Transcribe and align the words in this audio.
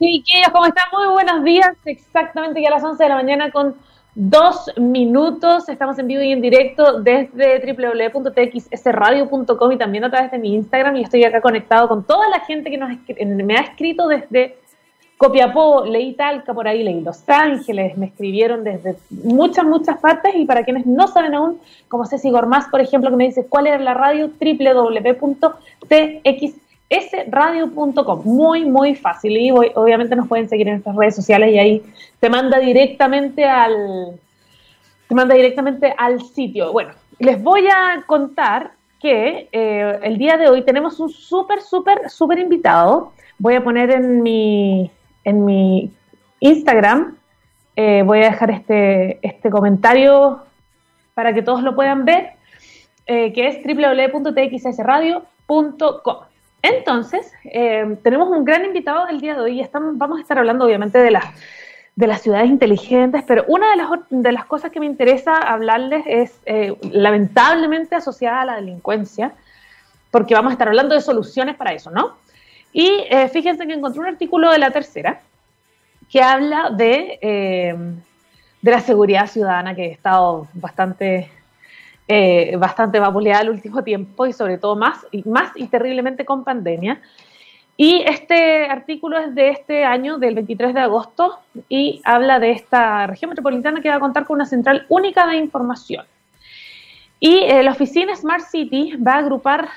Chiquillos, 0.00 0.48
¿cómo 0.50 0.64
están? 0.64 0.86
Muy 0.94 1.08
buenos 1.08 1.44
días. 1.44 1.76
Exactamente 1.84 2.62
ya 2.62 2.68
a 2.68 2.70
las 2.70 2.82
11 2.82 3.02
de 3.02 3.08
la 3.10 3.16
mañana 3.16 3.50
con 3.50 3.74
dos 4.14 4.72
minutos. 4.78 5.68
Estamos 5.68 5.98
en 5.98 6.06
vivo 6.06 6.22
y 6.22 6.32
en 6.32 6.40
directo 6.40 7.02
desde 7.02 7.60
www.txsradio.com 7.74 9.72
y 9.72 9.76
también 9.76 10.04
a 10.04 10.10
través 10.10 10.30
de 10.30 10.38
mi 10.38 10.54
Instagram. 10.54 10.96
Y 10.96 11.02
estoy 11.02 11.24
acá 11.24 11.42
conectado 11.42 11.86
con 11.86 12.04
toda 12.04 12.30
la 12.30 12.40
gente 12.40 12.70
que 12.70 12.78
nos, 12.78 12.88
me 13.44 13.58
ha 13.58 13.60
escrito 13.60 14.08
desde 14.08 14.56
Copiapó, 15.18 15.84
leí 15.84 16.14
Talca 16.14 16.54
por 16.54 16.66
ahí, 16.66 16.82
leí 16.82 17.02
Los 17.02 17.28
Ángeles, 17.28 17.98
me 17.98 18.06
escribieron 18.06 18.64
desde 18.64 18.96
muchas, 19.10 19.66
muchas 19.66 19.98
partes. 19.98 20.34
Y 20.34 20.46
para 20.46 20.64
quienes 20.64 20.86
no 20.86 21.08
saben 21.08 21.34
aún, 21.34 21.60
como 21.88 22.06
Ceci 22.06 22.30
Gormaz, 22.30 22.68
por 22.70 22.80
ejemplo, 22.80 23.10
que 23.10 23.16
me 23.16 23.24
dice 23.24 23.44
cuál 23.46 23.66
era 23.66 23.78
la 23.78 23.92
radio, 23.92 24.30
www.tx 24.40 25.50
sradio.com. 26.90 28.22
Muy, 28.24 28.64
muy 28.64 28.94
fácil. 28.94 29.36
Y 29.36 29.50
obviamente 29.50 30.16
nos 30.16 30.28
pueden 30.28 30.48
seguir 30.48 30.68
en 30.68 30.74
nuestras 30.74 30.96
redes 30.96 31.16
sociales 31.16 31.52
y 31.52 31.58
ahí 31.58 31.82
te 32.18 32.28
manda 32.28 32.58
directamente 32.58 33.44
al, 33.44 34.18
te 35.08 35.14
manda 35.14 35.34
directamente 35.34 35.94
al 35.96 36.22
sitio. 36.22 36.72
Bueno, 36.72 36.92
les 37.18 37.42
voy 37.42 37.66
a 37.68 38.02
contar 38.06 38.72
que 39.00 39.48
eh, 39.50 39.98
el 40.02 40.18
día 40.18 40.36
de 40.36 40.48
hoy 40.48 40.62
tenemos 40.62 41.00
un 41.00 41.10
súper, 41.10 41.62
súper, 41.62 42.10
súper 42.10 42.38
invitado. 42.38 43.12
Voy 43.38 43.54
a 43.54 43.64
poner 43.64 43.90
en 43.90 44.22
mi, 44.22 44.90
en 45.24 45.44
mi 45.44 45.90
Instagram, 46.40 47.16
eh, 47.76 48.02
voy 48.04 48.18
a 48.18 48.30
dejar 48.30 48.50
este, 48.50 49.18
este 49.26 49.50
comentario 49.50 50.42
para 51.14 51.32
que 51.32 51.42
todos 51.42 51.62
lo 51.62 51.74
puedan 51.74 52.04
ver, 52.04 52.32
eh, 53.06 53.32
que 53.32 53.48
es 53.48 53.56
www.txsradio.com. 53.64 56.29
Entonces, 56.62 57.32
eh, 57.44 57.96
tenemos 58.02 58.28
un 58.28 58.44
gran 58.44 58.64
invitado 58.64 59.08
el 59.08 59.20
día 59.20 59.34
de 59.34 59.40
hoy 59.40 59.60
estamos, 59.60 59.96
vamos 59.96 60.18
a 60.18 60.22
estar 60.22 60.38
hablando 60.38 60.66
obviamente 60.66 60.98
de, 60.98 61.18
de 61.96 62.06
las 62.06 62.20
ciudades 62.20 62.50
inteligentes, 62.50 63.24
pero 63.26 63.44
una 63.48 63.70
de 63.70 63.76
las, 63.76 63.88
de 64.10 64.32
las 64.32 64.44
cosas 64.44 64.70
que 64.70 64.80
me 64.80 64.86
interesa 64.86 65.36
hablarles 65.36 66.04
es 66.06 66.40
eh, 66.44 66.76
lamentablemente 66.82 67.94
asociada 67.94 68.42
a 68.42 68.44
la 68.44 68.56
delincuencia, 68.56 69.32
porque 70.10 70.34
vamos 70.34 70.50
a 70.50 70.54
estar 70.54 70.68
hablando 70.68 70.94
de 70.94 71.00
soluciones 71.00 71.56
para 71.56 71.72
eso, 71.72 71.90
¿no? 71.90 72.16
Y 72.72 73.04
eh, 73.08 73.28
fíjense 73.28 73.66
que 73.66 73.72
encontré 73.72 74.00
un 74.00 74.06
artículo 74.06 74.50
de 74.50 74.58
la 74.58 74.70
tercera 74.70 75.20
que 76.10 76.22
habla 76.22 76.70
de, 76.70 77.18
de 78.62 78.70
la 78.70 78.80
seguridad 78.80 79.28
ciudadana 79.28 79.74
que 79.74 79.86
he 79.86 79.92
estado 79.92 80.48
bastante 80.54 81.30
eh, 82.12 82.56
bastante 82.56 82.98
vapuleada 82.98 83.42
el 83.42 83.50
último 83.50 83.84
tiempo 83.84 84.26
y 84.26 84.32
sobre 84.32 84.58
todo 84.58 84.74
más 84.74 85.06
y, 85.12 85.22
más 85.28 85.52
y 85.54 85.68
terriblemente 85.68 86.24
con 86.24 86.42
pandemia. 86.42 87.00
Y 87.76 88.02
este 88.04 88.66
artículo 88.66 89.16
es 89.16 89.32
de 89.34 89.50
este 89.50 89.84
año, 89.84 90.18
del 90.18 90.34
23 90.34 90.74
de 90.74 90.80
agosto, 90.80 91.38
y 91.68 92.02
habla 92.04 92.40
de 92.40 92.50
esta 92.50 93.06
región 93.06 93.28
metropolitana 93.28 93.80
que 93.80 93.88
va 93.88 93.94
a 93.94 94.00
contar 94.00 94.26
con 94.26 94.34
una 94.34 94.44
central 94.44 94.86
única 94.88 95.26
de 95.28 95.36
información. 95.36 96.04
Y 97.20 97.44
eh, 97.44 97.62
la 97.62 97.70
oficina 97.70 98.14
Smart 98.16 98.44
City 98.44 98.96
va 98.96 99.12
a 99.14 99.18
agrupar 99.18 99.68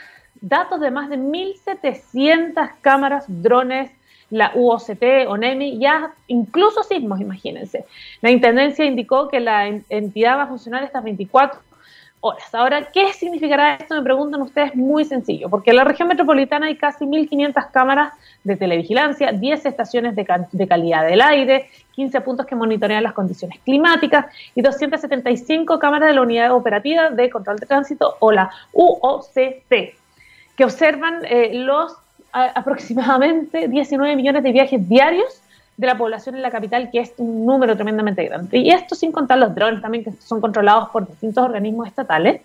datos 0.41 0.81
de 0.81 0.89
más 0.89 1.09
de 1.09 1.17
1.700 1.17 2.71
cámaras, 2.81 3.25
drones, 3.27 3.91
la 4.31 4.51
UOCT, 4.55 5.27
ONEMI, 5.27 5.77
ya 5.77 6.13
incluso 6.27 6.81
sismos, 6.81 7.21
imagínense. 7.21 7.85
La 8.21 8.31
Intendencia 8.31 8.83
indicó 8.83 9.27
que 9.27 9.39
la 9.39 9.67
entidad 9.67 10.37
va 10.37 10.43
a 10.43 10.47
funcionar 10.47 10.83
estas 10.83 11.03
24 11.03 11.59
Ahora, 12.53 12.89
¿qué 12.93 13.11
significará 13.11 13.75
esto? 13.75 13.95
Me 13.95 14.01
preguntan 14.01 14.41
ustedes, 14.41 14.73
muy 14.75 15.03
sencillo, 15.03 15.49
porque 15.49 15.71
en 15.71 15.75
la 15.75 15.83
región 15.83 16.07
metropolitana 16.07 16.67
hay 16.67 16.77
casi 16.77 17.05
1.500 17.05 17.71
cámaras 17.71 18.13
de 18.45 18.55
televigilancia, 18.55 19.33
10 19.33 19.65
estaciones 19.65 20.15
de, 20.15 20.25
de, 20.51 20.67
calidad 20.67 21.05
del 21.05 21.21
aire, 21.21 21.69
15 21.91 22.21
puntos 22.21 22.45
que 22.45 22.55
monitorean 22.55 23.03
las 23.03 23.11
condiciones 23.11 23.59
climáticas 23.65 24.27
y 24.55 24.61
275 24.61 25.79
cámaras 25.79 26.07
de 26.07 26.15
la 26.15 26.21
Unidad 26.21 26.53
Operativa 26.53 27.09
de 27.09 27.29
Control 27.29 27.57
de 27.57 27.65
Tránsito 27.65 28.15
o 28.19 28.31
la 28.31 28.49
UOCT, 28.71 29.73
que 30.55 30.63
observan 30.63 31.25
eh, 31.25 31.51
los 31.53 31.97
aproximadamente 32.31 33.67
19 33.67 34.15
millones 34.15 34.43
de 34.43 34.51
viajes 34.51 34.89
diarios 34.89 35.42
de 35.77 35.87
la 35.87 35.97
población 35.97 36.35
en 36.35 36.41
la 36.41 36.51
capital, 36.51 36.89
que 36.91 36.99
es 36.99 37.13
un 37.17 37.45
número 37.45 37.75
tremendamente 37.75 38.23
grande. 38.25 38.57
Y 38.57 38.69
esto 38.69 38.95
sin 38.95 39.11
contar 39.11 39.39
los 39.39 39.55
drones 39.55 39.81
también, 39.81 40.03
que 40.03 40.11
son 40.13 40.39
controlados 40.39 40.89
por 40.89 41.07
distintos 41.07 41.43
organismos 41.43 41.87
estatales 41.87 42.41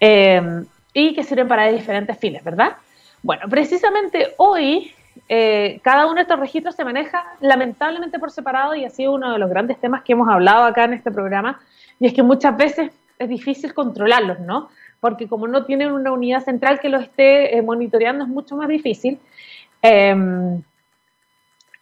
eh, 0.00 0.64
y 0.92 1.14
que 1.14 1.24
sirven 1.24 1.48
para 1.48 1.66
diferentes 1.68 2.16
fines, 2.18 2.44
¿verdad? 2.44 2.76
Bueno, 3.22 3.48
precisamente 3.48 4.34
hoy 4.36 4.92
eh, 5.28 5.80
cada 5.82 6.06
uno 6.06 6.16
de 6.16 6.22
estos 6.22 6.38
registros 6.38 6.74
se 6.74 6.84
maneja 6.84 7.24
lamentablemente 7.40 8.18
por 8.18 8.30
separado 8.30 8.74
y 8.74 8.84
ha 8.84 8.90
sido 8.90 9.12
uno 9.12 9.32
de 9.32 9.38
los 9.38 9.48
grandes 9.48 9.78
temas 9.78 10.02
que 10.02 10.12
hemos 10.12 10.28
hablado 10.28 10.64
acá 10.64 10.84
en 10.84 10.94
este 10.94 11.10
programa, 11.10 11.60
y 11.98 12.06
es 12.06 12.12
que 12.12 12.22
muchas 12.22 12.56
veces 12.56 12.92
es 13.18 13.28
difícil 13.28 13.72
controlarlos, 13.74 14.40
¿no? 14.40 14.68
Porque 15.00 15.28
como 15.28 15.46
no 15.46 15.64
tienen 15.64 15.92
una 15.92 16.12
unidad 16.12 16.44
central 16.44 16.80
que 16.80 16.88
los 16.88 17.02
esté 17.02 17.56
eh, 17.56 17.62
monitoreando 17.62 18.24
es 18.24 18.30
mucho 18.30 18.56
más 18.56 18.68
difícil. 18.68 19.18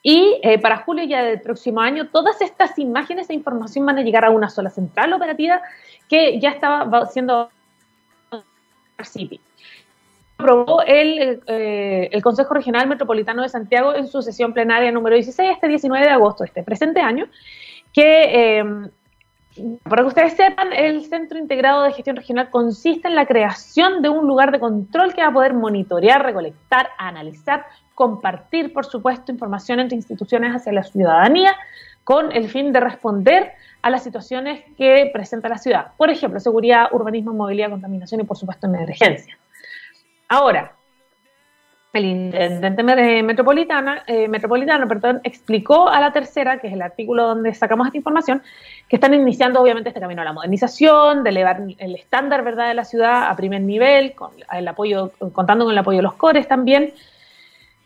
Y 0.02 0.40
eh, 0.42 0.58
para 0.58 0.78
julio 0.78 1.04
ya 1.04 1.22
del 1.22 1.40
próximo 1.40 1.80
año, 1.80 2.08
todas 2.08 2.40
estas 2.40 2.76
imágenes 2.78 3.30
e 3.30 3.34
información 3.34 3.86
van 3.86 3.98
a 3.98 4.02
llegar 4.02 4.24
a 4.24 4.30
una 4.30 4.50
sola 4.50 4.68
central 4.68 5.12
operativa 5.12 5.62
que 6.08 6.40
ya 6.40 6.50
estaba 6.50 7.06
siendo 7.06 7.50
City. 9.04 9.40
Aprobó 10.38 10.82
el, 10.82 11.40
eh, 11.46 12.08
el, 12.10 12.22
Consejo 12.22 12.54
Regional 12.54 12.88
Metropolitano 12.88 13.42
de 13.42 13.48
Santiago 13.48 13.94
en 13.94 14.08
su 14.08 14.22
sesión 14.22 14.52
plenaria 14.52 14.90
número 14.90 15.14
16, 15.14 15.50
este 15.52 15.68
19 15.68 16.04
de 16.04 16.12
agosto, 16.12 16.44
este 16.44 16.62
presente 16.62 17.00
año, 17.00 17.26
que 17.92 18.58
eh, 18.58 18.64
para 19.84 20.02
que 20.02 20.08
ustedes 20.08 20.32
sepan, 20.32 20.72
el 20.72 21.04
Centro 21.04 21.38
Integrado 21.38 21.82
de 21.82 21.92
Gestión 21.92 22.16
Regional 22.16 22.50
consiste 22.50 23.08
en 23.08 23.14
la 23.14 23.26
creación 23.26 24.02
de 24.02 24.08
un 24.08 24.26
lugar 24.26 24.50
de 24.50 24.58
control 24.58 25.14
que 25.14 25.20
va 25.20 25.28
a 25.28 25.32
poder 25.32 25.52
monitorear, 25.52 26.24
recolectar, 26.24 26.88
analizar, 26.98 27.66
compartir, 27.94 28.72
por 28.72 28.84
supuesto, 28.84 29.32
información 29.32 29.80
entre 29.80 29.96
instituciones 29.96 30.54
hacia 30.54 30.72
la 30.72 30.82
ciudadanía 30.82 31.54
con 32.04 32.32
el 32.32 32.48
fin 32.48 32.72
de 32.72 32.80
responder 32.80 33.52
a 33.82 33.90
las 33.90 34.02
situaciones 34.02 34.64
que 34.76 35.10
presenta 35.12 35.48
la 35.48 35.58
ciudad. 35.58 35.92
Por 35.96 36.10
ejemplo, 36.10 36.40
seguridad, 36.40 36.88
urbanismo, 36.92 37.32
movilidad, 37.32 37.70
contaminación 37.70 38.20
y, 38.20 38.24
por 38.24 38.36
supuesto, 38.36 38.66
emergencia. 38.66 39.38
Ahora, 40.28 40.72
el 41.92 42.06
intendente 42.06 43.22
metropolitana, 43.22 44.02
eh, 44.06 44.26
metropolitano 44.26 44.88
perdón, 44.88 45.20
explicó 45.24 45.88
a 45.88 46.00
la 46.00 46.10
tercera, 46.10 46.58
que 46.58 46.68
es 46.68 46.72
el 46.72 46.80
artículo 46.80 47.26
donde 47.26 47.52
sacamos 47.52 47.86
esta 47.86 47.98
información, 47.98 48.42
que 48.88 48.96
están 48.96 49.12
iniciando 49.12 49.60
obviamente 49.60 49.90
este 49.90 50.00
camino 50.00 50.22
a 50.22 50.24
la 50.24 50.32
modernización, 50.32 51.22
de 51.22 51.30
elevar 51.30 51.60
el 51.76 51.94
estándar 51.94 52.44
¿verdad? 52.44 52.68
de 52.68 52.74
la 52.74 52.84
ciudad 52.84 53.28
a 53.28 53.36
primer 53.36 53.60
nivel, 53.60 54.14
con 54.14 54.30
el 54.52 54.68
apoyo, 54.68 55.12
contando 55.32 55.66
con 55.66 55.72
el 55.72 55.78
apoyo 55.78 55.98
de 55.98 56.02
los 56.02 56.14
cores 56.14 56.48
también, 56.48 56.94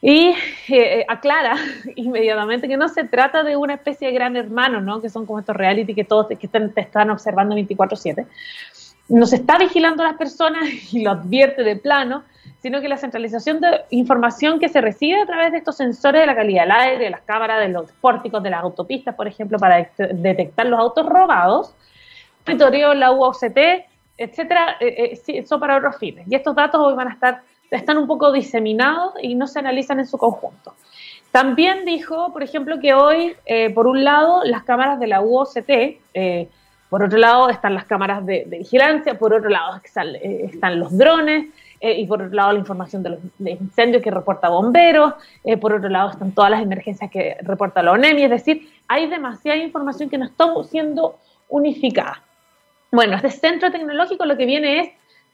y 0.03 0.35
eh, 0.69 1.05
aclara 1.09 1.57
inmediatamente 1.97 2.69
que 2.69 2.77
no 2.77 2.89
se 2.89 3.05
trata 3.05 3.43
de 3.43 3.57
una 3.57 3.75
especie 3.75 4.09
de 4.09 4.15
gran 4.15 4.37
hermano, 4.37 4.81
¿no? 4.81 5.01
que 5.01 5.09
son 5.09 5.27
como 5.27 5.41
estos 5.41 5.57
reality 5.57 5.95
que 5.95 6.05
todos 6.05 6.27
que 6.29 6.49
te 6.49 6.81
están 6.81 7.11
observando 7.11 7.55
24/7. 7.55 8.27
Nos 9.09 9.33
está 9.33 9.57
vigilando 9.59 10.03
a 10.03 10.07
las 10.07 10.17
personas 10.17 10.65
y 10.93 11.03
lo 11.03 11.13
advierte 11.13 11.63
de 11.63 11.77
plano, 11.77 12.25
sino 12.61 12.81
que 12.81 12.89
la 12.89 12.97
centralización 12.97 13.61
de 13.61 13.85
información 13.91 14.59
que 14.59 14.69
se 14.69 14.81
recibe 14.81 15.21
a 15.21 15.27
través 15.27 15.53
de 15.53 15.59
estos 15.59 15.77
sensores 15.77 16.21
de 16.21 16.27
la 16.27 16.35
calidad 16.35 16.63
del 16.63 16.73
aire, 16.73 17.05
de 17.05 17.11
las 17.11 17.21
cámaras, 17.21 17.61
de 17.61 17.69
los 17.69 17.93
pórticos, 17.93 18.43
de 18.43 18.51
las 18.51 18.63
autopistas, 18.63 19.15
por 19.15 19.29
ejemplo, 19.29 19.59
para 19.59 19.89
detectar 19.97 20.67
los 20.67 20.81
autos 20.81 21.07
robados, 21.07 21.75
territorio, 22.45 22.95
la 22.95 23.13
UOCT, 23.13 23.59
etcétera, 24.19 24.77
eh, 24.81 25.19
eh, 25.27 25.47
son 25.47 25.61
para 25.61 25.77
otros 25.77 25.97
fines. 25.99 26.27
Y 26.29 26.35
estos 26.35 26.55
datos 26.55 26.81
hoy 26.81 26.95
van 26.95 27.09
a 27.09 27.13
estar, 27.13 27.43
están 27.71 27.99
un 27.99 28.07
poco 28.07 28.33
diseminados 28.33 29.15
y 29.23 29.35
no 29.35 29.47
se 29.47 29.59
analizan 29.59 29.99
en 29.99 30.07
su 30.07 30.19
conjunto. 30.19 30.75
También 31.33 31.85
dijo, 31.85 32.33
por 32.33 32.43
ejemplo, 32.43 32.79
que 32.81 32.95
hoy, 32.95 33.35
eh, 33.45 33.71
por 33.71 33.87
un 33.87 34.05
lado, 34.05 34.43
las 34.45 34.65
cámaras 34.65 34.99
de 34.99 35.07
la 35.07 35.21
UOCT, 35.21 35.71
por 36.89 37.03
otro 37.03 37.19
lado 37.19 37.51
están 37.51 37.75
las 37.75 37.85
cámaras 37.85 38.25
de, 38.25 38.45
vigilancia, 38.49 39.19
por 39.19 39.35
otro 39.35 39.51
lado 39.51 39.81
están 39.85 40.81
los 40.81 40.97
drones, 40.97 41.47
eh, 41.81 42.01
y 42.01 42.07
por 42.07 42.23
otro 42.23 42.35
lado 42.35 42.53
la 42.53 42.59
información 42.59 43.03
de 43.03 43.11
los 43.11 43.19
incendios 43.39 44.03
que 44.03 44.11
reporta 44.11 44.49
bomberos, 44.49 45.15
eh, 45.45 45.57
por 45.57 45.75
otro 45.75 45.89
lado 45.89 46.11
están 46.11 46.33
todas 46.33 46.51
las 46.51 46.63
emergencias 46.63 47.11
que 47.11 47.37
reporta 47.43 47.83
la 47.83 47.93
ONEMI, 47.93 48.25
es 48.25 48.31
decir, 48.31 48.71
hay 48.89 49.09
demasiada 49.09 49.59
información 49.59 50.09
que 50.09 50.17
no 50.17 50.25
está 50.25 50.47
siendo 50.65 51.19
unificada. 51.49 52.23
Bueno, 52.91 53.17
este 53.17 53.31
centro 53.31 53.71
tecnológico 53.71 54.25
lo 54.25 54.37
que 54.37 54.47
viene 54.47 54.81
es 54.81 54.89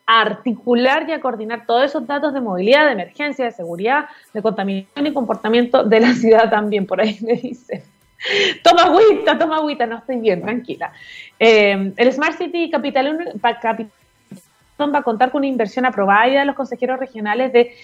a 0.06 0.20
articular 0.20 1.08
y 1.08 1.12
a 1.12 1.20
coordinar 1.20 1.66
todos 1.66 1.84
esos 1.84 2.06
datos 2.06 2.34
de 2.34 2.40
movilidad, 2.40 2.86
de 2.86 2.92
emergencia, 2.92 3.44
de 3.44 3.52
seguridad, 3.52 4.06
de 4.32 4.42
contaminación 4.42 5.06
y 5.06 5.12
comportamiento 5.12 5.84
de 5.84 6.00
la 6.00 6.14
ciudad 6.14 6.50
también, 6.50 6.86
por 6.86 7.00
ahí 7.00 7.18
me 7.22 7.34
dicen. 7.34 7.82
Toma 8.62 8.84
agüita, 8.84 9.36
toma 9.36 9.56
agüita, 9.56 9.86
no 9.86 9.98
estoy 9.98 10.16
bien, 10.16 10.42
tranquila. 10.42 10.92
Eh, 11.38 11.92
el 11.96 12.12
Smart 12.12 12.38
City 12.38 12.70
Capital, 12.70 13.32
Capital 13.60 13.90
va 14.90 14.98
a 14.98 15.02
contar 15.02 15.30
con 15.30 15.40
una 15.40 15.46
inversión 15.46 15.84
aprobada 15.84 16.26
de 16.26 16.44
los 16.44 16.56
consejeros 16.56 16.98
regionales 16.98 17.52
de 17.52 17.74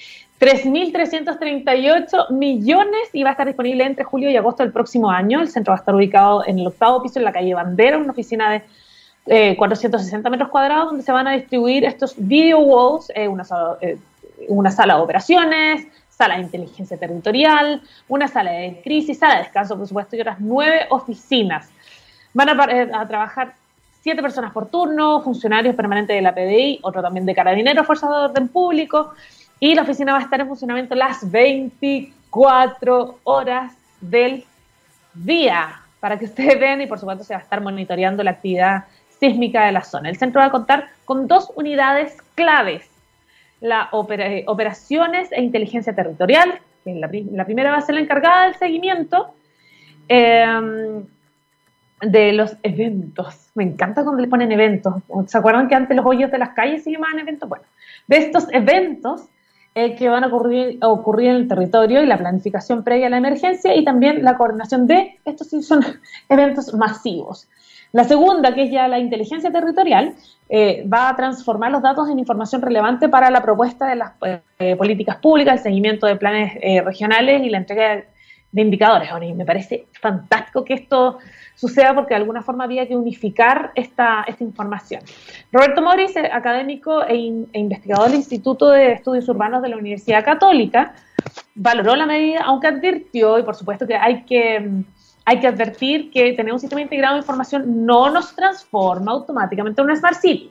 3.338 0.40 2.30
millones 2.30 3.08
y 3.12 3.22
va 3.22 3.30
a 3.30 3.32
estar 3.32 3.46
disponible 3.46 3.84
entre 3.84 4.04
julio 4.04 4.30
y 4.30 4.36
agosto 4.36 4.62
del 4.62 4.72
próximo 4.72 5.10
año. 5.10 5.40
El 5.40 5.48
centro 5.48 5.72
va 5.72 5.76
a 5.76 5.80
estar 5.80 5.94
ubicado 5.94 6.46
en 6.46 6.58
el 6.58 6.66
octavo 6.68 7.02
piso 7.02 7.18
en 7.18 7.24
la 7.24 7.32
calle 7.32 7.54
Bandera, 7.54 7.98
una 7.98 8.12
oficina 8.12 8.50
de 8.50 8.62
460 9.28 10.30
metros 10.30 10.48
cuadrados 10.48 10.86
donde 10.86 11.02
se 11.02 11.12
van 11.12 11.26
a 11.28 11.32
distribuir 11.32 11.84
estos 11.84 12.14
video 12.16 12.60
walls, 12.60 13.12
una, 13.28 13.44
una 14.48 14.70
sala 14.70 14.96
de 14.96 15.00
operaciones, 15.00 15.86
sala 16.08 16.36
de 16.36 16.42
inteligencia 16.42 16.96
territorial, 16.96 17.80
una 18.08 18.26
sala 18.26 18.50
de 18.52 18.80
crisis, 18.82 19.18
sala 19.18 19.36
de 19.36 19.42
descanso, 19.44 19.76
por 19.76 19.86
supuesto, 19.86 20.16
y 20.16 20.20
otras 20.20 20.40
nueve 20.40 20.86
oficinas. 20.90 21.70
Van 22.34 22.48
a, 22.48 23.00
a 23.00 23.06
trabajar 23.06 23.54
siete 24.02 24.20
personas 24.22 24.52
por 24.52 24.66
turno, 24.68 25.22
funcionarios 25.22 25.76
permanentes 25.76 26.16
de 26.16 26.22
la 26.22 26.34
PDI, 26.34 26.80
otro 26.82 27.02
también 27.02 27.24
de 27.24 27.34
carabineros, 27.34 27.86
fuerzas 27.86 28.10
de 28.10 28.16
orden 28.16 28.48
público, 28.48 29.12
y 29.60 29.74
la 29.74 29.82
oficina 29.82 30.12
va 30.12 30.18
a 30.18 30.22
estar 30.22 30.40
en 30.40 30.48
funcionamiento 30.48 30.94
las 30.94 31.30
24 31.30 33.18
horas 33.24 33.74
del 34.00 34.44
día, 35.14 35.82
para 36.00 36.18
que 36.18 36.24
ustedes 36.26 36.58
vean 36.60 36.80
y 36.80 36.86
por 36.86 36.98
supuesto 36.98 37.24
se 37.24 37.34
va 37.34 37.40
a 37.40 37.42
estar 37.42 37.60
monitoreando 37.60 38.22
la 38.22 38.32
actividad 38.32 38.84
sísmica 39.20 39.66
de 39.66 39.72
la 39.72 39.82
zona. 39.82 40.08
El 40.08 40.16
centro 40.16 40.40
va 40.40 40.46
a 40.46 40.50
contar 40.50 40.88
con 41.04 41.26
dos 41.26 41.52
unidades 41.56 42.16
claves, 42.34 42.88
la 43.60 43.88
operaciones 43.90 45.32
e 45.32 45.42
inteligencia 45.42 45.94
territorial, 45.94 46.60
que 46.84 46.94
la, 46.94 47.10
la, 47.32 47.44
primera 47.44 47.72
va 47.72 47.78
a 47.78 47.80
ser 47.80 47.96
la 47.96 48.02
encargada 48.02 48.44
del 48.44 48.54
seguimiento, 48.54 49.34
eh, 50.08 51.02
de 52.00 52.32
los 52.32 52.56
eventos. 52.62 53.50
Me 53.54 53.64
encanta 53.64 54.04
cuando 54.04 54.22
le 54.22 54.28
ponen 54.28 54.52
eventos. 54.52 54.94
¿Se 55.26 55.38
acuerdan 55.38 55.68
que 55.68 55.74
antes 55.74 55.96
los 55.96 56.06
hoyos 56.06 56.30
de 56.30 56.38
las 56.38 56.50
calles 56.50 56.84
se 56.84 56.92
llamaban 56.92 57.18
eventos? 57.18 57.48
Bueno, 57.48 57.64
de 58.06 58.18
estos 58.18 58.46
eventos 58.52 59.28
eh, 59.74 59.96
que 59.96 60.08
van 60.08 60.24
a 60.24 60.28
ocurrir, 60.28 60.78
a 60.80 60.88
ocurrir 60.88 61.28
en 61.30 61.36
el 61.36 61.48
territorio 61.48 62.02
y 62.02 62.06
la 62.06 62.18
planificación 62.18 62.84
previa 62.84 63.08
a 63.08 63.10
la 63.10 63.18
emergencia 63.18 63.74
y 63.74 63.84
también 63.84 64.22
la 64.24 64.36
coordinación 64.36 64.86
de, 64.86 65.18
estos 65.24 65.48
son 65.66 65.84
eventos 66.28 66.72
masivos. 66.74 67.48
La 67.92 68.04
segunda, 68.04 68.54
que 68.54 68.64
es 68.64 68.70
ya 68.70 68.86
la 68.88 68.98
inteligencia 68.98 69.50
territorial, 69.50 70.14
eh, 70.48 70.86
va 70.86 71.08
a 71.08 71.16
transformar 71.16 71.70
los 71.70 71.82
datos 71.82 72.08
en 72.10 72.18
información 72.18 72.62
relevante 72.62 73.08
para 73.08 73.30
la 73.30 73.42
propuesta 73.42 73.86
de 73.86 73.96
las 73.96 74.12
eh, 74.58 74.76
políticas 74.76 75.16
públicas, 75.16 75.56
el 75.56 75.62
seguimiento 75.62 76.06
de 76.06 76.16
planes 76.16 76.54
regionales 76.84 77.42
y 77.42 77.50
la 77.50 77.58
entrega 77.58 78.04
de, 78.52 78.62
indicadores. 78.62 79.10
Me 79.36 79.44
parece 79.44 79.86
fantástico 80.00 80.64
que 80.64 80.74
esto 80.74 81.18
suceda 81.58 81.92
porque 81.92 82.14
de 82.14 82.20
alguna 82.20 82.40
forma 82.40 82.64
había 82.64 82.86
que 82.86 82.96
unificar 82.96 83.72
esta, 83.74 84.24
esta 84.28 84.44
información. 84.44 85.02
Roberto 85.50 85.82
Moris, 85.82 86.14
eh, 86.16 86.30
académico 86.32 87.04
e, 87.04 87.14
e, 87.52 87.58
investigador 87.58 88.06
del 88.06 88.18
Instituto 88.18 88.70
de 88.70 88.92
Estudios 88.92 89.28
Urbanos 89.28 89.60
de 89.62 89.68
la 89.68 89.76
Universidad 89.76 90.24
Católica, 90.24 90.94
valoró 91.56 91.96
la 91.96 92.06
medida, 92.06 92.42
aunque 92.44 92.68
advirtió, 92.68 93.40
y 93.40 93.42
por 93.42 93.56
supuesto 93.56 93.88
que 93.88 93.96
hay 93.96 94.22
que, 94.22 94.84
hay 95.28 95.40
que 95.40 95.46
advertir 95.46 96.10
que 96.10 96.32
tener 96.32 96.54
un 96.54 96.58
sistema 96.58 96.80
integrado 96.80 97.16
de 97.16 97.20
información 97.20 97.84
no 97.84 98.08
nos 98.08 98.34
transforma 98.34 99.12
automáticamente 99.12 99.78
en 99.78 99.84
una 99.84 99.94
Smart 99.94 100.18
City. 100.18 100.50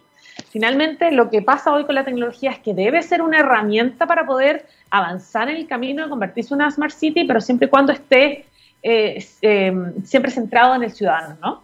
Finalmente, 0.52 1.12
lo 1.12 1.32
que 1.32 1.42
pasa 1.42 1.74
hoy 1.74 1.86
con 1.86 1.96
la 1.96 2.06
tecnología 2.06 2.52
es 2.52 2.60
que 2.60 2.76
debe 2.76 3.02
ser 3.02 3.24
una 3.24 3.40
herramienta 3.40 4.06
para 4.06 4.28
poder 4.28 4.68
avanzar 4.92 5.50
en 5.50 5.56
el 5.56 5.68
camino 5.68 6.04
de 6.04 6.10
convertirse 6.10 6.54
en 6.54 6.62
una 6.62 6.70
Smart 6.70 6.94
City, 6.94 7.24
pero 7.24 7.42
siempre 7.42 7.66
y 7.66 7.70
cuando 7.72 7.92
esté 7.92 8.46
eh, 8.84 9.26
eh, 9.42 9.74
siempre 10.04 10.30
centrado 10.30 10.76
en 10.76 10.84
el 10.84 10.92
ciudadano, 10.92 11.38
¿no? 11.42 11.64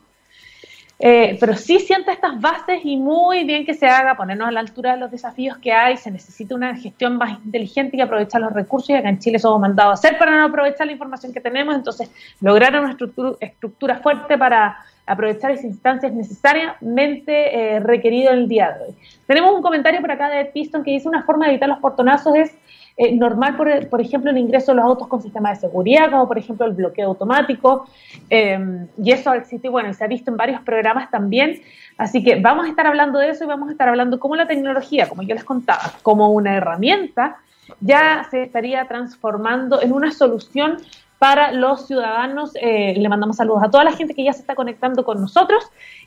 Eh, 0.99 1.37
pero 1.39 1.55
sí 1.55 1.79
siento 1.79 2.11
estas 2.11 2.39
bases 2.39 2.79
y 2.83 2.97
muy 2.97 3.43
bien 3.43 3.65
que 3.65 3.73
se 3.73 3.87
haga, 3.87 4.15
ponernos 4.15 4.47
a 4.47 4.51
la 4.51 4.59
altura 4.59 4.93
de 4.93 4.99
los 4.99 5.11
desafíos 5.11 5.57
que 5.57 5.73
hay, 5.73 5.97
se 5.97 6.11
necesita 6.11 6.55
una 6.55 6.75
gestión 6.75 7.17
más 7.17 7.39
inteligente 7.43 7.97
y 7.97 8.01
aprovechar 8.01 8.41
los 8.41 8.53
recursos 8.53 8.91
y 8.91 8.93
acá 8.93 9.09
en 9.09 9.19
Chile 9.19 9.39
somos 9.39 9.59
mandados 9.59 9.91
a 9.91 9.93
hacer 9.95 10.17
para 10.17 10.31
no 10.31 10.45
aprovechar 10.45 10.85
la 10.85 10.93
información 10.93 11.33
que 11.33 11.41
tenemos, 11.41 11.75
entonces 11.75 12.09
lograr 12.41 12.79
una 12.79 12.95
estructura, 13.41 13.99
fuerte 13.99 14.37
para 14.37 14.77
aprovechar 15.05 15.51
esas 15.51 15.65
instancias 15.65 16.13
necesariamente 16.13 17.79
requeridas 17.81 18.33
en 18.33 18.39
el 18.39 18.47
día 18.47 18.71
de 18.71 18.85
hoy. 18.85 18.95
Tenemos 19.25 19.53
un 19.53 19.61
comentario 19.61 19.99
por 19.99 20.11
acá 20.11 20.29
de 20.29 20.45
Piston 20.45 20.83
que 20.83 20.91
dice 20.91 21.09
una 21.09 21.23
forma 21.23 21.45
de 21.45 21.53
evitar 21.53 21.67
los 21.67 21.79
portonazos 21.79 22.35
es 22.35 22.55
eh, 22.95 23.15
normal, 23.15 23.55
por, 23.55 23.87
por, 23.87 24.01
ejemplo, 24.01 24.29
el 24.29 24.37
ingreso 24.37 24.71
de 24.71 24.75
los 24.75 24.85
autos 24.85 25.07
con 25.07 25.19
sistema 25.19 25.49
de 25.49 25.55
seguridad, 25.55 26.11
como 26.11 26.27
por 26.27 26.37
ejemplo 26.37 26.67
el 26.67 26.73
bloqueo 26.73 27.07
automático, 27.07 27.87
eh, 28.29 28.85
y 29.01 29.11
eso 29.11 29.33
existe, 29.33 29.67
bueno, 29.67 29.91
se 29.95 30.03
ha 30.03 30.07
visto 30.07 30.29
en 30.29 30.37
varios 30.37 30.61
programas 30.61 31.09
también, 31.09 31.59
así 31.97 32.23
que 32.23 32.39
vamos 32.39 32.67
a 32.67 32.69
estar 32.69 32.85
hablando 32.85 33.17
de 33.17 33.29
eso 33.29 33.45
y 33.45 33.47
vamos 33.47 33.69
a 33.69 33.71
estar 33.71 33.89
hablando 33.89 34.19
cómo 34.19 34.35
la 34.35 34.45
tecnología, 34.45 35.09
como 35.09 35.23
yo 35.23 35.33
les 35.33 35.43
contaba, 35.43 35.81
como 36.03 36.29
una 36.29 36.55
herramienta, 36.55 37.37
ya 37.79 38.27
se 38.29 38.43
estaría 38.43 38.87
transformando 38.87 39.81
en 39.81 39.91
una 39.91 40.11
solución 40.11 40.77
para 41.17 41.51
los 41.51 41.87
ciudadanos. 41.87 42.51
Eh, 42.61 42.93
le 42.95 43.09
mandamos 43.09 43.37
saludos 43.37 43.63
a 43.63 43.71
toda 43.71 43.85
la 43.85 43.93
gente 43.93 44.13
que 44.13 44.25
ya 44.25 44.33
se 44.33 44.41
está 44.41 44.53
conectando 44.53 45.05
con 45.05 45.21
nosotros. 45.21 45.63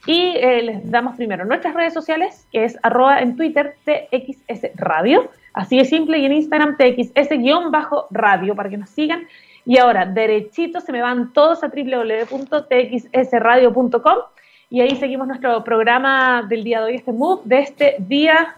Y 0.06 0.34
les 0.34 0.88
damos 0.90 1.16
primero 1.16 1.46
nuestras 1.46 1.74
redes 1.74 1.94
sociales, 1.94 2.46
que 2.52 2.64
es 2.64 2.78
arroba 2.82 3.20
en 3.20 3.34
Twitter 3.34 3.76
TXS 3.86 4.76
Radio 4.76 5.30
Así 5.56 5.76
de 5.79 5.85
simple 5.87 6.19
y 6.19 6.26
en 6.26 6.35
Instagram 6.35 6.76
txs-radio 6.76 8.55
para 8.55 8.69
que 8.69 8.76
nos 8.76 8.91
sigan. 8.91 9.26
Y 9.64 9.79
ahora, 9.79 10.05
derechito, 10.05 10.82
se 10.82 10.93
me 10.93 11.00
van 11.00 11.32
todos 11.32 11.64
a 11.64 11.69
www.txsradio.com 11.69 14.19
y 14.69 14.82
ahí 14.82 14.97
seguimos 14.97 15.26
nuestro 15.26 15.64
programa 15.64 16.44
del 16.47 16.62
día 16.62 16.81
de 16.81 16.85
hoy, 16.85 16.97
este 16.97 17.11
Move, 17.11 17.41
de 17.44 17.61
este 17.61 17.97
día 18.00 18.55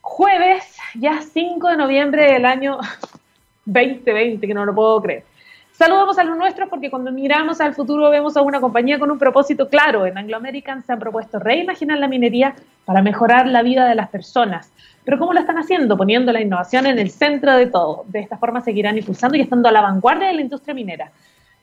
jueves, 0.00 0.76
ya 0.94 1.22
5 1.22 1.68
de 1.68 1.76
noviembre 1.76 2.32
del 2.32 2.46
año 2.46 2.78
2020, 3.64 4.44
que 4.44 4.54
no 4.54 4.64
lo 4.64 4.74
puedo 4.74 5.00
creer. 5.00 5.22
Saludamos 5.70 6.18
a 6.18 6.24
los 6.24 6.36
nuestros 6.36 6.68
porque 6.68 6.90
cuando 6.90 7.12
miramos 7.12 7.60
al 7.60 7.76
futuro 7.76 8.10
vemos 8.10 8.36
a 8.36 8.42
una 8.42 8.60
compañía 8.60 8.98
con 8.98 9.12
un 9.12 9.20
propósito 9.20 9.68
claro. 9.68 10.04
En 10.04 10.18
Anglo 10.18 10.36
American 10.36 10.82
se 10.82 10.92
han 10.92 10.98
propuesto 10.98 11.38
reimaginar 11.38 11.98
la 11.98 12.08
minería 12.08 12.56
para 12.84 13.02
mejorar 13.02 13.46
la 13.46 13.62
vida 13.62 13.86
de 13.86 13.94
las 13.94 14.08
personas. 14.08 14.72
Pero 15.08 15.20
¿cómo 15.20 15.32
lo 15.32 15.40
están 15.40 15.56
haciendo? 15.56 15.96
Poniendo 15.96 16.32
la 16.32 16.42
innovación 16.42 16.84
en 16.84 16.98
el 16.98 17.10
centro 17.10 17.56
de 17.56 17.64
todo. 17.64 18.04
De 18.08 18.20
esta 18.20 18.36
forma 18.36 18.60
seguirán 18.60 18.98
impulsando 18.98 19.38
y 19.38 19.40
estando 19.40 19.66
a 19.66 19.72
la 19.72 19.80
vanguardia 19.80 20.28
de 20.28 20.34
la 20.34 20.42
industria 20.42 20.74
minera, 20.74 21.10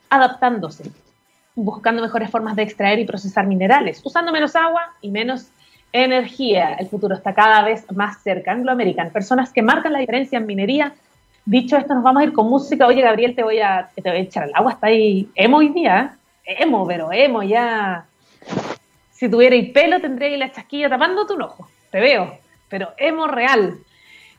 adaptándose, 0.10 0.90
buscando 1.54 2.02
mejores 2.02 2.32
formas 2.32 2.56
de 2.56 2.64
extraer 2.64 2.98
y 2.98 3.06
procesar 3.06 3.46
minerales, 3.46 4.02
usando 4.04 4.32
menos 4.32 4.56
agua 4.56 4.96
y 5.00 5.12
menos 5.12 5.50
energía. 5.94 6.74
El 6.74 6.88
futuro 6.88 7.14
está 7.14 7.36
cada 7.36 7.62
vez 7.62 7.86
más 7.92 8.24
cerca. 8.24 8.52
Anglo 8.52 8.72
American, 8.72 9.12
personas 9.12 9.54
que 9.54 9.62
marcan 9.62 9.94
la 9.94 10.00
diferencia 10.00 10.40
en 10.40 10.48
minería. 10.48 10.96
Dicho 11.46 11.78
esto, 11.78 11.94
nos 11.94 12.04
vamos 12.04 12.24
a 12.24 12.26
ir 12.26 12.34
con 12.34 12.50
música. 12.50 12.88
Oye, 12.88 13.04
Gabriel, 13.04 13.36
te 13.36 13.44
voy 13.44 13.60
a, 13.60 13.92
te 13.94 14.10
voy 14.10 14.22
a 14.22 14.22
echar 14.22 14.46
al 14.46 14.56
agua. 14.56 14.72
Está 14.72 14.88
ahí 14.88 15.30
emo 15.36 15.58
hoy 15.58 15.70
día. 15.70 16.18
¿eh? 16.48 16.64
Emo, 16.64 16.88
pero 16.88 17.14
emo 17.14 17.44
ya. 17.44 18.06
Si 19.12 19.30
tuviera 19.30 19.56
el 19.56 19.72
pelo, 19.72 20.02
tendría 20.02 20.36
la 20.36 20.52
chasquilla 20.52 20.90
tapando 20.90 21.28
tu 21.28 21.40
ojo. 21.40 21.70
Te 21.92 22.00
veo 22.00 22.44
pero 22.70 22.94
hemos 22.98 23.30
real. 23.32 23.78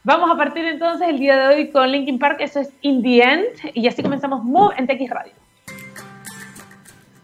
Vamos 0.04 0.30
a 0.30 0.36
partir 0.36 0.64
entonces 0.64 1.08
el 1.08 1.18
día 1.18 1.36
de 1.36 1.54
hoy 1.54 1.70
con 1.70 1.90
Linkin 1.90 2.18
Park, 2.18 2.36
eso 2.40 2.60
es 2.60 2.72
In 2.82 3.02
the 3.02 3.22
End, 3.22 3.46
y 3.74 3.88
así 3.88 4.02
comenzamos 4.02 4.44
Move 4.44 4.74
en 4.76 4.86
TX 4.86 5.10
Radio. 5.10 5.32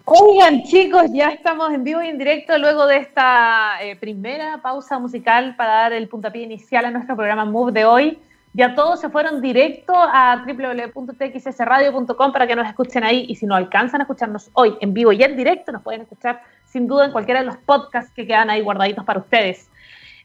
Oigan 0.05 0.65
chicos, 0.65 1.05
ya 1.13 1.29
estamos 1.29 1.73
en 1.73 1.85
vivo 1.85 2.03
y 2.03 2.09
en 2.09 2.19
directo 2.19 2.59
luego 2.59 2.87
de 2.87 2.97
esta 2.97 3.81
eh, 3.81 3.95
primera 3.95 4.61
pausa 4.61 4.99
musical 4.99 5.55
para 5.57 5.73
dar 5.75 5.93
el 5.93 6.09
puntapié 6.09 6.43
inicial 6.43 6.85
a 6.85 6.91
nuestro 6.91 7.15
programa 7.15 7.45
Move 7.45 7.71
de 7.71 7.85
hoy. 7.85 8.19
Ya 8.53 8.75
todos 8.75 9.01
se 9.01 9.09
fueron 9.09 9.41
directo 9.41 9.95
a 9.97 10.45
www.txsradio.com 10.45 12.33
para 12.33 12.47
que 12.47 12.57
nos 12.57 12.67
escuchen 12.67 13.05
ahí 13.05 13.25
y 13.29 13.37
si 13.37 13.47
no 13.47 13.55
alcanzan 13.55 14.01
a 14.01 14.05
escucharnos 14.05 14.51
hoy 14.55 14.77
en 14.81 14.93
vivo 14.93 15.13
y 15.13 15.23
en 15.23 15.37
directo, 15.37 15.73
nos 15.73 15.83
pueden 15.83 16.03
escuchar 16.03 16.43
sin 16.65 16.87
duda 16.87 17.07
en 17.07 17.13
cualquiera 17.13 17.41
de 17.41 17.47
los 17.47 17.57
podcasts 17.59 18.13
que 18.13 18.27
quedan 18.27 18.51
ahí 18.51 18.61
guardaditos 18.61 19.05
para 19.05 19.21
ustedes. 19.21 19.71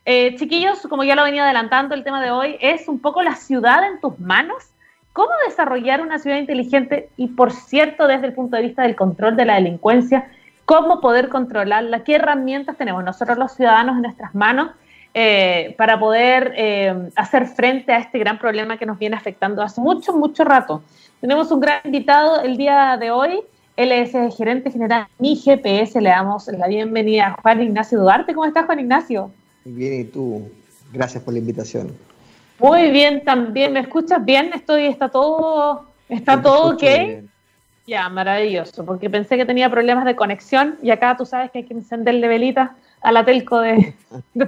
Eh, 0.10 0.38
chiquillos, 0.38 0.80
como 0.88 1.04
ya 1.04 1.16
lo 1.18 1.24
venía 1.26 1.44
adelantando, 1.44 1.94
el 1.94 2.06
tema 2.06 2.24
de 2.24 2.32
hoy 2.32 2.56
es 2.62 2.88
un 2.88 2.98
poco 3.00 3.22
la 3.22 3.36
ciudad 3.36 3.86
en 3.86 4.00
tus 4.00 4.18
manos. 4.22 4.64
¿Cómo 5.12 5.32
desarrollar 5.46 6.00
una 6.00 6.18
ciudad 6.18 6.38
inteligente? 6.38 7.10
Y 7.18 7.28
por 7.28 7.52
cierto, 7.52 8.08
desde 8.08 8.28
el 8.28 8.34
punto 8.34 8.56
de 8.56 8.64
vista 8.64 8.84
del 8.84 8.96
control 8.96 9.36
de 9.36 9.44
la 9.44 9.56
delincuencia, 9.56 10.30
¿cómo 10.64 11.02
poder 11.02 11.28
controlarla? 11.28 12.06
¿Qué 12.06 12.16
herramientas 12.16 12.78
tenemos 12.78 13.04
nosotros 13.04 13.38
los 13.38 13.52
ciudadanos 13.52 13.98
en 13.98 14.04
nuestras 14.04 14.34
manos 14.34 14.72
eh, 15.14 15.76
para 15.78 16.00
poder 16.00 16.54
eh, 16.56 17.10
hacer 17.18 17.46
frente 17.46 17.92
a 17.92 17.98
este 17.98 18.18
gran 18.18 18.40
problema 18.40 18.78
que 18.78 18.86
nos 18.86 18.98
viene 18.98 19.18
afectando 19.18 19.62
hace 19.62 19.82
mucho, 19.82 20.14
mucho 20.14 20.46
rato? 20.46 20.84
Tenemos 21.20 21.52
un 21.52 21.60
gran 21.60 21.82
invitado 21.84 22.40
el 22.40 22.56
día 22.56 22.96
de 22.96 23.12
hoy. 23.12 23.42
Él 23.76 23.92
es 23.92 24.16
el 24.16 24.32
gerente 24.32 24.72
general 24.72 25.08
de 25.20 25.36
GPS. 25.36 26.00
Le 26.00 26.12
damos 26.12 26.48
la 26.48 26.70
bienvenida 26.70 27.28
a 27.28 27.42
Juan 27.42 27.62
Ignacio 27.62 28.00
Duarte. 28.00 28.34
¿Cómo 28.34 28.46
estás, 28.46 28.68
Juan 28.68 28.80
Ignacio? 28.80 29.32
Bien, 29.74 30.02
y 30.02 30.04
tú, 30.06 30.50
gracias 30.94 31.24
por 31.24 31.34
la 31.34 31.40
invitación. 31.40 31.92
Muy 32.60 32.90
bien, 32.92 33.24
también. 33.24 33.74
¿Me 33.74 33.82
escuchas 33.82 34.24
bien? 34.24 34.52
Estoy, 34.54 34.86
está 34.86 35.10
todo, 35.10 35.86
está 36.10 36.42
todo 36.42 36.74
ok. 36.74 36.84
Ya, 37.86 38.10
maravilloso, 38.10 38.86
porque 38.86 39.10
pensé 39.10 39.38
que 39.38 39.46
tenía 39.46 39.70
problemas 39.70 40.06
de 40.06 40.16
conexión 40.16 40.78
y 40.82 40.90
acá 40.90 41.16
tú 41.16 41.26
sabes 41.26 41.52
que 41.52 41.60
hay 41.60 41.66
que 41.66 41.74
encenderle 41.74 42.28
velitas 42.28 42.72
a 43.02 43.12
la 43.12 43.24
telco 43.24 43.60
de, 43.62 43.94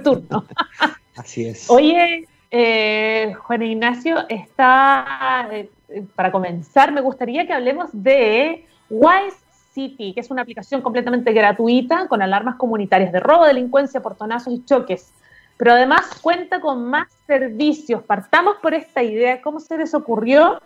turno. 0.02 0.44
Así 1.16 1.46
es. 1.46 1.70
Oye, 1.70 2.26
eh, 2.50 3.32
Juan 3.38 3.62
Ignacio, 3.62 4.26
está, 4.28 5.48
eh, 5.52 5.70
para 6.14 6.30
comenzar, 6.32 6.92
me 6.92 7.00
gustaría 7.00 7.46
que 7.46 7.52
hablemos 7.52 7.88
de 7.92 8.66
Wise 8.90 9.36
City, 9.72 10.12
que 10.14 10.20
es 10.20 10.30
una 10.30 10.42
aplicación 10.42 10.82
completamente 10.82 11.32
gratuita 11.32 12.08
con 12.08 12.22
alarmas 12.22 12.56
comunitarias 12.56 13.12
de 13.12 13.20
robo, 13.20 13.44
delincuencia, 13.44 14.00
portonazos 14.00 14.52
y 14.52 14.64
choques. 14.64 15.12
Pero 15.56 15.72
además 15.72 16.02
cuenta 16.20 16.60
con 16.60 16.84
más 16.84 17.08
servicios. 17.26 18.02
Partamos 18.02 18.56
por 18.62 18.74
esta 18.74 19.02
idea, 19.02 19.42
cómo 19.42 19.60
se 19.60 19.76
les 19.76 19.94
ocurrió 19.94 20.60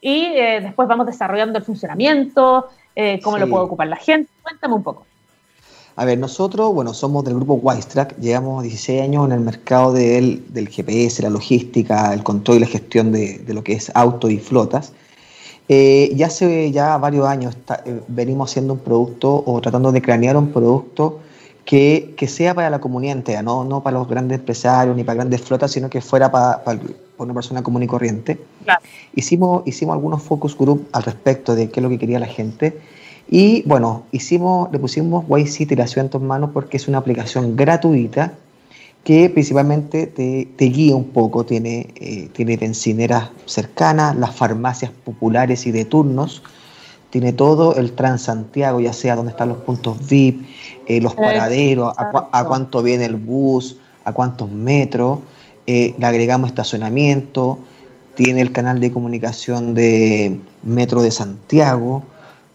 y 0.00 0.24
eh, 0.24 0.60
después 0.62 0.88
vamos 0.88 1.06
desarrollando 1.06 1.58
el 1.58 1.64
funcionamiento, 1.64 2.68
cómo 3.22 3.38
lo 3.38 3.48
puede 3.48 3.64
ocupar 3.64 3.86
la 3.86 3.96
gente. 3.96 4.30
Cuéntame 4.42 4.74
un 4.74 4.82
poco. 4.82 5.06
A 5.98 6.04
ver, 6.04 6.16
nosotros, 6.16 6.72
bueno, 6.72 6.94
somos 6.94 7.24
del 7.24 7.34
grupo 7.34 7.54
Wisetrack, 7.54 8.16
llevamos 8.20 8.62
16 8.62 9.02
años 9.02 9.26
en 9.26 9.32
el 9.32 9.40
mercado 9.40 9.92
del, 9.92 10.44
GPS, 10.70 11.24
la 11.24 11.28
logística, 11.28 12.14
el 12.14 12.22
control 12.22 12.58
y 12.58 12.60
la 12.60 12.66
gestión 12.68 13.10
de, 13.10 13.42
lo 13.48 13.64
que 13.64 13.72
es 13.72 13.90
auto 13.96 14.30
y 14.30 14.38
flotas. 14.38 14.92
Eh, 15.68 16.12
ya 16.14 16.26
hace 16.26 16.72
ya 16.72 16.96
varios 16.96 17.26
años 17.26 17.56
eh, 17.84 18.00
venimos 18.08 18.50
haciendo 18.50 18.72
un 18.72 18.78
producto 18.78 19.42
o 19.44 19.60
tratando 19.60 19.92
de 19.92 20.00
cranear 20.00 20.36
un 20.36 20.50
producto 20.50 21.20
que, 21.64 22.14
sea 22.26 22.54
para 22.54 22.70
la 22.70 22.80
comunidad 22.80 23.18
entera, 23.18 23.42
¿no? 23.42 23.64
no 23.64 23.82
para 23.82 23.98
los 23.98 24.08
grandes 24.08 24.38
empresarios 24.38 24.96
ni 24.96 25.04
para 25.04 25.16
grandes 25.16 25.42
flotas, 25.42 25.70
sino 25.70 25.90
que 25.90 26.00
fuera 26.00 26.32
para, 26.32 26.62
una 27.18 27.34
persona 27.34 27.62
común 27.62 27.82
y 27.82 27.86
corriente. 27.86 28.38
Hicimos, 29.14 29.66
hicimos 29.66 29.92
algunos 29.92 30.22
focus 30.22 30.56
group 30.56 30.88
al 30.92 31.02
respecto 31.02 31.54
de 31.54 31.68
qué 31.68 31.80
es 31.80 31.84
lo 31.84 31.90
que 31.90 31.98
quería 31.98 32.18
la 32.18 32.26
gente 32.26 32.80
y 33.30 33.62
bueno, 33.66 34.04
hicimos, 34.10 34.72
le 34.72 34.78
pusimos 34.78 35.26
City 35.50 35.76
la 35.76 35.86
ciudad 35.86 36.06
en 36.06 36.10
tus 36.10 36.22
manos 36.22 36.50
porque 36.54 36.78
es 36.78 36.88
una 36.88 36.98
aplicación 36.98 37.56
gratuita 37.56 38.32
que 39.04 39.30
principalmente 39.30 40.06
te, 40.06 40.48
te 40.56 40.64
guía 40.66 40.94
un 40.94 41.08
poco, 41.08 41.44
tiene, 41.44 41.94
eh, 41.96 42.28
tiene 42.32 42.56
bencineras 42.56 43.30
cercanas, 43.46 44.16
las 44.16 44.34
farmacias 44.34 44.90
populares 45.04 45.66
y 45.66 45.70
de 45.70 45.84
turnos, 45.84 46.42
tiene 47.10 47.32
todo 47.32 47.74
el 47.76 47.92
Transantiago, 47.92 48.80
ya 48.80 48.92
sea 48.92 49.16
donde 49.16 49.30
están 49.30 49.48
los 49.48 49.58
puntos 49.58 50.06
VIP, 50.08 50.46
eh, 50.86 51.00
los 51.00 51.14
paraderos, 51.14 51.94
a, 51.96 52.44
cuánto 52.44 52.82
viene 52.82 53.06
el 53.06 53.16
bus, 53.16 53.78
a 54.04 54.12
cuántos 54.12 54.50
metros, 54.50 55.20
eh, 55.66 55.94
le 55.98 56.06
agregamos 56.06 56.50
estacionamiento, 56.50 57.58
tiene 58.14 58.42
el 58.42 58.52
canal 58.52 58.80
de 58.80 58.92
comunicación 58.92 59.74
de 59.74 60.38
Metro 60.62 61.02
de 61.02 61.10
Santiago, 61.10 62.02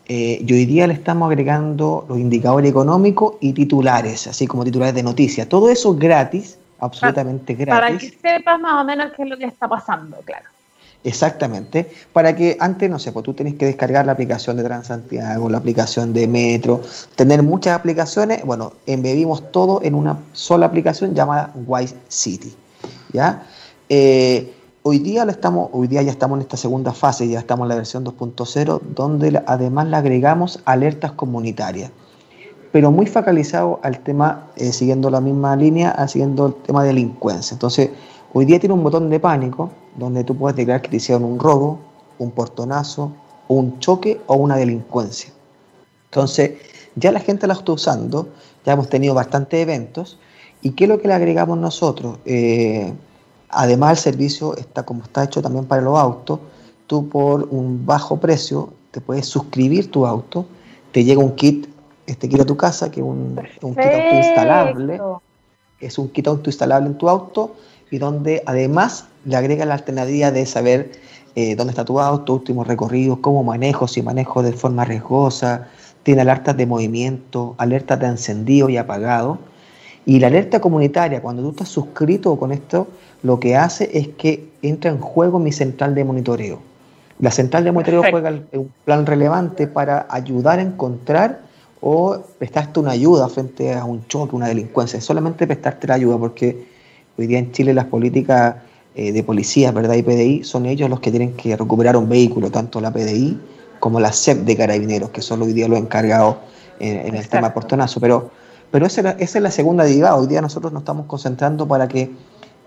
eh, 0.05 0.43
y 0.45 0.53
hoy 0.53 0.65
día 0.65 0.85
le 0.87 0.93
estamos 0.93 1.27
agregando 1.27 2.05
los 2.09 2.19
indicadores 2.19 2.69
económicos 2.69 3.35
y 3.39 3.53
titulares, 3.53 4.27
así 4.27 4.47
como 4.47 4.63
titulares 4.63 4.95
de 4.95 5.03
noticias. 5.03 5.47
Todo 5.47 5.69
eso 5.69 5.95
gratis, 5.95 6.57
absolutamente 6.79 7.53
gratis. 7.53 7.81
Para 7.81 7.97
que 7.97 8.09
sepas 8.37 8.59
más 8.59 8.81
o 8.81 8.85
menos 8.85 9.11
qué 9.15 9.23
es 9.23 9.29
lo 9.29 9.37
que 9.37 9.45
está 9.45 9.67
pasando, 9.67 10.17
claro. 10.25 10.45
Exactamente, 11.05 11.91
para 12.13 12.33
que 12.33 12.55
antes, 12.61 12.89
no 12.89 12.97
sé, 12.97 13.11
pues 13.11 13.25
tú 13.25 13.33
tenés 13.33 13.55
que 13.55 13.65
descargar 13.65 14.05
la 14.05 14.13
aplicación 14.13 14.55
de 14.55 14.63
Transantiago, 14.63 15.49
la 15.49 15.57
aplicación 15.57 16.13
de 16.13 16.27
Metro, 16.27 16.81
tener 17.15 17.43
muchas 17.43 17.77
aplicaciones, 17.77 18.45
bueno, 18.45 18.71
embebimos 18.85 19.51
todo 19.51 19.81
en 19.83 19.95
una 19.95 20.17
sola 20.31 20.65
aplicación 20.65 21.13
llamada 21.13 21.51
Wise 21.67 21.95
City, 22.07 22.55
¿ya? 23.11 23.43
Eh, 23.89 24.53
Hoy 24.85 24.99
día, 24.99 25.23
estamos, 25.23 25.69
hoy 25.71 25.87
día 25.87 26.01
ya 26.01 26.11
estamos 26.11 26.35
en 26.35 26.41
esta 26.41 26.57
segunda 26.57 26.91
fase, 26.91 27.25
ya 27.29 27.39
estamos 27.39 27.63
en 27.63 27.69
la 27.69 27.75
versión 27.75 28.03
2.0, 28.03 28.81
donde 28.93 29.41
además 29.47 29.87
le 29.87 29.95
agregamos 29.95 30.59
alertas 30.65 31.13
comunitarias, 31.13 31.89
pero 32.73 32.91
muy 32.91 33.05
focalizado 33.05 33.79
al 33.81 33.99
tema, 33.99 34.49
eh, 34.57 34.73
siguiendo 34.73 35.09
la 35.09 35.21
misma 35.21 35.55
línea, 35.55 36.05
siguiendo 36.09 36.47
el 36.47 36.55
tema 36.55 36.81
de 36.81 36.89
delincuencia. 36.89 37.55
Entonces, 37.55 37.91
hoy 38.33 38.43
día 38.43 38.59
tiene 38.59 38.75
un 38.75 38.83
botón 38.83 39.09
de 39.09 39.21
pánico 39.21 39.71
donde 39.95 40.25
tú 40.25 40.35
puedes 40.35 40.57
declarar 40.57 40.81
que 40.81 40.89
te 40.89 40.97
hicieron 40.97 41.23
un 41.23 41.39
robo, 41.39 41.79
un 42.19 42.31
portonazo, 42.31 43.13
un 43.47 43.79
choque 43.79 44.19
o 44.27 44.35
una 44.35 44.57
delincuencia. 44.57 45.31
Entonces, 46.09 46.55
ya 46.97 47.13
la 47.13 47.21
gente 47.21 47.47
la 47.47 47.53
está 47.53 47.71
usando, 47.71 48.27
ya 48.65 48.73
hemos 48.73 48.89
tenido 48.89 49.13
bastantes 49.13 49.61
eventos. 49.61 50.19
¿Y 50.61 50.71
qué 50.71 50.83
es 50.83 50.89
lo 50.89 50.99
que 50.99 51.07
le 51.07 51.13
agregamos 51.13 51.57
nosotros? 51.57 52.17
Eh, 52.25 52.91
Además, 53.55 53.91
el 53.91 53.97
servicio 54.13 54.55
está 54.57 54.83
como 54.83 55.03
está 55.03 55.23
hecho 55.23 55.41
también 55.41 55.65
para 55.65 55.81
los 55.81 55.97
autos. 55.97 56.39
Tú 56.87 57.07
por 57.07 57.47
un 57.49 57.85
bajo 57.85 58.17
precio 58.17 58.73
te 58.91 59.01
puedes 59.01 59.25
suscribir 59.25 59.89
tu 59.89 60.05
auto, 60.05 60.45
te 60.91 61.03
llega 61.03 61.19
un 61.19 61.35
kit, 61.35 61.67
este 62.05 62.29
kit 62.29 62.41
a 62.41 62.45
tu 62.45 62.55
casa, 62.55 62.91
que 62.91 62.99
es 62.99 63.05
un, 63.05 63.39
un 63.61 63.75
kit 63.75 63.85
autoinstalable. 63.85 65.01
Es 65.79 65.97
un 65.97 66.09
kit 66.09 66.27
autoinstalable 66.27 66.87
en 66.87 66.97
tu 66.97 67.09
auto 67.09 67.55
y 67.89 67.97
donde 67.97 68.43
además 68.45 69.07
le 69.25 69.35
agrega 69.35 69.65
la 69.65 69.75
alternativa 69.75 70.31
de 70.31 70.45
saber 70.45 70.91
eh, 71.35 71.55
dónde 71.55 71.71
está 71.71 71.83
tu 71.83 71.99
auto, 71.99 72.35
últimos 72.35 72.67
recorridos, 72.67 73.19
cómo 73.19 73.43
manejo, 73.43 73.87
si 73.87 74.01
manejo 74.01 74.43
de 74.43 74.53
forma 74.53 74.85
riesgosa. 74.85 75.67
Tiene 76.03 76.21
alertas 76.21 76.55
de 76.57 76.65
movimiento, 76.65 77.55
alertas 77.57 77.99
de 77.99 78.07
encendido 78.07 78.69
y 78.69 78.77
apagado. 78.77 79.39
Y 80.05 80.19
la 80.19 80.27
alerta 80.27 80.59
comunitaria, 80.59 81.21
cuando 81.21 81.41
tú 81.41 81.49
estás 81.51 81.69
suscrito 81.69 82.37
con 82.37 82.51
esto, 82.51 82.87
lo 83.23 83.39
que 83.39 83.55
hace 83.55 83.89
es 83.97 84.09
que 84.09 84.49
entra 84.61 84.91
en 84.91 84.99
juego 84.99 85.39
mi 85.39 85.51
central 85.51 85.95
de 85.95 86.03
monitoreo. 86.03 86.59
La 87.19 87.31
central 87.31 87.63
de 87.63 87.71
monitoreo 87.71 88.03
juega 88.09 88.33
un 88.51 88.71
plan 88.83 89.05
relevante 89.05 89.65
para 89.65 90.05
ayudar 90.09 90.59
a 90.59 90.61
encontrar 90.61 91.41
o 91.79 92.17
prestarte 92.37 92.79
una 92.79 92.91
ayuda 92.91 93.27
frente 93.29 93.73
a 93.73 93.85
un 93.85 94.05
choque, 94.07 94.35
una 94.35 94.47
delincuencia. 94.47 94.99
Es 94.99 95.05
solamente 95.05 95.47
prestarte 95.47 95.87
la 95.87 95.95
ayuda, 95.95 96.17
porque 96.17 96.65
hoy 97.17 97.27
día 97.27 97.39
en 97.39 97.51
Chile 97.51 97.73
las 97.73 97.85
políticas 97.85 98.55
eh, 98.95 99.11
de 99.11 99.23
policía, 99.23 99.71
¿verdad? 99.71 99.95
Y 99.95 100.03
PDI 100.03 100.43
son 100.43 100.65
ellos 100.65 100.89
los 100.89 100.99
que 100.99 101.11
tienen 101.11 101.33
que 101.33 101.55
recuperar 101.55 101.95
un 101.95 102.09
vehículo, 102.09 102.51
tanto 102.51 102.81
la 102.81 102.91
PDI 102.91 103.39
como 103.79 103.99
la 103.99 104.11
CEP 104.11 104.39
de 104.39 104.55
carabineros, 104.57 105.09
que 105.09 105.21
son 105.21 105.41
hoy 105.41 105.53
día 105.53 105.67
los 105.67 105.79
encargados 105.79 106.37
en, 106.79 107.15
el 107.15 107.27
tema 107.27 107.49
de 107.49 107.53
portonazo. 107.53 107.99
Pero, 107.99 108.31
pero 108.71 108.85
esa, 108.85 109.11
esa 109.11 109.37
es 109.37 109.41
la 109.41 109.51
segunda 109.51 109.83
derivada. 109.83 110.15
Hoy 110.15 110.27
día 110.27 110.41
nosotros 110.41 110.71
nos 110.73 110.81
estamos 110.81 111.05
concentrando 111.05 111.67
para 111.67 111.87
que 111.87 112.11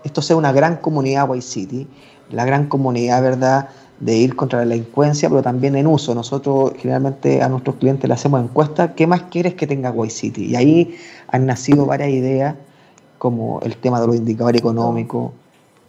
esto 0.07 0.21
sea 0.21 0.35
una 0.35 0.51
gran 0.51 0.77
comunidad 0.77 1.29
White 1.29 1.45
City, 1.45 1.87
la 2.31 2.45
gran 2.45 2.67
comunidad, 2.67 3.21
¿verdad?, 3.21 3.69
de 3.99 4.15
ir 4.15 4.35
contra 4.35 4.59
la 4.59 4.65
delincuencia, 4.65 5.29
pero 5.29 5.41
también 5.41 5.75
en 5.75 5.87
uso. 5.87 6.13
Nosotros 6.13 6.73
generalmente 6.77 7.41
a 7.41 7.49
nuestros 7.49 7.77
clientes 7.77 8.07
le 8.07 8.13
hacemos 8.13 8.43
encuestas, 8.43 8.91
¿qué 8.95 9.07
más 9.07 9.23
quieres 9.23 9.55
que 9.55 9.65
tenga 9.65 9.91
White 9.91 10.13
City? 10.13 10.45
Y 10.45 10.55
ahí 10.55 10.95
han 11.29 11.45
nacido 11.45 11.85
varias 11.85 12.09
ideas, 12.09 12.55
como 13.17 13.59
el 13.61 13.75
tema 13.77 13.99
de 13.99 14.07
los 14.07 14.15
indicadores 14.15 14.61
económicos, 14.61 15.31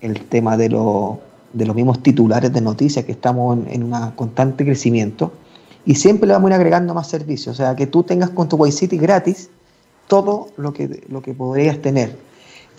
el 0.01 0.21
tema 0.27 0.57
de, 0.57 0.69
de 0.69 1.67
los 1.67 1.77
mismos 1.77 2.03
titulares 2.03 2.53
de 2.53 2.61
noticias, 2.61 3.05
que 3.05 3.13
estamos 3.13 3.59
en, 3.69 3.83
un 3.83 4.11
constante 4.13 4.65
crecimiento. 4.65 5.33
Y 5.85 5.95
siempre 5.95 6.27
le 6.27 6.33
vamos 6.33 6.51
a 6.51 6.55
ir 6.55 6.61
agregando 6.61 6.95
más 6.95 7.09
servicios, 7.09 7.55
o 7.55 7.57
sea, 7.57 7.77
que 7.77 7.87
tú 7.87 8.03
tengas 8.03 8.31
con 8.31 8.49
tu 8.49 8.57
White 8.57 8.97
gratis 8.97 9.51
todo 10.07 10.49
lo 10.57 10.73
que, 10.73 11.05
lo 11.09 11.21
que 11.21 11.35
podrías 11.35 11.81
tener. 11.83 12.17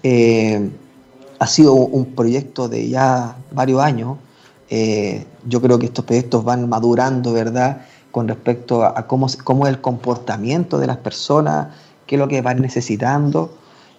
Eh, 0.01 0.69
ha 1.39 1.47
sido 1.47 1.73
un 1.73 2.05
proyecto 2.13 2.67
de 2.67 2.89
ya 2.89 3.37
varios 3.51 3.81
años. 3.81 4.17
Eh, 4.69 5.25
yo 5.47 5.61
creo 5.61 5.79
que 5.79 5.87
estos 5.87 6.05
proyectos 6.05 6.43
van 6.43 6.67
madurando, 6.67 7.33
¿verdad? 7.33 7.81
Con 8.11 8.27
respecto 8.27 8.83
a, 8.83 9.07
cómo, 9.07 9.27
cómo, 9.43 9.65
es 9.65 9.73
el 9.73 9.81
comportamiento 9.81 10.77
de 10.77 10.87
las 10.87 10.97
personas, 10.97 11.69
qué 12.05 12.15
es 12.15 12.19
lo 12.19 12.27
que 12.27 12.41
van 12.41 12.61
necesitando. 12.61 13.51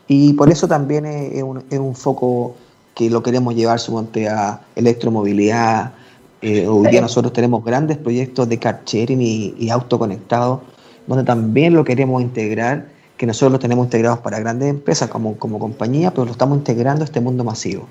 Y 0.06 0.35
por 0.35 0.50
eso 0.50 0.68
también 0.68 1.06
es, 1.06 1.42
un, 1.42 1.94
foco 1.94 2.56
que 2.94 3.09
lo 3.09 3.23
queremos 3.23 3.54
llevar, 3.54 3.80
suponte, 3.80 4.28
a 4.28 4.61
electromovilidad. 4.76 5.92
Eh, 6.42 6.66
hoy 6.66 6.88
día 6.88 7.00
nosotros 7.00 7.32
tenemos 7.32 7.64
grandes 7.64 7.97
proyectos 7.97 8.49
de 8.49 8.59
car 8.59 8.82
sharing 8.85 9.23
y, 9.23 9.54
y 9.59 9.70
autoconectados, 9.70 10.61
donde 11.06 11.25
también 11.25 11.75
lo 11.75 11.85
queremos 11.85 12.20
integrar 12.20 13.00
que 13.21 13.27
nosotros 13.27 13.53
lo 13.53 13.59
tenemos 13.59 13.85
integrados 13.85 14.21
para 14.21 14.41
grandes 14.41 14.71
empresas 14.71 15.11
como, 15.11 15.37
como 15.37 15.59
compañía, 15.59 16.11
pero 16.11 16.25
lo 16.25 16.33
estamos 16.33 16.57
integrando 16.57 17.03
a 17.03 17.05
este 17.05 17.21
mundo 17.21 17.45
masivo. 17.45 17.87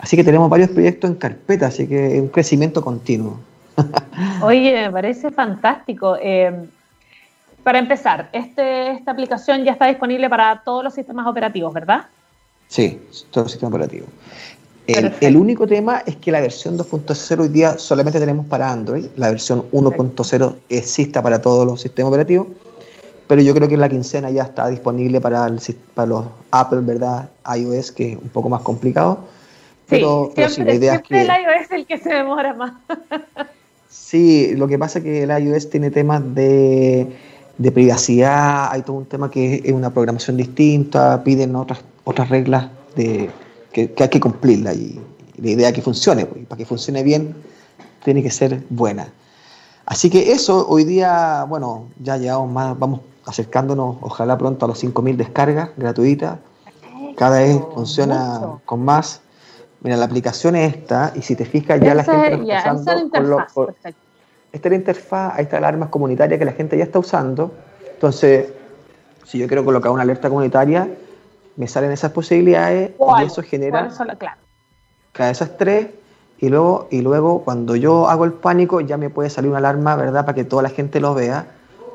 Así 0.00 0.16
que 0.16 0.24
tenemos 0.24 0.50
varios 0.50 0.70
proyectos 0.70 1.08
en 1.08 1.14
carpeta, 1.14 1.68
así 1.68 1.86
que 1.86 2.16
es 2.16 2.20
un 2.20 2.26
crecimiento 2.26 2.82
continuo. 2.82 3.38
Oye, 4.42 4.72
me 4.72 4.90
parece 4.90 5.30
fantástico. 5.30 6.16
Eh, 6.20 6.66
para 7.62 7.78
empezar, 7.78 8.28
este, 8.32 8.90
esta 8.90 9.12
aplicación 9.12 9.62
ya 9.62 9.70
está 9.70 9.86
disponible 9.86 10.28
para 10.28 10.60
todos 10.64 10.82
los 10.82 10.92
sistemas 10.92 11.28
operativos, 11.28 11.72
¿verdad? 11.72 12.06
Sí, 12.66 13.00
todos 13.30 13.44
los 13.44 13.52
sistemas 13.52 13.74
operativos. 13.74 14.08
El, 14.88 15.14
el, 15.20 15.36
único 15.36 15.68
tema 15.68 16.02
es 16.04 16.16
que 16.16 16.32
la 16.32 16.40
versión 16.40 16.76
2.0 16.76 17.40
hoy 17.40 17.48
día 17.48 17.78
solamente 17.78 18.18
tenemos 18.18 18.44
para 18.46 18.72
Android, 18.72 19.06
la 19.14 19.30
versión 19.30 19.70
1.0 19.70 20.56
exista 20.68 21.22
para 21.22 21.40
todos 21.40 21.64
los 21.64 21.80
sistemas 21.80 22.08
operativos 22.08 22.48
pero 23.26 23.40
yo 23.42 23.54
creo 23.54 23.68
que 23.68 23.76
la 23.76 23.88
quincena 23.88 24.30
ya 24.30 24.42
está 24.42 24.68
disponible 24.68 25.20
para, 25.20 25.48
para 25.94 26.06
los 26.06 26.24
Apple, 26.50 26.80
¿verdad? 26.80 27.30
iOS, 27.56 27.92
que 27.92 28.12
es 28.12 28.18
un 28.18 28.28
poco 28.28 28.48
más 28.48 28.62
complicado. 28.62 29.20
Pero, 29.88 30.32
sí, 30.34 30.42
siempre, 30.48 30.64
la 30.64 30.74
idea 30.74 30.94
es 30.94 31.02
que, 31.02 31.20
el 31.20 31.26
iOS 31.26 31.62
es 31.62 31.70
el 31.70 31.86
que 31.86 31.98
se 31.98 32.08
demora 32.10 32.54
más. 32.54 32.72
sí, 33.88 34.54
lo 34.56 34.68
que 34.68 34.78
pasa 34.78 34.98
es 34.98 35.04
que 35.04 35.22
el 35.22 35.30
iOS 35.30 35.70
tiene 35.70 35.90
temas 35.90 36.22
de, 36.34 37.16
de 37.58 37.72
privacidad, 37.72 38.68
hay 38.70 38.82
todo 38.82 38.96
un 38.96 39.06
tema 39.06 39.30
que 39.30 39.62
es 39.64 39.72
una 39.72 39.90
programación 39.90 40.36
distinta, 40.36 41.22
piden 41.22 41.54
otras, 41.56 41.80
otras 42.04 42.28
reglas 42.28 42.68
de, 42.96 43.30
que, 43.72 43.92
hay 43.98 44.08
que 44.08 44.20
cumplirla 44.20 44.72
y, 44.72 45.00
la 45.36 45.50
idea 45.50 45.68
es 45.68 45.74
que 45.74 45.82
funcione, 45.82 46.26
pues, 46.26 46.46
para 46.46 46.58
que 46.58 46.64
funcione 46.64 47.02
bien 47.02 47.34
tiene 48.04 48.22
que 48.22 48.30
ser 48.30 48.62
buena. 48.70 49.08
Así 49.84 50.08
que 50.08 50.30
eso, 50.30 50.66
hoy 50.68 50.84
día, 50.84 51.44
bueno, 51.48 51.88
ya 52.00 52.16
llegamos 52.16 52.52
más, 52.52 52.78
vamos 52.78 53.00
acercándonos, 53.26 53.96
ojalá 54.00 54.36
pronto 54.36 54.64
a 54.66 54.68
los 54.68 54.82
5.000 54.82 55.16
descargas 55.16 55.70
gratuitas. 55.76 56.38
Cada 57.16 57.40
vez 57.40 57.60
funciona 57.72 58.58
con 58.64 58.84
más. 58.84 59.20
Mira, 59.80 59.96
la 59.96 60.06
aplicación 60.06 60.56
es 60.56 60.74
esta, 60.74 61.12
y 61.14 61.22
si 61.22 61.36
te 61.36 61.44
fijas, 61.44 61.80
ya 61.80 61.94
la 61.94 62.04
gente 62.04 62.54
está 62.54 62.74
usando. 62.74 63.74
esta 64.52 64.68
es 64.68 64.70
la 64.70 64.76
interfaz, 64.76 65.34
ahí 65.36 65.44
está 65.44 65.60
la 65.60 65.68
alarma 65.68 65.90
comunitaria 65.90 66.38
que 66.38 66.44
la 66.44 66.52
gente 66.52 66.78
ya 66.78 66.84
está 66.84 66.98
usando. 66.98 67.52
Entonces, 67.92 68.48
si 69.24 69.38
yo 69.38 69.46
quiero 69.46 69.64
colocar 69.64 69.92
una 69.92 70.02
alerta 70.02 70.28
comunitaria, 70.28 70.88
me 71.56 71.68
salen 71.68 71.92
esas 71.92 72.12
posibilidades 72.12 72.92
y 73.20 73.24
eso 73.24 73.42
genera. 73.42 73.90
Cada 75.12 75.30
esas 75.30 75.56
tres, 75.56 75.88
y 76.38 76.48
luego, 76.48 76.88
y 76.90 77.00
luego 77.00 77.42
cuando 77.44 77.76
yo 77.76 78.08
hago 78.08 78.24
el 78.24 78.32
pánico, 78.32 78.80
ya 78.80 78.96
me 78.96 79.10
puede 79.10 79.30
salir 79.30 79.50
una 79.50 79.58
alarma, 79.58 79.96
¿verdad? 79.96 80.24
Para 80.24 80.34
que 80.34 80.44
toda 80.44 80.62
la 80.62 80.70
gente 80.70 81.00
lo 81.00 81.14
vea. 81.14 81.46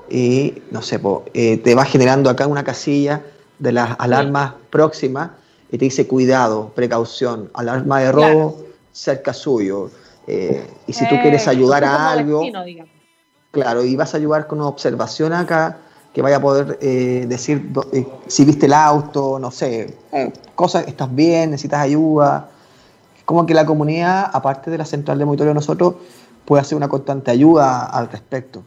Y 0.10 0.62
no 0.72 0.82
sé, 0.82 1.00
eh, 1.34 1.58
te 1.58 1.76
va 1.76 1.86
generando 1.86 2.30
acá 2.30 2.48
una 2.48 2.64
casilla 2.64 3.24
de 3.60 3.72
las 3.72 3.96
alarmas 4.00 4.54
próximas 4.70 5.32
y 5.72 5.78
te 5.78 5.86
dice 5.86 6.08
cuidado, 6.08 6.72
precaución, 6.76 7.50
alarma 7.54 8.00
de 8.00 8.12
robo 8.12 8.64
cerca 8.92 9.34
suyo. 9.34 9.92
Eh, 10.28 10.66
y 10.88 10.94
si 10.94 11.08
tú 11.08 11.16
quieres 11.22 11.46
eh, 11.48 11.52
ayudar 11.52 11.84
a 11.84 12.12
algo, 12.12 12.44
claro, 13.52 13.84
y 13.84 13.96
vas 13.96 14.14
a 14.14 14.18
ayudar 14.18 14.48
con 14.48 14.60
una 14.60 14.68
observación 14.68 15.34
acá, 15.34 15.78
que 16.14 16.24
vaya 16.24 16.38
a 16.38 16.42
poder 16.42 16.80
decir 16.80 17.70
si 18.26 18.44
viste 18.44 18.66
el 18.66 18.74
auto, 18.74 19.38
no 19.38 19.52
sé, 19.52 19.96
cosas, 20.56 20.88
estás 20.88 21.14
bien, 21.14 21.52
necesitas 21.52 21.82
ayuda 21.82 22.50
como 23.30 23.46
que 23.46 23.54
la 23.54 23.64
comunidad, 23.64 24.28
aparte 24.34 24.72
de 24.72 24.80
la 24.80 24.86
central 24.86 25.20
de 25.20 25.26
monitoreo 25.26 25.54
nosotros, 25.54 25.94
puede 26.46 26.62
hacer 26.62 26.76
una 26.76 26.88
constante 26.88 27.30
ayuda 27.30 27.86
al 27.86 28.10
respecto. 28.10 28.64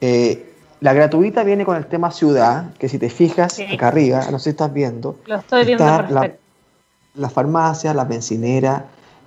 Eh, 0.00 0.53
la 0.84 0.92
gratuita 0.92 1.44
viene 1.44 1.64
con 1.64 1.78
el 1.78 1.86
tema 1.86 2.10
ciudad, 2.10 2.74
que 2.78 2.90
si 2.90 2.98
te 2.98 3.08
fijas 3.08 3.58
acá 3.72 3.88
arriba, 3.88 4.20
no 4.30 4.38
sé 4.38 4.44
si 4.44 4.50
estás 4.50 4.70
viendo. 4.70 5.16
Lo 5.24 5.36
estoy 5.36 5.64
viendo 5.64 5.82
está 5.82 6.02
la, 6.10 6.34
la, 7.14 7.30
farmacia, 7.30 7.94
la 7.94 8.04
bencinera, 8.04 8.84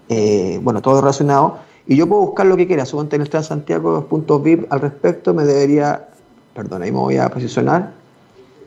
eh, 0.08 0.60
bueno, 0.62 0.84
todo 0.84 1.02
relacionado. 1.02 1.58
Y 1.88 1.96
yo 1.96 2.08
puedo 2.08 2.22
buscar 2.22 2.46
lo 2.46 2.58
que 2.58 2.68
quiera. 2.68 2.86
Suponte 2.86 3.16
en 3.16 3.24
el 3.24 3.44
Santiago.vip 3.44 4.72
al 4.72 4.82
respecto 4.82 5.34
me 5.34 5.46
debería, 5.46 6.10
perdón, 6.54 6.84
ahí 6.84 6.92
me 6.92 7.00
voy 7.00 7.18
a 7.18 7.28
posicionar 7.30 7.90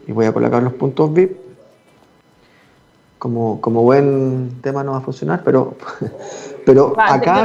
y 0.08 0.10
voy 0.10 0.26
a 0.26 0.32
colocar 0.32 0.60
los 0.60 0.72
puntos 0.72 1.14
VIP 1.14 1.38
como, 3.20 3.60
como 3.60 3.82
buen 3.82 4.60
tema 4.62 4.82
no 4.82 4.92
va 4.92 4.98
a 4.98 5.02
funcionar, 5.02 5.42
pero, 5.44 5.76
pero 6.66 6.92
acá... 6.98 7.44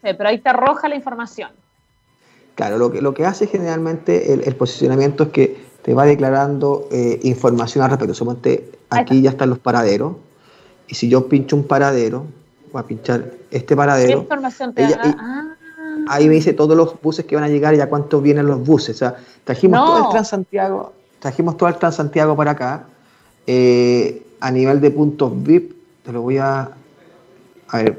pero 0.00 0.28
ahí 0.28 0.38
te 0.38 0.48
arroja 0.48 0.88
la 0.88 0.96
información. 0.96 1.50
Claro, 2.54 2.78
lo 2.78 2.92
que, 2.92 3.00
lo 3.00 3.14
que 3.14 3.24
hace 3.24 3.46
generalmente 3.46 4.32
el, 4.32 4.56
posicionamiento 4.56 5.24
es 5.24 5.28
que 5.30 5.64
te 5.82 5.94
va 5.94 6.04
declarando 6.04 6.88
eh, 6.90 7.18
información 7.22 7.82
al 7.84 7.90
respecto. 7.90 8.14
Suponte, 8.14 8.70
aquí 8.90 9.22
ya 9.22 9.30
están 9.30 9.50
los 9.50 9.58
paraderos, 9.58 10.16
y 10.88 10.94
si 10.94 11.08
yo 11.08 11.28
pincho 11.28 11.56
un 11.56 11.64
paradero, 11.64 12.26
voy 12.72 12.80
a 12.80 12.86
pinchar 12.86 13.32
este 13.50 13.74
paradero. 13.74 14.08
¿Qué 14.08 14.22
información 14.22 14.74
te 14.74 14.82
da? 14.82 15.00
Ah. 15.18 15.54
Ahí 16.08 16.28
me 16.28 16.34
dice 16.34 16.52
todos 16.52 16.76
los 16.76 17.00
buses 17.00 17.24
que 17.24 17.34
van 17.34 17.44
a 17.44 17.48
llegar 17.48 17.74
y 17.74 17.80
a 17.80 17.88
cuántos 17.88 18.22
vienen 18.22 18.46
los 18.46 18.64
buses. 18.64 18.96
O 18.96 18.98
sea, 18.98 19.16
trajimos 19.44 19.80
todo 19.80 20.04
el 20.06 20.10
Transantiago, 20.10 20.92
trajimos 21.20 21.56
todo 21.56 21.68
el 21.68 21.76
Transantiago 21.76 22.36
para 22.36 22.52
acá. 22.52 22.86
Eh, 23.46 24.22
a 24.40 24.50
nivel 24.50 24.80
de 24.80 24.90
puntos 24.90 25.32
VIP, 25.42 25.72
te 26.04 26.12
lo 26.12 26.22
voy 26.22 26.38
a... 26.38 26.70
A 27.68 27.78
ver. 27.78 27.98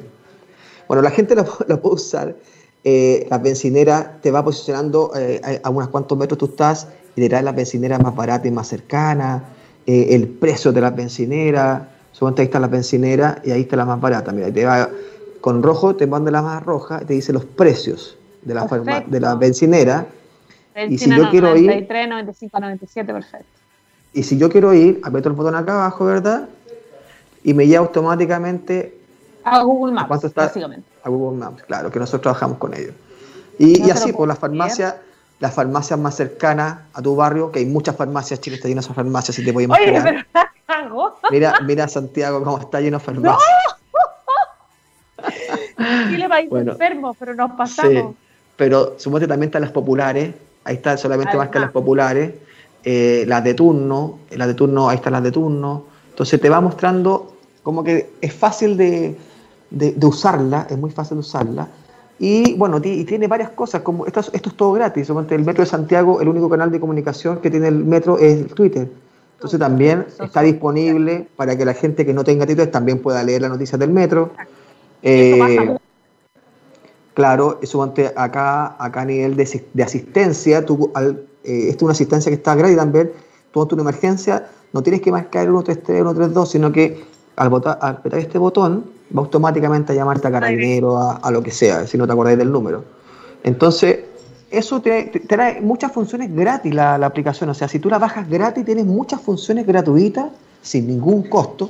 Bueno, 0.88 1.02
la 1.02 1.10
gente 1.10 1.36
lo, 1.36 1.46
puede 1.82 1.96
usar. 1.96 2.36
Eh, 2.86 3.28
la 3.30 3.38
bencinera 3.38 4.18
te 4.22 4.30
va 4.30 4.44
posicionando 4.44 5.12
eh, 5.16 5.62
a 5.64 5.70
unos 5.70 5.88
cuantos 5.88 6.18
metros 6.18 6.38
tú 6.38 6.46
estás 6.48 6.90
y 7.16 7.22
te 7.22 7.30
trae 7.30 7.42
la 7.42 7.54
bencinera 7.54 7.98
más 7.98 8.14
barata 8.14 8.46
y 8.46 8.52
más 8.52 8.68
cercana, 8.68 9.44
eh, 9.86 10.08
el 10.12 10.28
precio 10.28 10.74
de 10.74 10.82
la 10.82 10.90
bencinera, 10.90 11.90
suponte 12.12 12.42
ahí 12.42 12.48
está 12.48 12.60
la 12.60 12.68
bencinera 12.68 13.42
y 13.46 13.52
ahí 13.52 13.62
está 13.62 13.78
la 13.78 13.86
más 13.86 14.02
barata. 14.02 14.34
Mira, 14.34 14.52
te 14.52 14.66
va, 14.66 14.90
con 15.40 15.64
rojo 15.64 15.96
te 15.96 16.08
manda 16.08 16.30
la 16.30 16.42
más 16.42 16.62
roja 16.64 17.00
y 17.02 17.06
te 17.06 17.14
dice 17.14 17.32
los 17.32 17.46
precios 17.46 18.18
de 18.42 18.54
la, 18.54 18.66
de 19.08 19.20
la 19.20 19.36
bencinera. 19.36 20.06
y 20.90 20.98
si 20.98 21.10
yo 21.10 21.30
quiero 21.30 21.50
93, 21.50 22.04
ir... 22.04 22.10
95, 22.10 22.60
97, 22.60 23.14
perfecto. 23.14 23.46
Y 24.14 24.24
si 24.24 24.38
yo 24.38 24.50
quiero 24.50 24.74
ir, 24.74 25.00
aprieto 25.04 25.30
el 25.30 25.36
botón 25.36 25.56
acá 25.56 25.74
abajo, 25.74 26.06
¿verdad? 26.06 26.50
Y 27.46 27.54
me 27.54 27.66
lleva 27.66 27.86
automáticamente 27.86 29.03
a 29.44 29.64
Google 29.64 29.94
Maps, 29.94 30.24
está? 30.24 30.46
básicamente. 30.46 30.88
A 31.04 31.10
Google 31.10 31.38
Maps, 31.38 31.64
claro, 31.64 31.92
que 31.92 32.00
nosotros 32.00 32.22
trabajamos 32.22 32.58
con 32.58 32.74
ellos. 32.74 32.94
Y, 33.60 33.90
así, 33.92 34.08
por 34.08 34.18
pues, 34.18 34.28
las 34.30 34.40
farmacias, 34.40 34.96
las 35.40 35.54
farmacias 35.54 36.00
más 36.00 36.16
cercanas 36.16 36.80
a 36.94 37.02
tu 37.02 37.16
barrio, 37.16 37.52
que 37.52 37.60
hay 37.60 37.66
muchas 37.66 37.96
farmacias, 37.96 38.42
Chile 38.42 38.56
está 38.56 38.68
lleno 38.68 38.82
de 38.82 38.88
farmacias, 38.88 39.36
si 39.36 39.46
te 39.46 39.52
voy 39.52 39.64
a 39.64 39.66
imaginar. 39.66 40.08
Oye, 40.08 40.26
pero 40.66 41.16
mira, 41.32 41.54
mira 41.64 41.88
Santiago 41.88 42.44
cómo 42.44 42.58
está 42.58 42.82
lleno 42.82 42.98
de 42.98 43.04
farmacias. 43.04 43.50
¡No! 45.18 45.24
Chile 46.10 46.30
país 46.30 46.50
bueno, 46.50 46.72
enfermo, 46.72 47.16
pero 47.20 47.36
nos 47.36 47.52
pasamos. 47.52 47.94
Sí, 47.94 48.18
pero 48.56 48.96
suponte 48.98 49.28
también 49.28 49.50
están 49.50 49.62
las 49.62 49.72
populares, 49.72 50.34
ahí 50.64 50.76
está 50.76 50.98
solamente 50.98 51.38
más 51.38 51.50
que 51.50 51.60
las 51.60 51.72
populares 51.72 52.34
eh, 52.86 53.24
las 53.28 53.44
de 53.44 53.54
turno, 53.54 54.20
las 54.32 54.48
de 54.48 54.54
turno, 54.54 54.90
ahí 54.90 54.98
están 54.98 55.14
las 55.14 55.24
de 55.24 55.32
turno. 55.32 55.86
Entonces 56.10 56.40
te 56.40 56.50
va 56.50 56.60
mostrando 56.60 57.34
como 57.64 57.84
que 57.84 58.10
es 58.20 58.34
fácil 58.34 58.76
de, 58.76 59.18
usarla, 60.02 60.68
es 60.70 60.78
muy 60.78 60.92
fácil 60.92 61.18
de 61.18 61.22
usarla. 61.22 61.68
Y 62.20 62.54
bueno, 62.56 62.80
y 62.84 63.04
tiene 63.04 63.28
varias 63.28 63.50
cosas, 63.50 63.82
como 63.82 64.06
esto, 64.06 64.20
esto 64.20 64.50
es 64.50 64.56
todo 64.56 64.72
gratis. 64.74 65.10
El 65.10 65.44
Metro 65.44 65.64
de 65.64 65.70
Santiago, 65.70 66.22
el 66.22 66.28
único 66.28 66.50
canal 66.50 66.72
de 66.72 66.80
comunicación 66.80 67.38
que 67.38 67.50
tiene 67.50 67.68
el 67.68 67.84
Metro 67.84 68.18
es 68.18 68.48
Twitter. 68.54 68.90
Entonces 69.36 69.60
también 69.60 70.06
está 70.24 70.42
disponible 70.42 71.28
para 71.36 71.58
que 71.58 71.66
la 71.66 71.74
gente 71.74 72.06
que 72.06 72.14
no 72.14 72.24
tenga 72.24 72.46
Twitter 72.46 72.72
también 72.72 73.00
pueda 73.00 73.24
leer 73.24 73.42
las 73.42 73.52
noticias 73.52 73.80
del 73.80 73.90
Metro. 73.90 74.32
Eh, 75.02 75.78
claro, 77.14 77.60
eso 77.62 77.84
acá, 77.84 78.76
acá 78.80 79.02
a 79.02 79.06
nivel 79.06 79.36
de, 79.36 79.66
de 79.74 79.84
asistencia, 79.84 80.66
tú 80.66 80.92
al 80.94 81.26
eh, 81.44 81.70
esta 81.70 81.78
es 81.78 81.82
una 81.84 81.92
asistencia 81.92 82.30
que 82.30 82.36
está 82.36 82.56
gratis 82.56 82.78
también, 82.78 83.12
tú 83.52 83.62
ante 83.62 83.76
una 83.76 83.84
emergencia, 83.84 84.48
no 84.72 84.82
tienes 84.82 85.02
que 85.02 85.12
marcar 85.12 85.46
133, 85.46 85.98
132, 85.98 86.50
sino 86.50 86.72
que 86.72 87.04
al, 87.36 87.50
botar, 87.50 87.78
al 87.82 87.98
apretar 87.98 88.20
este 88.20 88.38
botón 88.38 88.86
va 89.16 89.22
automáticamente 89.22 89.94
a 89.94 89.96
llamarte 89.96 90.28
a 90.28 90.32
carabinero, 90.32 90.98
a, 90.98 91.18
a, 91.18 91.32
lo 91.32 91.42
que 91.42 91.52
sea, 91.52 91.88
si 91.88 91.98
no 91.98 92.06
te 92.06 92.14
acordáis 92.14 92.38
del 92.38 92.52
número. 92.52 92.84
Entonces, 93.44 94.00
eso 94.54 94.82
te, 94.82 95.06
trae 95.28 95.62
muchas 95.62 95.92
funciones 95.92 96.34
gratis 96.34 96.74
la, 96.74 96.98
la, 96.98 97.08
aplicación. 97.08 97.50
O 97.50 97.54
sea, 97.54 97.68
si 97.68 97.80
tú 97.80 97.90
la 97.90 97.98
bajas 97.98 98.30
gratis, 98.30 98.64
tienes 98.64 98.86
muchas 98.86 99.20
funciones 99.20 99.66
gratuitas, 99.66 100.28
sin 100.62 100.88
ningún 100.88 101.24
costo, 101.24 101.70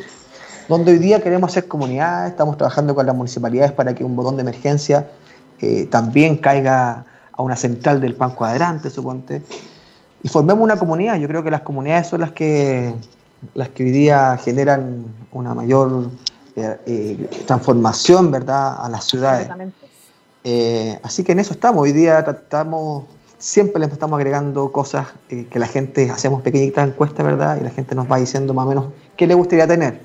donde 0.67 0.91
hoy 0.91 1.00
día 1.00 1.22
queremos 1.22 1.52
hacer 1.52 1.67
comunidades, 1.67 2.32
estamos 2.32 2.58
trabajando 2.58 2.93
con 2.93 3.06
las 3.06 3.15
municipalidades 3.15 3.72
para 3.72 3.96
que 3.96 4.04
un 4.04 4.15
botón 4.15 4.36
de 4.36 4.41
emergencia 4.41 5.10
eh, 5.62 5.88
también 5.89 6.36
caiga 6.36 7.06
a 7.32 7.41
una 7.41 7.56
central 7.56 8.02
del 8.02 8.15
pan 8.15 8.32
cuadrante, 8.32 8.89
suponte, 8.89 9.41
y 10.22 10.28
formemos 10.28 10.63
una 10.63 10.78
comunidad. 10.78 11.17
Yo 11.17 11.28
creo 11.30 11.41
que 11.41 11.52
las 11.52 11.62
comunidades 11.62 12.08
son 12.08 12.19
las 12.19 12.34
que, 12.34 12.93
las 13.54 13.69
que 13.69 13.84
hoy 13.84 13.91
día 13.91 14.38
generan 14.43 15.06
una 15.32 15.54
mayor 15.54 16.10
eh, 16.56 16.78
eh, 16.86 17.30
transformación, 17.46 18.32
¿verdad?, 18.32 18.84
a 18.84 18.89
las 18.89 19.06
ciudades. 19.06 19.50
Eh, 20.44 21.00
así 21.04 21.24
que 21.24 21.32
en 21.32 21.39
eso 21.39 21.54
estamos. 21.54 21.82
Hoy 21.82 21.94
día 21.94 22.20
estamos, 22.20 23.06
siempre 23.38 23.80
le 23.80 23.86
estamos 23.88 24.18
agregando 24.18 24.72
cosas 24.72 25.08
que 25.28 25.60
la 25.60 25.68
gente, 25.68 26.10
hacemos 26.10 26.42
pequeñitas 26.42 26.88
encuestas, 26.88 27.26
¿verdad?, 27.26 27.58
y 27.60 27.63
la 27.63 27.70
gente 27.70 27.96
nos 27.96 28.12
va 28.12 28.18
diciendo 28.18 28.54
más 28.54 28.66
o 28.66 28.70
menos 28.70 28.86
qué 29.16 29.28
le 29.28 29.34
gustaría 29.34 29.68
tener. 29.68 30.02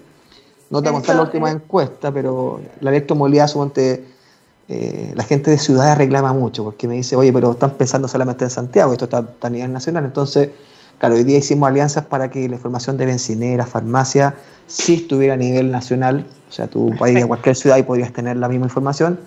No 0.71 0.83
te 0.83 0.91
voy 0.91 0.97
a 0.97 1.01
contar 1.01 1.17
la 1.17 1.23
última 1.23 1.51
encuesta, 1.51 2.13
pero 2.13 2.61
la 2.81 2.91
electromovilidad, 2.91 3.49
suponte 3.49 4.05
eh, 4.69 5.13
la 5.15 5.25
gente 5.25 5.51
de 5.51 5.57
ciudades 5.57 5.97
reclama 5.97 6.35
mucho, 6.35 6.63
porque 6.63 6.87
me 6.87 6.95
dice, 6.95 7.17
oye, 7.17 7.33
pero 7.33 7.53
están 7.53 7.71
pensando 7.71 8.07
solamente 8.07 8.45
en 8.45 8.51
Santiago, 8.51 8.93
esto 8.93 9.07
está 9.07 9.27
a 9.41 9.51
nivel 9.51 9.73
nacional. 9.73 10.05
Entonces, 10.05 10.51
claro, 10.99 11.15
hoy 11.15 11.25
día 11.25 11.39
hicimos 11.39 11.69
alianzas 11.69 12.05
para 12.05 12.31
que 12.31 12.49
la 12.49 12.57
información 12.57 12.97
de 12.97 13.07
bencineras, 13.07 13.69
farmacia, 13.69 14.35
sí 14.67 14.95
estuviera 14.95 15.35
a 15.35 15.37
nivel 15.37 15.71
nacional. 15.71 16.27
O 16.49 16.53
sea, 16.53 16.67
tú 16.67 16.95
ir 17.07 17.23
a 17.23 17.27
cualquier 17.27 17.57
ciudad 17.57 17.77
y 17.77 17.83
podrías 17.83 18.13
tener 18.13 18.37
la 18.37 18.49
misma 18.49 18.67
información. 18.67 19.19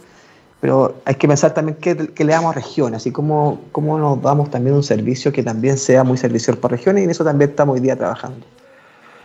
Pero 0.62 0.96
hay 1.06 1.16
que 1.16 1.28
pensar 1.28 1.54
también 1.54 1.78
que, 1.78 2.24
le 2.24 2.32
damos 2.32 2.56
a 2.56 2.60
regiones, 2.60 2.98
así 2.98 3.12
como, 3.12 3.62
como 3.72 3.98
nos 3.98 4.22
damos 4.22 4.52
también 4.52 4.76
un 4.76 4.84
servicio 4.84 5.34
que 5.34 5.42
también 5.42 5.76
sea 5.76 6.04
muy 6.04 6.18
servicial 6.18 6.58
para 6.58 6.76
regiones, 6.76 7.02
y 7.02 7.06
en 7.06 7.10
eso 7.10 7.24
también 7.24 7.50
estamos 7.50 7.74
hoy 7.76 7.82
día 7.82 7.96
trabajando. 7.96 8.46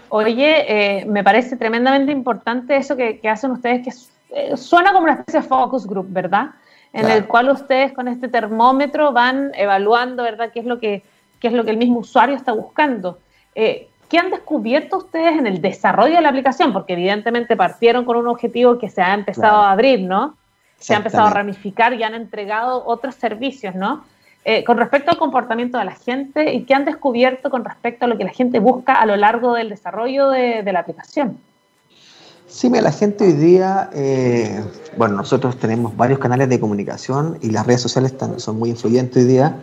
Oye, 0.08 1.00
eh, 1.00 1.04
me 1.04 1.22
parece 1.22 1.56
tremendamente 1.56 2.10
importante 2.10 2.76
eso 2.76 2.96
que, 2.96 3.20
que 3.20 3.28
hacen 3.28 3.50
ustedes, 3.50 3.84
que 3.84 3.90
eh, 4.34 4.56
suena 4.56 4.92
como 4.92 5.04
una 5.04 5.12
especie 5.12 5.42
de 5.42 5.46
focus 5.46 5.86
group, 5.86 6.06
¿verdad? 6.08 6.50
En 6.94 7.10
el 7.10 7.26
cual 7.26 7.50
ustedes 7.50 7.92
con 7.92 8.08
este 8.08 8.28
termómetro 8.28 9.12
van 9.12 9.52
evaluando, 9.54 10.22
¿verdad? 10.22 10.50
¿Qué 10.54 10.60
es 10.60 10.66
lo 10.66 10.78
que, 10.78 11.02
qué 11.40 11.48
es 11.48 11.54
lo 11.54 11.64
que 11.64 11.70
el 11.70 11.76
mismo 11.76 12.00
usuario 12.00 12.36
está 12.36 12.52
buscando? 12.52 13.18
Eh, 13.54 13.88
¿qué 14.08 14.18
han 14.18 14.30
descubierto 14.30 14.98
ustedes 14.98 15.38
en 15.38 15.46
el 15.46 15.60
desarrollo 15.60 16.14
de 16.14 16.20
la 16.20 16.28
aplicación? 16.28 16.72
Porque 16.72 16.94
evidentemente 16.94 17.56
partieron 17.56 18.04
con 18.04 18.16
un 18.16 18.28
objetivo 18.28 18.78
que 18.78 18.88
se 18.88 19.02
ha 19.02 19.14
empezado 19.14 19.56
a 19.56 19.70
abrir, 19.70 20.00
¿no? 20.00 20.36
Se 20.78 20.94
ha 20.94 20.98
empezado 20.98 21.26
a 21.26 21.30
ramificar 21.30 21.94
y 21.94 22.02
han 22.02 22.14
entregado 22.14 22.84
otros 22.86 23.14
servicios, 23.14 23.74
¿no? 23.74 24.04
Eh, 24.44 24.62
con 24.62 24.76
respecto 24.76 25.10
al 25.10 25.18
comportamiento 25.18 25.76
de 25.76 25.84
la 25.84 25.94
gente 25.96 26.54
y 26.54 26.62
qué 26.64 26.74
han 26.74 26.84
descubierto 26.84 27.50
con 27.50 27.64
respecto 27.64 28.04
a 28.04 28.08
lo 28.08 28.16
que 28.16 28.22
la 28.22 28.30
gente 28.30 28.60
busca 28.60 28.94
a 28.94 29.04
lo 29.04 29.16
largo 29.16 29.54
del 29.54 29.70
desarrollo 29.70 30.30
de, 30.30 30.62
la 30.72 30.78
aplicación. 30.78 31.38
Sí, 32.46 32.70
mira, 32.70 32.82
la 32.82 32.92
gente 32.92 33.24
hoy 33.24 33.32
día, 33.32 33.90
eh, 33.92 34.62
bueno, 34.96 35.16
nosotros 35.16 35.58
tenemos 35.58 35.96
varios 35.96 36.20
canales 36.20 36.48
de 36.48 36.60
comunicación 36.60 37.38
y 37.42 37.50
las 37.50 37.66
redes 37.66 37.82
sociales 37.82 38.12
están, 38.12 38.38
son 38.38 38.56
muy 38.56 38.70
influyentes 38.70 39.24
hoy 39.24 39.28
día. 39.28 39.56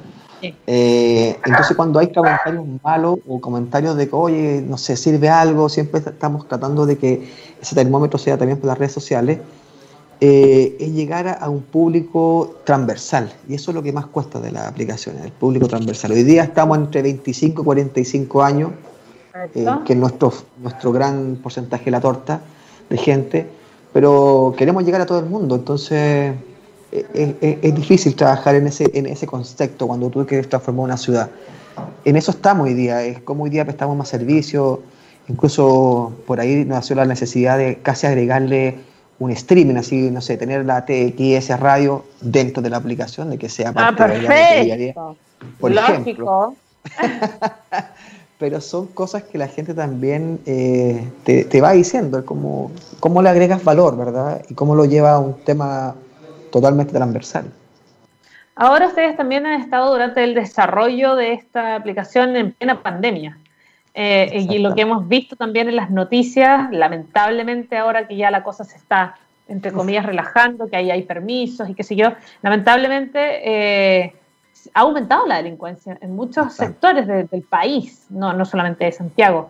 Eh, 0.67 1.38
entonces, 1.45 1.75
cuando 1.75 1.99
hay 1.99 2.12
comentarios 2.12 2.65
malos 2.84 3.19
o 3.27 3.39
comentarios 3.39 3.95
de 3.95 4.10
que, 4.10 4.15
oye, 4.15 4.63
no 4.67 4.77
sé, 4.77 4.97
sirve 4.97 5.29
algo, 5.29 5.69
siempre 5.69 5.99
estamos 5.99 6.47
tratando 6.47 6.86
de 6.86 6.97
que 6.97 7.29
ese 7.62 7.75
termómetro 7.75 8.19
sea 8.19 8.38
también 8.38 8.60
por 8.60 8.67
las 8.67 8.77
redes 8.77 8.91
sociales. 8.91 9.39
Eh, 10.25 10.77
es 10.79 10.93
llegar 10.93 11.38
a, 11.39 11.49
un 11.49 11.62
público 11.62 12.56
transversal. 12.63 13.34
Y 13.49 13.56
eso 13.56 13.71
es 13.71 13.75
lo 13.75 13.84
que 13.84 13.91
más 13.91 14.06
cuesta 14.06 14.39
de 14.39 14.51
las 14.51 14.67
aplicaciones, 14.67 15.23
el 15.25 15.32
público 15.32 15.67
transversal. 15.67 16.12
Hoy 16.12 16.23
día 16.23 16.43
estamos 16.43 16.77
entre 16.77 17.01
25 17.01 17.62
y 17.62 17.65
45 17.65 18.43
años, 18.43 18.71
eh, 19.53 19.65
que 19.86 19.93
es 19.93 19.99
nuestro, 19.99 20.32
nuestro 20.60 20.93
gran 20.93 21.38
porcentaje 21.43 21.86
de 21.86 21.91
la 21.91 21.99
torta 21.99 22.41
de 22.89 22.97
gente, 22.97 23.49
pero 23.91 24.53
queremos 24.58 24.86
llegar 24.86 25.01
a 25.01 25.06
todo 25.06 25.19
el 25.19 25.25
mundo. 25.25 25.56
Entonces 25.56 26.34
es, 27.13 27.75
difícil 27.75 28.15
trabajar 28.15 28.56
en 28.56 28.67
ese, 28.67 28.89
en 28.93 29.06
ese 29.06 29.25
concepto 29.25 29.88
cuando 29.88 30.10
tú 30.10 30.25
quieres 30.25 30.47
transformar 30.47 30.86
una 30.86 30.97
ciudad. 30.97 31.29
En 32.06 32.15
eso 32.15 32.32
estamos 32.32 32.67
hoy 32.67 32.73
día, 32.73 33.03
es 33.03 33.19
como 33.21 33.45
hoy 33.45 33.49
día 33.49 33.65
prestamos 33.65 33.97
más 33.97 34.10
servicios, 34.10 34.79
incluso 35.27 36.13
por 36.27 36.39
ahí 36.39 36.58
nos 36.65 36.77
nació 36.77 36.95
la 36.95 37.06
necesidad 37.06 37.58
de 37.58 37.77
casi 37.77 38.06
agregarle 38.08 38.77
un 39.19 39.32
streaming, 39.32 39.75
así, 39.75 40.12
no 40.12 40.21
sé, 40.21 40.38
tener 40.38 40.65
la 40.65 40.86
TXS 40.86 41.60
radio 41.60 42.03
dentro 42.21 42.62
de 42.62 42.69
la 42.69 42.77
aplicación, 42.77 43.29
de 43.29 43.38
que 43.38 43.49
sea 43.49 43.69
ah, 43.75 43.93
parte 43.95 44.19
de 44.19 44.93
la 44.95 45.15
Por 45.60 45.71
ejemplo. 45.71 46.56
Pero 48.39 48.60
son 48.60 48.88
cosas 48.88 49.23
que 49.23 49.38
la 49.38 49.47
gente 49.47 49.73
también 49.73 50.39
eh, 50.45 51.08
te, 51.23 51.62
va 51.62 51.71
diciendo, 51.71 52.25
como 52.25 52.71
cómo 52.99 53.21
le 53.21 53.29
agregas 53.29 53.63
valor, 53.63 53.95
¿verdad? 53.95 54.43
Y 54.49 54.53
cómo 54.53 54.75
lo 54.75 54.84
lleva 54.84 55.13
a 55.13 55.19
un 55.19 55.36
tema 55.45 55.95
totalmente 56.53 56.93
transversal. 56.93 57.51
Ahora 58.55 58.87
ustedes 58.87 59.17
también 59.17 59.47
han 59.47 59.59
estado 59.59 59.91
durante 59.91 60.23
el 60.23 60.35
desarrollo 60.35 61.15
de 61.15 61.33
esta 61.33 61.75
aplicación 61.75 62.35
en 62.35 62.51
plena 62.51 62.83
pandemia. 62.83 63.39
Eh, 63.95 64.45
y 64.49 64.59
lo 64.59 64.73
que 64.75 64.81
hemos 64.81 65.07
visto 65.07 65.35
también 65.35 65.67
en 65.67 65.75
las 65.75 65.89
noticias, 65.89 66.71
lamentablemente 66.71 67.75
ahora 67.77 68.07
que 68.07 68.15
ya 68.15 68.29
la 68.29 68.43
cosa 68.43 68.63
se 68.63 68.77
está, 68.77 69.15
entre 69.47 69.71
comillas, 69.71 70.05
relajando, 70.05 70.67
que 70.67 70.75
ahí 70.75 70.91
hay 70.91 71.01
permisos 71.01 71.67
y 71.69 71.73
qué 71.73 71.83
sé 71.83 71.95
yo, 71.95 72.13
lamentablemente 72.43 73.19
eh, 73.43 74.13
ha 74.75 74.81
aumentado 74.81 75.25
la 75.25 75.37
delincuencia 75.37 75.97
en 76.01 76.15
muchos 76.15 76.53
sectores 76.53 77.07
del 77.07 77.41
país, 77.41 78.05
no, 78.09 78.33
no 78.33 78.45
solamente 78.45 78.85
de 78.85 78.91
Santiago. 78.91 79.49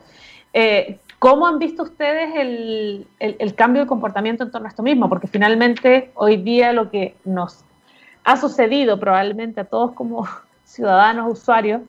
Eh, 0.53 0.99
¿Cómo 1.23 1.47
han 1.47 1.57
visto 1.57 1.83
ustedes 1.83 2.35
el, 2.35 3.07
el, 3.17 3.55
cambio 3.55 3.83
de 3.83 3.87
comportamiento 3.87 4.43
en 4.43 4.51
torno 4.51 4.67
a 4.67 4.69
esto 4.69 4.83
mismo? 4.83 5.07
Porque 5.07 5.27
finalmente 5.27 6.11
hoy 6.15 6.35
día 6.35 6.73
lo 6.73 6.91
que 6.91 7.15
nos 7.23 7.63
ha 8.25 8.35
sucedido 8.35 8.99
probablemente 8.99 9.61
a 9.61 9.63
todos 9.63 9.93
como 9.93 10.27
ciudadanos, 10.65 11.31
usuarios, 11.31 11.79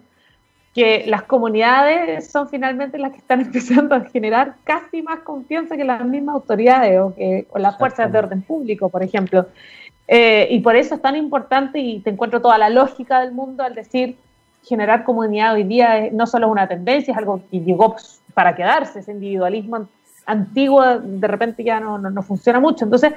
que 0.73 1.03
las 1.09 1.25
comunidades 1.25 2.31
son 2.31 2.49
finalmente 2.49 2.97
las 2.97 3.11
que 3.11 3.19
están 3.19 3.41
empezando 3.47 3.97
a 3.97 4.03
generar 4.03 4.55
casi 4.63 5.03
más 5.03 5.19
confianza 5.25 5.77
que 5.77 5.83
las 5.83 6.05
mismas 6.05 6.37
autoridades 6.37 7.01
o, 7.01 7.13
que, 7.13 7.49
las 7.57 7.77
fuerzas 7.77 8.13
de 8.13 8.19
orden 8.19 8.41
público, 8.41 8.89
por 8.89 9.03
ejemplo. 9.03 9.49
Eh, 10.07 10.47
y 10.49 10.61
por 10.61 10.77
eso 10.77 10.95
es 10.95 11.03
tan 11.03 11.17
importante 11.17 11.81
y 11.81 11.99
te 11.99 12.11
encuentro 12.11 12.41
toda 12.41 12.57
la 12.57 12.71
lógica 12.71 13.19
del 13.19 13.33
mundo 13.33 13.65
al 13.65 13.75
decir 13.75 14.17
generar 14.63 15.03
comunidad 15.03 15.55
hoy 15.55 15.65
día 15.65 16.09
no 16.13 16.25
solo 16.29 16.47
es 16.47 16.53
una 16.53 16.69
tendencia, 16.69 17.11
es 17.11 17.19
algo 17.19 17.43
que 17.51 17.59
llegó 17.59 17.97
para 18.35 18.55
quedarse, 18.55 18.99
ese 18.99 19.13
individualismo 19.13 19.89
antiguo 20.27 20.83
de 20.99 21.27
repente 21.29 21.65
ya 21.65 21.81
no, 21.81 21.99
no, 21.99 22.23
funciona 22.23 22.61
mucho. 22.61 22.85
Entonces, 22.85 23.13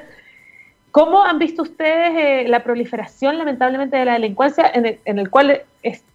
¿cómo 0.90 1.22
han 1.22 1.38
visto 1.38 1.62
ustedes 1.62 2.12
eh, 2.16 2.48
la 2.48 2.62
proliferación 2.62 3.38
lamentablemente 3.38 3.96
de 3.96 4.04
la 4.04 4.12
delincuencia 4.14 4.70
en 4.72 4.86
el, 4.86 4.98
en 5.04 5.18
el 5.18 5.30
cual 5.30 5.62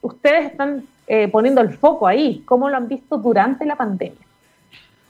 ustedes 0.01 0.51
están 0.51 0.83
eh, 1.07 1.27
poniendo 1.27 1.61
el 1.61 1.69
foco 1.69 2.07
ahí? 2.07 2.43
¿Cómo 2.45 2.69
lo 2.69 2.77
han 2.77 2.87
visto 2.87 3.17
durante 3.17 3.65
la 3.65 3.75
pandemia? 3.75 4.19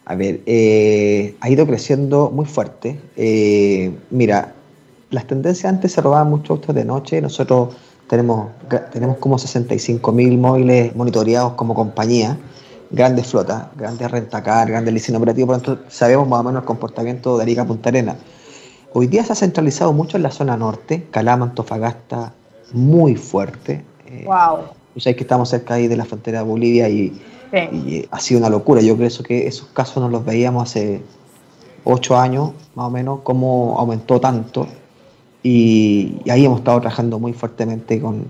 A 0.05 0.15
ver, 0.15 0.41
eh, 0.45 1.35
ha 1.39 1.49
ido 1.49 1.65
creciendo 1.65 2.29
muy 2.29 2.45
fuerte. 2.45 2.99
Eh, 3.15 3.91
mira, 4.09 4.53
las 5.11 5.25
tendencias 5.27 5.71
antes 5.71 5.93
se 5.93 6.01
robaban 6.01 6.29
muchos 6.29 6.51
autos 6.51 6.75
de 6.75 6.83
noche. 6.83 7.21
Nosotros 7.21 7.75
tenemos, 8.09 8.51
tenemos 8.91 9.17
como 9.17 9.37
65 9.37 10.11
mil 10.11 10.37
móviles 10.37 10.93
monitoreados 10.95 11.53
como 11.53 11.73
compañía, 11.73 12.37
grandes 12.91 13.27
flotas, 13.27 13.65
grandes 13.75 14.09
rentacar, 14.09 14.69
grandes 14.69 14.93
licen 14.93 15.15
operativos, 15.15 15.47
por 15.47 15.55
lo 15.57 15.75
tanto 15.75 15.91
sabemos 15.91 16.27
más 16.27 16.39
o 16.39 16.43
menos 16.43 16.61
el 16.61 16.67
comportamiento 16.67 17.37
de 17.37 17.43
Arica 17.43 17.65
Punta 17.65 17.89
Arena. 17.89 18.15
Hoy 18.93 19.07
día 19.07 19.23
se 19.23 19.33
ha 19.33 19.35
centralizado 19.35 19.93
mucho 19.93 20.17
en 20.17 20.23
la 20.23 20.31
zona 20.31 20.55
norte, 20.55 21.07
Calama, 21.09 21.45
Antofagasta, 21.45 22.33
muy 22.71 23.15
fuerte. 23.15 23.83
wow 24.25 24.59
sabéis 24.99 25.17
que 25.17 25.23
estamos 25.23 25.49
cerca 25.49 25.75
ahí 25.75 25.87
de 25.87 25.97
la 25.97 26.05
frontera 26.05 26.39
de 26.39 26.45
Bolivia 26.45 26.89
y, 26.89 27.19
ha 28.09 28.19
sido 28.19 28.39
una 28.39 28.49
locura. 28.49 28.81
Yo 28.81 28.97
creo 28.97 29.09
que 29.27 29.47
esos 29.47 29.67
casos 29.67 29.97
nos 30.01 30.11
los 30.11 30.25
veíamos 30.25 30.63
hace 30.63 31.01
ocho 31.83 32.17
años, 32.17 32.51
más 32.73 32.87
o 32.87 32.89
menos, 32.89 33.19
cómo 33.21 33.75
aumentó 33.77 34.19
tanto. 34.19 34.67
Y, 35.43 36.17
ahí 36.29 36.45
hemos 36.45 36.59
estado 36.59 36.79
trabajando 36.79 37.19
muy 37.19 37.33
fuertemente 37.33 38.01
con, 38.01 38.25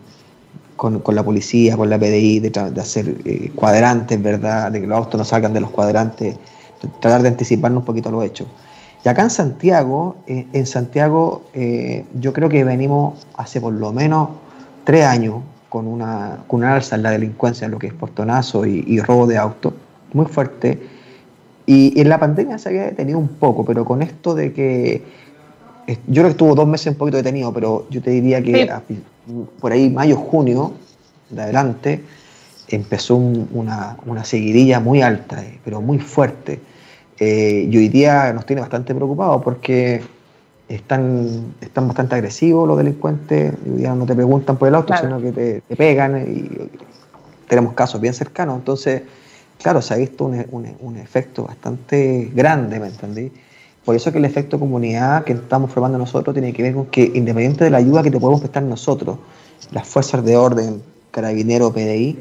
con, 0.92 1.16
la 1.16 1.24
policía, 1.24 1.78
con 1.78 1.90
la 1.90 1.98
PDI, 1.98 2.40
de, 2.42 2.50
de 2.50 2.82
hacer 2.82 3.16
eh, 3.24 3.52
cuadrantes, 3.56 4.22
¿verdad? 4.22 4.70
De 4.70 4.82
que 4.82 4.88
los 4.88 4.98
autos 4.98 5.18
no 5.18 5.24
salgan 5.24 5.54
de 5.54 5.62
los 5.62 5.70
cuadrantes, 5.70 6.36
tratar 7.00 7.22
de 7.22 7.30
anticiparnos 7.30 7.80
un 7.82 7.86
poquito 7.86 8.10
a 8.10 8.12
los 8.12 8.26
hechos. 8.26 8.48
Y 9.06 9.08
acá 9.08 9.22
en 9.22 9.30
Santiago, 9.30 10.18
eh, 10.28 10.46
en 10.52 10.66
Santiago 10.66 11.44
eh, 11.54 12.04
yo 12.20 12.34
creo 12.34 12.50
que 12.50 12.66
venimos 12.66 13.26
hace 13.38 13.62
por 13.62 13.72
lo 13.72 13.94
menos 13.94 14.30
tres 14.84 15.06
años 15.06 15.36
con 15.70 15.88
una, 15.88 16.40
con 16.48 16.66
alza 16.66 16.98
en 16.98 17.04
la 17.04 17.12
delincuencia, 17.12 17.64
en 17.64 17.72
lo 17.72 17.80
que 17.80 17.88
es 17.88 17.94
portonazo 17.94 18.66
y, 18.66 19.00
robo 19.00 19.26
de 19.26 19.38
auto, 19.38 19.74
muy 20.12 20.26
fuerte. 20.26 20.82
Y, 21.66 22.00
en 22.00 22.10
la 22.10 22.20
pandemia 22.20 22.58
se 22.58 22.68
había 22.68 22.84
detenido 22.84 23.20
un 23.20 23.30
poco, 23.30 23.64
pero 23.64 23.86
con 23.86 24.02
esto 24.02 24.36
de 24.36 24.52
que 24.52 25.02
yo 25.88 26.22
creo 26.22 26.26
que 26.26 26.32
estuvo 26.32 26.56
dos 26.56 26.68
meses 26.68 26.88
un 26.88 26.98
poquito 26.98 27.18
detenido, 27.18 27.54
pero 27.54 27.88
yo 27.90 28.02
te 28.02 28.12
diría 28.12 28.42
que 28.42 28.70
por 29.60 29.72
ahí 29.72 29.90
mayo, 29.90 30.18
junio, 30.18 30.74
de 31.30 31.42
adelante, 31.42 32.04
empezó 32.68 33.16
una, 33.16 33.98
una, 34.06 34.24
seguidilla 34.24 34.80
muy 34.80 35.02
alta, 35.02 35.44
eh, 35.44 35.60
pero 35.64 35.82
muy 35.82 36.00
fuerte. 36.00 36.60
Eh, 37.20 37.68
y 37.70 37.78
hoy 37.78 37.90
día 37.90 38.34
nos 38.34 38.46
tiene 38.46 38.62
bastante 38.62 38.94
preocupados 38.96 39.44
porque 39.44 40.02
están, 40.68 41.54
están 41.62 41.88
bastante 41.88 42.16
agresivos 42.16 42.68
los 42.68 42.78
delincuentes, 42.78 43.54
ya 43.78 43.94
no 43.96 44.06
te 44.06 44.16
preguntan 44.16 44.58
por 44.58 44.68
el 44.68 44.76
auto, 44.76 44.94
sino 45.00 45.22
que 45.22 45.32
te, 45.32 45.76
pegan 45.76 46.18
y 46.28 46.70
tenemos 47.48 47.74
casos 47.74 48.02
bien 48.02 48.14
cercanos. 48.14 48.58
Entonces, 48.58 49.04
claro, 49.62 49.82
se 49.82 49.94
ha 49.94 49.98
visto 49.98 50.26
un, 50.26 50.76
un, 50.80 50.98
efecto 50.98 51.44
bastante 51.44 52.32
grande, 52.34 52.80
¿me 52.80 52.88
entendí? 52.88 53.32
Por 53.86 53.96
eso 53.96 54.12
que 54.12 54.18
el 54.18 54.26
efecto 54.26 54.60
comunidad 54.60 55.26
que 55.26 55.34
estamos 55.34 55.72
formando 55.72 55.98
nosotros 55.98 56.34
tiene 56.34 56.54
que 56.54 56.64
ver 56.64 56.74
con 56.74 56.86
que, 56.86 57.04
independiente 57.14 57.66
de 57.66 57.70
la 57.70 57.80
ayuda 57.80 58.02
que 58.02 58.12
te 58.12 58.20
podemos 58.20 58.40
prestar 58.40 58.64
nosotros, 58.64 59.18
las 59.72 59.88
fuerzas 59.88 60.24
de 60.24 60.38
orden, 60.38 60.82
carabinero, 61.12 61.74
PDI, 61.74 62.18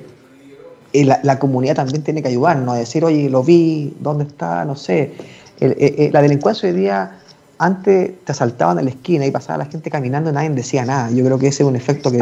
eh, 0.93 1.05
la, 1.05 1.21
la, 1.23 1.39
comunidad 1.39 1.77
también 1.77 2.03
tiene 2.03 2.21
que 2.21 2.29
ayudarnos 2.29 2.75
a 2.75 2.79
decir, 2.79 3.05
oye, 3.05 3.31
lo 3.31 3.43
vi, 3.43 3.97
¿dónde 4.01 4.25
está? 4.25 4.65
No 4.65 4.77
sé. 4.77 5.13
Eh, 5.61 5.77
eh, 5.79 6.11
la 6.13 6.21
delincuencia 6.21 6.69
hoy 6.69 6.75
día 6.75 7.19
antes 7.59 8.25
te 8.25 8.33
asaltaban 8.33 8.79
en 8.81 8.87
la 8.87 8.91
esquina 8.91 9.25
y 9.25 9.31
pasaba 9.31 9.59
la 9.59 9.67
gente 9.67 9.91
caminando 9.91 10.31
y 10.31 10.33
nadie 10.33 10.51
decía 10.51 10.85
nada. 10.85 11.11
Yo 11.11 11.25
creo 11.25 11.39
que 11.39 11.47
ese 11.47 11.63
es 11.63 11.69
un 11.69 11.77
efecto 11.77 12.11
que, 12.11 12.19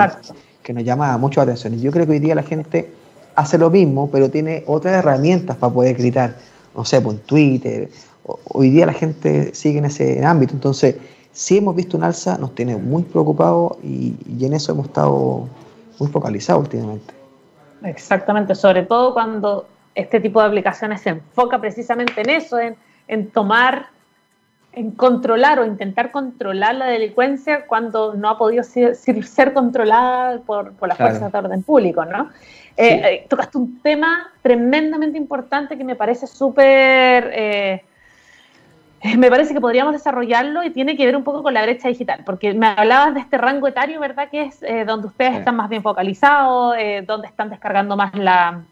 que 0.62 0.72
nos 0.74 0.84
llama 0.84 1.16
mucho 1.16 1.40
la 1.40 1.44
atención. 1.44 1.74
Y 1.74 1.80
yo 1.80 1.90
creo 1.90 2.04
que 2.06 2.12
hoy 2.12 2.18
día 2.18 2.34
la 2.34 2.42
gente 2.42 2.92
hace 3.34 3.56
lo 3.56 3.70
mismo, 3.70 4.10
pero 4.10 4.30
tiene 4.30 4.62
otras 4.66 4.94
herramientas 4.94 5.56
para 5.56 5.72
poder 5.72 5.96
gritar. 5.96 6.36
No 6.76 6.84
sé, 6.84 7.00
por 7.00 7.14
pues, 7.14 7.26
Twitter. 7.26 7.88
Hoy 8.24 8.70
día 8.70 8.86
la 8.86 8.92
gente 8.92 9.54
sigue 9.54 9.78
en 9.78 9.86
ese 9.86 10.24
ámbito. 10.24 10.54
Entonces, 10.54 10.96
si 11.32 11.58
hemos 11.58 11.74
visto 11.74 11.96
un 11.96 12.04
alza, 12.04 12.38
nos 12.38 12.54
tiene 12.54 12.76
muy 12.76 13.02
preocupados 13.02 13.78
y, 13.82 14.14
en 14.40 14.52
eso 14.52 14.72
hemos 14.72 14.86
estado 14.86 15.48
muy 15.98 16.08
focalizados 16.08 16.62
últimamente. 16.62 17.14
Exactamente, 17.82 18.54
sobre 18.54 18.82
todo 18.82 19.14
cuando 19.14 19.66
este 19.94 20.20
tipo 20.20 20.40
de 20.40 20.48
aplicaciones 20.48 21.00
se 21.00 21.10
enfoca 21.10 21.60
precisamente 21.60 22.20
en 22.20 22.30
eso, 22.30 22.58
en, 22.58 22.76
en 23.08 23.30
tomar 23.30 23.88
en 24.72 24.92
controlar 24.92 25.58
o 25.58 25.66
intentar 25.66 26.12
controlar 26.12 26.76
la 26.76 26.86
delincuencia 26.86 27.66
cuando 27.66 28.14
no 28.14 28.28
ha 28.28 28.38
podido 28.38 28.62
ser, 28.62 28.94
ser 28.94 29.52
controlada 29.52 30.38
por, 30.40 30.72
por 30.74 30.88
las 30.88 30.96
fuerzas 30.96 31.32
de 31.32 31.38
orden 31.38 31.62
público, 31.62 32.04
¿no? 32.04 32.30
Eh, 32.76 33.02
eh, 33.04 33.26
tocaste 33.28 33.58
un 33.58 33.80
tema 33.82 34.30
tremendamente 34.42 35.18
importante 35.18 35.76
que 35.76 35.84
me 35.84 35.96
parece 35.96 36.26
súper... 36.26 37.30
Eh, 37.34 37.84
me 39.18 39.30
parece 39.30 39.54
que 39.54 39.60
podríamos 39.60 39.92
desarrollarlo 39.92 40.62
y 40.62 40.70
tiene 40.70 40.96
que 40.96 41.06
ver 41.06 41.16
un 41.16 41.24
poco 41.24 41.42
con 41.42 41.54
la 41.54 41.62
brecha 41.62 41.88
digital, 41.88 42.22
porque 42.24 42.54
me 42.54 42.68
hablabas 42.68 43.14
de 43.14 43.20
este 43.20 43.38
rango 43.38 43.66
etario, 43.68 44.00
¿verdad? 44.00 44.28
Que 44.30 44.42
es 44.42 44.60
donde 44.86 45.06
ustedes 45.06 45.38
están 45.38 45.56
más 45.56 45.68
bien 45.68 45.82
focalizados, 45.82 46.76
donde 47.06 47.26
están 47.26 47.50
descargando 47.50 47.96
más 47.96 48.14
la, 48.14 48.62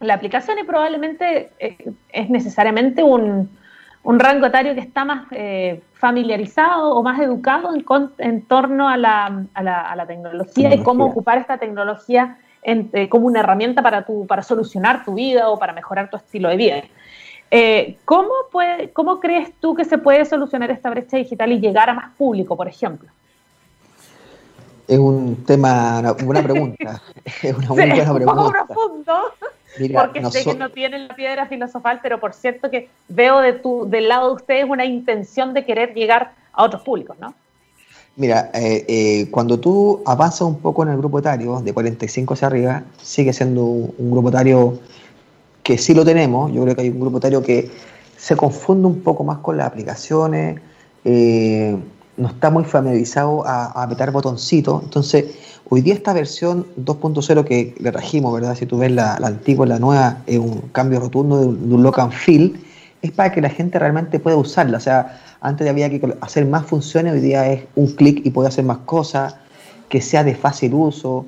la 0.00 0.14
aplicación 0.14 0.58
y 0.58 0.64
probablemente 0.64 1.50
es 1.58 2.30
necesariamente 2.30 3.02
un, 3.02 3.48
un 4.04 4.20
rango 4.20 4.46
etario 4.46 4.74
que 4.74 4.80
está 4.80 5.04
más 5.04 5.26
eh, 5.30 5.82
familiarizado 5.94 6.94
o 6.94 7.02
más 7.02 7.18
educado 7.20 7.70
en, 8.18 8.42
torno 8.42 8.88
a 8.88 8.96
la, 8.96 9.44
a, 9.54 9.62
la, 9.62 9.80
a 9.80 9.96
la, 9.96 10.06
tecnología 10.06 10.74
y 10.74 10.82
cómo 10.82 11.06
ocupar 11.06 11.38
esta 11.38 11.56
tecnología 11.56 12.36
eh, 12.62 13.08
como 13.08 13.26
una 13.26 13.40
herramienta 13.40 13.82
para, 13.82 14.04
tu, 14.04 14.26
para 14.26 14.42
solucionar 14.42 15.04
tu 15.04 15.14
vida 15.14 15.48
o 15.48 15.58
para 15.58 15.72
mejorar 15.72 16.10
tu 16.10 16.18
estilo 16.18 16.50
de 16.50 16.56
vida. 16.56 16.82
Eh, 17.50 17.98
¿cómo, 18.04 18.30
puede, 18.50 18.90
¿Cómo 18.90 19.20
crees 19.20 19.52
tú 19.60 19.74
que 19.74 19.84
se 19.84 19.98
puede 19.98 20.24
solucionar 20.24 20.70
esta 20.70 20.90
brecha 20.90 21.16
digital 21.16 21.52
y 21.52 21.60
llegar 21.60 21.88
a 21.90 21.94
más 21.94 22.12
público, 22.16 22.56
por 22.56 22.68
ejemplo? 22.68 23.08
Es 24.88 24.98
un 24.98 25.44
tema, 25.44 26.00
una 26.00 26.12
buena 26.12 26.42
pregunta. 26.42 27.02
es 27.42 27.56
una 27.56 27.68
muy 27.68 27.76
buena 27.76 28.14
pregunta. 28.14 28.32
Un 28.32 28.36
poco 28.36 28.52
profundo 28.52 29.14
porque 29.92 30.24
sé 30.30 30.44
que 30.44 30.54
no 30.54 30.70
tienen 30.70 31.08
la 31.08 31.16
piedra 31.16 31.46
filosofal, 31.46 32.00
pero 32.02 32.20
por 32.20 32.32
cierto 32.32 32.70
que 32.70 32.88
veo 33.08 33.40
de 33.40 33.54
tu, 33.54 33.88
del 33.88 34.08
lado 34.08 34.28
de 34.28 34.34
ustedes 34.34 34.66
una 34.68 34.84
intención 34.84 35.52
de 35.54 35.64
querer 35.64 35.94
llegar 35.94 36.32
a 36.52 36.64
otros 36.64 36.82
públicos, 36.82 37.16
¿no? 37.20 37.34
Mira, 38.16 38.50
eh, 38.54 38.84
eh, 38.86 39.28
cuando 39.30 39.58
tú 39.58 40.00
avanzas 40.06 40.42
un 40.42 40.60
poco 40.60 40.84
en 40.84 40.90
el 40.90 40.98
grupo 40.98 41.18
etario, 41.18 41.60
de 41.60 41.72
45 41.72 42.34
hacia 42.34 42.46
arriba, 42.46 42.82
sigue 43.02 43.32
siendo 43.32 43.64
un 43.64 44.10
grupo 44.12 44.28
etario 44.28 44.78
que 45.64 45.76
sí 45.76 45.94
lo 45.94 46.04
tenemos. 46.04 46.52
Yo 46.52 46.62
creo 46.62 46.76
que 46.76 46.82
hay 46.82 46.90
un 46.90 47.00
grupo 47.00 47.18
etario 47.18 47.42
que 47.42 47.68
se 48.16 48.36
confunde 48.36 48.86
un 48.86 49.00
poco 49.00 49.24
más 49.24 49.38
con 49.38 49.56
las 49.56 49.66
aplicaciones, 49.66 50.60
eh, 51.04 51.76
no 52.16 52.28
está 52.28 52.48
muy 52.50 52.62
familiarizado 52.62 53.44
a, 53.44 53.72
a 53.72 53.82
apretar 53.82 54.12
botoncitos. 54.12 54.84
Entonces, 54.84 55.24
Hoy 55.70 55.80
día 55.80 55.94
esta 55.94 56.12
versión 56.12 56.66
2.0 56.78 57.44
que 57.44 57.74
le 57.78 57.90
trajimos, 57.90 58.34
¿verdad? 58.34 58.54
Si 58.54 58.66
tú 58.66 58.76
ves 58.76 58.92
la, 58.92 59.14
antigua 59.14 59.64
y 59.64 59.70
la 59.70 59.78
nueva, 59.78 60.18
es 60.26 60.38
un 60.38 60.60
cambio 60.72 61.00
rotundo 61.00 61.40
de 61.40 61.46
un, 61.46 61.82
look 61.82 61.98
and 62.00 62.12
feel, 62.12 62.60
es 63.00 63.10
para 63.12 63.32
que 63.32 63.40
la 63.40 63.48
gente 63.48 63.78
realmente 63.78 64.18
pueda 64.18 64.36
usarla. 64.36 64.76
O 64.76 64.80
sea, 64.80 65.20
antes 65.40 65.66
había 65.66 65.88
que 65.88 66.14
hacer 66.20 66.44
más 66.44 66.66
funciones, 66.66 67.14
hoy 67.14 67.20
día 67.20 67.50
es 67.50 67.64
un 67.76 67.88
clic 67.88 68.20
y 68.26 68.30
puede 68.30 68.48
hacer 68.48 68.64
más 68.64 68.78
cosas, 68.84 69.36
que 69.88 70.02
sea 70.02 70.22
de 70.22 70.34
fácil 70.34 70.74
uso. 70.74 71.24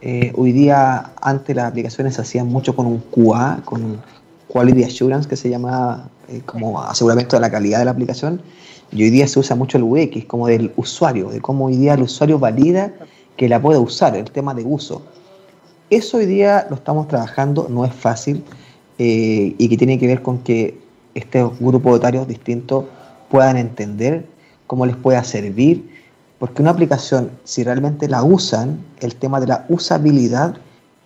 Eh, 0.00 0.32
hoy 0.36 0.52
día, 0.52 1.12
antes 1.20 1.56
las 1.56 1.66
aplicaciones 1.66 2.14
se 2.14 2.22
hacían 2.22 2.46
mucho 2.46 2.74
con 2.76 2.86
un 2.86 2.98
QA, 2.98 3.62
con 3.64 3.84
un 3.84 3.98
Quality 4.48 4.84
Assurance, 4.84 5.28
que 5.28 5.36
se 5.36 5.50
llama 5.50 6.08
eh, 6.28 6.40
como 6.46 6.80
aseguramiento 6.80 7.36
de 7.36 7.40
la 7.40 7.50
calidad 7.50 7.80
de 7.80 7.84
la 7.86 7.90
aplicación. 7.90 8.40
Y 8.92 9.02
hoy 9.02 9.10
día 9.10 9.26
se 9.26 9.38
usa 9.38 9.56
mucho 9.56 9.76
el 9.76 9.84
UX, 9.84 10.24
como 10.26 10.46
del 10.46 10.72
usuario, 10.76 11.28
de 11.30 11.40
cómo 11.40 11.66
hoy 11.66 11.76
día 11.76 11.94
el 11.94 12.02
usuario 12.02 12.38
valida 12.38 12.92
que 13.36 13.48
la 13.48 13.60
pueda 13.60 13.80
usar, 13.80 14.16
el 14.16 14.30
tema 14.30 14.54
de 14.54 14.64
uso. 14.64 15.02
Eso 15.90 16.18
hoy 16.18 16.26
día 16.26 16.66
lo 16.70 16.76
estamos 16.76 17.08
trabajando, 17.08 17.66
no 17.68 17.84
es 17.84 17.92
fácil 17.92 18.44
eh, 18.98 19.54
y 19.56 19.68
que 19.68 19.76
tiene 19.76 19.98
que 19.98 20.06
ver 20.06 20.22
con 20.22 20.38
que 20.38 20.78
este 21.14 21.42
grupo 21.60 21.90
de 21.90 21.96
etarios 21.96 22.28
distintos 22.28 22.84
puedan 23.30 23.56
entender 23.56 24.26
cómo 24.66 24.86
les 24.86 24.96
pueda 24.96 25.22
servir, 25.24 25.97
porque 26.38 26.62
una 26.62 26.70
aplicación, 26.70 27.30
si 27.44 27.64
realmente 27.64 28.08
la 28.08 28.22
usan, 28.22 28.84
el 29.00 29.16
tema 29.16 29.40
de 29.40 29.48
la 29.48 29.66
usabilidad 29.68 30.54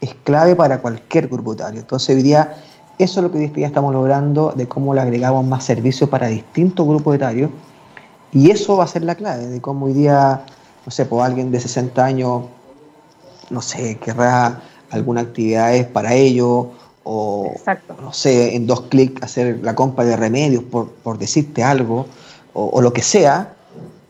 es 0.01 0.15
clave 0.25 0.55
para 0.57 0.81
cualquier 0.81 1.29
grupo 1.29 1.55
etario. 1.55 1.81
Entonces 1.81 2.17
hoy 2.17 2.23
día 2.23 2.57
eso 2.99 3.21
es 3.21 3.25
lo 3.25 3.33
que 3.33 3.39
hoy 3.39 3.47
día 3.49 3.67
estamos 3.67 3.93
logrando 3.93 4.53
de 4.55 4.69
cómo 4.69 4.95
le 4.95 5.01
agregamos 5.01 5.45
más 5.47 5.65
servicios 5.65 6.11
para 6.11 6.29
distintos 6.29 6.87
grupos 6.87 7.15
etarios 7.15 7.51
y 8.33 8.51
eso 8.51 8.77
va 8.77 8.85
a 8.85 8.87
ser 8.87 9.03
la 9.03 9.15
clave 9.15 9.47
de 9.47 9.61
cómo 9.61 9.87
hoy 9.87 9.95
día 9.95 10.45
no 10.85 10.91
sé, 10.91 11.07
pues 11.07 11.25
alguien 11.25 11.51
de 11.51 11.61
60 11.61 12.05
años, 12.05 12.43
no 13.51 13.63
sé, 13.63 13.99
querrá 13.99 14.61
alguna 14.91 15.23
actividad 15.23 15.89
para 15.91 16.15
ello, 16.15 16.71
o 17.05 17.53
no 18.01 18.13
sé, 18.13 18.55
en 18.57 18.67
dos 18.67 18.83
clics 18.83 19.23
hacer 19.23 19.61
la 19.63 19.75
compra 19.75 20.05
de 20.05 20.17
remedios, 20.17 20.65
por, 20.65 21.19
decirte 21.19 21.63
algo, 21.63 22.07
o, 22.55 22.81
lo 22.81 22.93
que 22.93 23.03
sea, 23.03 23.55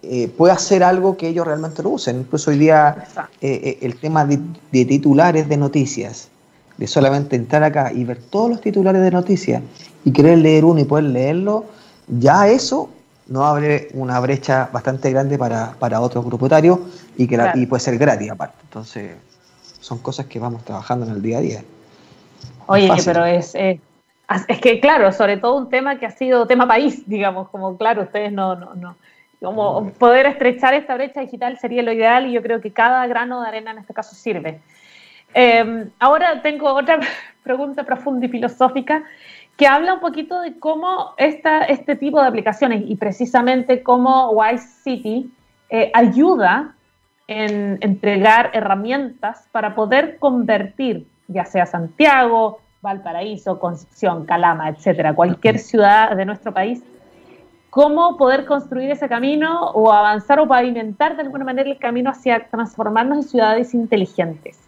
eh, 0.04 0.28
puede 0.28 0.52
hacer 0.52 0.82
algo 0.82 1.16
que 1.16 1.28
ellos 1.28 1.46
realmente 1.46 1.80
lo 1.82 1.90
usen. 1.90 2.20
Incluso 2.20 2.50
hoy 2.50 2.58
día 2.58 3.04
eh, 3.40 3.60
eh, 3.62 3.78
el 3.82 3.96
tema 3.96 4.24
de, 4.24 4.40
de, 4.72 4.84
titulares 4.84 5.48
de 5.48 5.56
noticias, 5.56 6.28
de 6.76 6.88
solamente 6.88 7.36
entrar 7.36 7.62
acá 7.62 7.92
y 7.92 8.02
ver 8.02 8.18
todos 8.18 8.50
los 8.50 8.60
titulares 8.60 9.00
de 9.00 9.12
noticias 9.12 9.62
y 10.04 10.12
querer 10.12 10.38
leer 10.38 10.64
uno 10.64 10.80
y 10.80 10.84
poder 10.84 11.04
leerlo, 11.04 11.66
ya 12.08 12.48
eso 12.48 12.90
no 13.28 13.46
abre 13.46 13.90
una 13.94 14.18
brecha 14.18 14.68
bastante 14.72 15.08
grande 15.12 15.38
para, 15.38 15.74
para 15.78 16.00
otros 16.00 16.24
grupos 16.24 16.50
y 17.16 17.28
que 17.28 17.38
y 17.54 17.66
puede 17.66 17.80
ser 17.80 17.96
gratis 17.96 18.30
aparte. 18.32 18.56
Entonces, 18.64 19.12
son 19.78 19.98
cosas 19.98 20.26
que 20.26 20.40
vamos 20.40 20.64
trabajando 20.64 21.06
en 21.06 21.12
el 21.12 21.22
día 21.22 21.38
a 21.38 21.40
día. 21.40 21.64
Oye, 22.66 22.90
pero 23.04 23.24
es, 23.24 23.54
es 23.54 24.60
que 24.60 24.80
claro, 24.80 25.12
sobre 25.12 25.36
todo 25.36 25.56
un 25.56 25.68
tema 25.68 26.00
que 26.00 26.06
ha 26.06 26.10
sido 26.10 26.46
tema 26.46 26.66
país, 26.66 27.08
digamos, 27.08 27.48
como 27.50 27.76
claro, 27.76 28.02
ustedes 28.02 28.32
no, 28.32 28.56
no, 28.56 28.74
no. 28.74 28.96
Como 29.42 29.90
poder 29.94 30.26
estrechar 30.26 30.72
esta 30.74 30.94
brecha 30.94 31.20
digital 31.20 31.58
sería 31.58 31.82
lo 31.82 31.92
ideal 31.92 32.26
y 32.26 32.32
yo 32.32 32.42
creo 32.42 32.60
que 32.60 32.72
cada 32.72 33.06
grano 33.06 33.42
de 33.42 33.48
arena 33.48 33.72
en 33.72 33.78
este 33.78 33.92
caso 33.92 34.14
sirve. 34.14 34.60
Em, 35.34 35.90
ahora 35.98 36.42
tengo 36.42 36.72
otra 36.72 37.00
pregunta 37.42 37.84
profunda 37.84 38.26
y 38.26 38.28
filosófica 38.28 39.02
que 39.56 39.66
habla 39.66 39.94
un 39.94 40.00
poquito 40.00 40.40
de 40.40 40.58
cómo 40.58 41.14
esta, 41.16 41.62
este 41.64 41.96
tipo 41.96 42.20
de 42.20 42.28
aplicaciones 42.28 42.84
y 42.86 42.96
precisamente 42.96 43.82
cómo 43.82 44.30
Wise 44.30 44.82
City 44.82 45.30
eh, 45.70 45.90
ayuda 45.94 46.74
en 47.26 47.78
entregar 47.80 48.50
herramientas 48.52 49.48
para 49.52 49.74
poder 49.74 50.18
convertir, 50.18 51.06
ya 51.28 51.44
sea 51.44 51.66
Santiago, 51.66 52.60
Valparaíso, 52.80 53.58
Concepción, 53.58 54.26
Calama, 54.26 54.68
etcétera, 54.68 55.14
cualquier 55.14 55.58
ciudad 55.58 56.16
de 56.16 56.24
nuestro 56.24 56.52
país, 56.52 56.82
cómo 57.72 58.18
poder 58.18 58.44
construir 58.44 58.90
ese 58.90 59.08
camino 59.08 59.70
o 59.70 59.90
avanzar 59.90 60.38
o 60.40 60.46
pavimentar 60.46 61.16
de 61.16 61.22
alguna 61.22 61.46
manera 61.46 61.70
el 61.70 61.78
camino 61.78 62.10
hacia 62.10 62.46
transformarnos 62.50 63.16
en 63.16 63.22
ciudades 63.24 63.72
inteligentes. 63.72 64.58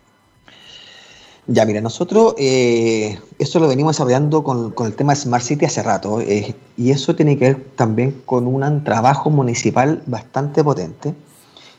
Ya, 1.46 1.66
mira, 1.66 1.82
nosotros 1.82 2.34
eh, 2.38 3.18
eso 3.38 3.60
lo 3.60 3.68
venimos 3.68 3.96
desarrollando 3.96 4.42
con, 4.42 4.72
el 4.86 4.94
tema 4.94 5.12
de 5.12 5.20
Smart 5.20 5.44
City 5.44 5.66
hace 5.66 5.82
rato 5.82 6.22
eh, 6.22 6.54
y 6.78 6.92
eso 6.92 7.14
tiene 7.14 7.36
que 7.36 7.44
ver 7.44 7.64
también 7.76 8.22
con 8.24 8.46
un 8.46 8.82
trabajo 8.84 9.28
municipal 9.28 10.02
bastante 10.06 10.64
potente 10.64 11.12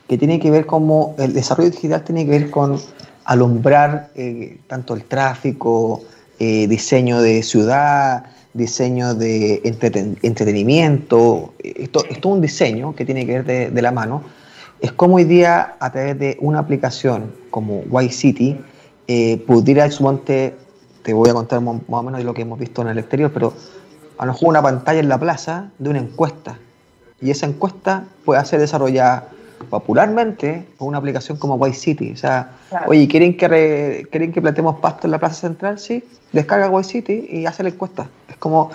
que 0.08 0.20
tiene 0.20 0.40
que 0.40 0.52
ver 0.52 0.68
como 0.68 1.16
el 1.18 1.34
desarrollo 1.34 1.72
digital 1.72 2.04
tiene 2.04 2.26
que 2.26 2.32
ver 2.38 2.52
con 2.52 2.80
alumbrar 3.24 4.12
eh, 4.14 4.60
tanto 4.68 4.94
el 4.94 5.06
tráfico, 5.06 6.04
diseño 6.38 7.20
de 7.22 7.42
ciudad, 7.42 8.26
diseño 8.56 9.14
de 9.14 9.62
entretenimiento, 10.24 11.54
esto, 11.60 12.04
es 12.10 12.18
un 12.24 12.42
diseño 12.42 12.96
que 12.96 13.06
tiene 13.06 13.26
que 13.26 13.34
ver 13.34 13.46
de, 13.46 13.70
de 13.70 13.82
la 13.82 13.92
mano. 13.92 14.24
Es 14.80 14.94
como 14.94 15.18
hoy 15.18 15.26
día 15.26 15.76
a 15.80 15.92
través 15.92 16.18
de 16.18 16.38
una 16.40 16.60
aplicación 16.60 17.32
como 17.52 17.84
Y 18.02 18.10
City, 18.10 18.58
eh, 19.08 19.44
pudiera 19.46 19.88
monte 20.00 20.56
te 21.04 21.14
voy 21.14 21.30
a 21.30 21.34
contar 21.34 21.62
más 21.62 21.82
o 21.88 22.04
menos 22.04 22.18
de 22.18 22.24
lo 22.24 22.34
que 22.34 22.42
hemos 22.42 22.58
visto 22.58 22.82
en 22.82 22.88
el 22.88 22.98
exterior, 22.98 23.32
pero 23.32 23.54
a 24.18 24.26
lo 24.26 24.32
mejor 24.32 24.50
una 24.50 24.62
pantalla 24.62 25.00
en 25.00 25.10
la 25.10 25.20
plaza 25.20 25.70
de 25.78 25.90
una 25.92 26.00
encuesta. 26.00 26.58
Y 27.22 27.30
esa 27.30 27.46
encuesta 27.46 28.06
puede 28.24 28.44
ser 28.46 28.60
desarrollada 28.60 29.30
popularmente 29.70 30.66
con 30.78 30.88
una 30.88 30.98
aplicación 30.98 31.38
como 31.38 31.56
White 31.56 31.78
City. 31.78 32.12
O 32.12 32.18
sea, 32.18 32.54
oye, 32.88 33.08
¿quieren 33.08 33.38
que, 33.38 34.08
¿quieren 34.10 34.32
que 34.32 34.42
plantemos 34.42 34.80
pasto 34.80 35.06
en 35.06 35.12
la 35.12 35.20
plaza 35.20 35.36
central? 35.36 35.78
Sí, 35.78 36.04
descarga 36.32 36.70
White 36.70 36.90
City 36.90 37.28
y 37.30 37.46
hace 37.46 37.62
la 37.62 37.70
encuesta. 37.70 38.10
Es 38.36 38.40
como, 38.40 38.70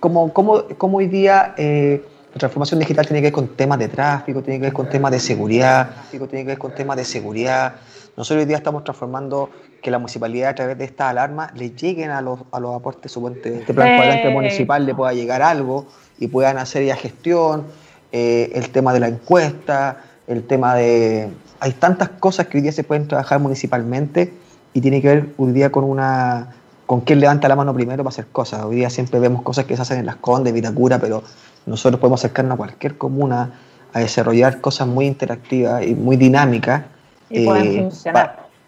como, 0.00 0.32
como, 0.32 0.64
como 0.76 0.98
hoy 0.98 1.06
día 1.06 1.54
eh, 1.56 2.02
la 2.32 2.38
transformación 2.38 2.80
digital 2.80 3.06
tiene 3.06 3.20
que 3.20 3.26
ver 3.26 3.32
con 3.32 3.48
temas 3.48 3.78
de 3.78 3.86
tráfico, 3.86 4.42
tiene 4.42 4.58
que 4.58 4.66
ver 4.66 4.72
con 4.72 4.88
temas 4.88 5.12
de 5.12 5.20
seguridad, 5.20 5.90
tiene 6.10 6.26
que 6.28 6.44
ver 6.44 6.58
con 6.58 6.74
temas 6.74 6.96
de 6.96 7.04
seguridad. 7.04 7.74
Nosotros 8.16 8.42
hoy 8.42 8.46
día 8.46 8.56
estamos 8.56 8.82
transformando 8.82 9.50
que 9.80 9.90
la 9.92 9.98
municipalidad 9.98 10.50
a 10.50 10.54
través 10.56 10.76
de 10.76 10.84
estas 10.84 11.10
alarmas 11.10 11.52
le 11.54 11.70
lleguen 11.70 12.10
a 12.10 12.20
los, 12.20 12.40
a 12.50 12.58
los 12.58 12.74
aportes 12.74 13.12
supuestamente 13.12 13.60
este 13.60 13.72
plan 13.72 13.96
cuadrante 13.96 14.28
municipal 14.30 14.84
le 14.84 14.94
pueda 14.94 15.12
llegar 15.12 15.40
algo 15.40 15.86
y 16.18 16.26
puedan 16.26 16.58
hacer 16.58 16.84
ya 16.84 16.96
gestión, 16.96 17.64
eh, 18.12 18.50
el 18.54 18.70
tema 18.70 18.92
de 18.92 19.00
la 19.00 19.08
encuesta, 19.08 20.02
el 20.26 20.44
tema 20.44 20.74
de... 20.74 21.28
Hay 21.60 21.72
tantas 21.72 22.08
cosas 22.08 22.48
que 22.48 22.58
hoy 22.58 22.62
día 22.62 22.72
se 22.72 22.82
pueden 22.84 23.06
trabajar 23.06 23.38
municipalmente 23.38 24.32
y 24.74 24.80
tiene 24.80 25.00
que 25.00 25.08
ver 25.08 25.26
hoy 25.36 25.52
día 25.52 25.70
con 25.70 25.84
una 25.84 26.54
con 26.90 27.02
quién 27.02 27.20
levanta 27.20 27.46
la 27.46 27.54
mano 27.54 27.72
primero 27.72 28.02
para 28.02 28.08
hacer 28.08 28.26
cosas. 28.32 28.64
Hoy 28.64 28.74
día 28.74 28.90
siempre 28.90 29.20
vemos 29.20 29.42
cosas 29.42 29.64
que 29.64 29.76
se 29.76 29.82
hacen 29.82 30.00
en 30.00 30.06
Las 30.06 30.16
Condes, 30.16 30.52
Vitacura, 30.52 30.98
pero 30.98 31.22
nosotros 31.64 32.00
podemos 32.00 32.18
acercarnos 32.18 32.54
a 32.54 32.56
cualquier 32.56 32.98
comuna 32.98 33.52
a 33.92 34.00
desarrollar 34.00 34.60
cosas 34.60 34.88
muy 34.88 35.06
interactivas 35.06 35.86
y 35.86 35.94
muy 35.94 36.16
dinámicas 36.16 36.82
eh, 37.30 37.88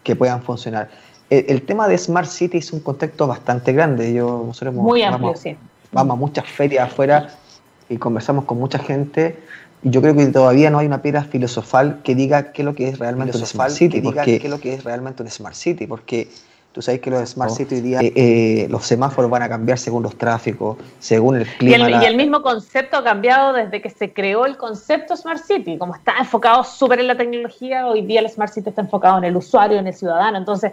que 0.03 0.15
puedan 0.15 0.41
funcionar. 0.41 0.89
El, 1.29 1.63
tema 1.63 1.89
de 1.89 1.97
Smart 1.97 2.29
City 2.29 2.59
es 2.59 2.71
un 2.71 2.79
contexto 2.79 3.27
bastante 3.27 3.73
grande. 3.73 4.13
Yo, 4.13 4.45
nosotros 4.47 4.73
muy 4.73 5.03
amplio, 5.03 5.35
sí. 5.35 5.57
vamos 5.91 6.15
a 6.15 6.17
muchas 6.17 6.45
ferias 6.45 6.89
afuera 6.89 7.27
y 7.89 7.97
conversamos 7.97 8.45
con 8.45 8.57
mucha 8.57 8.79
gente 8.79 9.37
y 9.83 9.89
yo 9.89 10.01
creo 10.01 10.15
que 10.15 10.25
todavía 10.27 10.69
no 10.69 10.79
hay 10.79 10.87
una 10.87 11.01
piedra 11.01 11.25
filosofal 11.25 11.99
que 12.03 12.15
diga 12.15 12.53
qué 12.53 12.61
es 12.61 12.65
lo 12.65 12.73
que 12.73 12.87
es 12.87 12.99
realmente 12.99 13.37
un 13.37 13.45
Smart 13.45 13.71
City. 13.71 13.99
Porque, 13.99 14.39
qué 14.39 14.47
es 14.47 14.49
lo 14.49 14.61
que 14.61 14.75
es 14.75 14.85
realmente 14.85 15.23
un 15.23 15.29
Smart 15.29 15.55
City. 15.55 15.87
Porque 15.87 16.29
Tú 16.73 16.81
sabes 16.81 17.01
que 17.01 17.11
los 17.11 17.29
Smart 17.29 17.51
City 17.51 17.75
hoy 17.75 17.81
día, 17.81 17.99
eh, 18.01 18.13
eh, 18.15 18.67
los 18.67 18.83
semáforos 18.83 19.29
van 19.29 19.43
a 19.43 19.49
cambiar 19.49 19.77
según 19.77 20.01
los 20.01 20.17
tráficos, 20.17 20.77
según 20.99 21.35
el 21.35 21.45
clima. 21.45 21.87
Y 21.87 22.05
el, 22.05 22.17
mismo 22.17 22.41
concepto 22.41 22.97
ha 22.97 23.03
cambiado 23.03 23.53
desde 23.53 23.79
que 23.79 23.91
se 23.91 24.11
creó 24.11 24.47
el 24.47 24.57
concepto 24.57 25.15
Smart 25.15 25.39
City. 25.45 25.77
Como 25.77 25.93
está 25.93 26.13
enfocado 26.17 26.63
súper 26.63 26.99
en 26.99 27.07
la 27.07 27.15
tecnología, 27.15 27.85
hoy 27.85 28.01
día 28.01 28.21
el 28.21 28.29
Smart 28.29 28.51
City 28.51 28.69
está 28.69 28.81
enfocado 28.81 29.19
en 29.19 29.25
el 29.25 29.37
usuario, 29.37 29.77
en 29.77 29.85
el 29.85 29.93
ciudadano. 29.93 30.35
Entonces, 30.35 30.71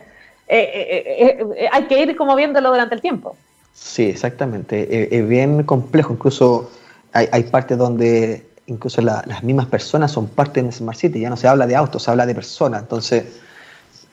eh, 0.48 1.68
hay 1.70 1.82
que 1.84 2.00
ir 2.00 2.16
como 2.16 2.34
viéndolo 2.34 2.70
durante 2.70 2.94
el 2.94 3.02
tiempo. 3.02 3.36
Sí, 3.74 4.04
exactamente. 4.04 5.14
es 5.14 5.28
bien 5.28 5.64
complejo. 5.64 6.14
Incluso 6.14 6.70
hay, 7.12 7.28
hay 7.30 7.42
partes 7.42 7.76
donde 7.76 8.46
incluso 8.68 9.02
las 9.02 9.42
mismas 9.42 9.66
personas 9.66 10.12
son 10.12 10.28
parte 10.28 10.62
de 10.62 10.72
Smart 10.72 10.96
City. 10.96 11.20
Ya 11.20 11.28
no 11.28 11.36
se 11.36 11.46
habla 11.46 11.66
de 11.66 11.76
autos, 11.76 12.04
se 12.04 12.10
habla 12.10 12.24
de 12.24 12.34
personas. 12.34 12.80
Entonces 12.80 13.26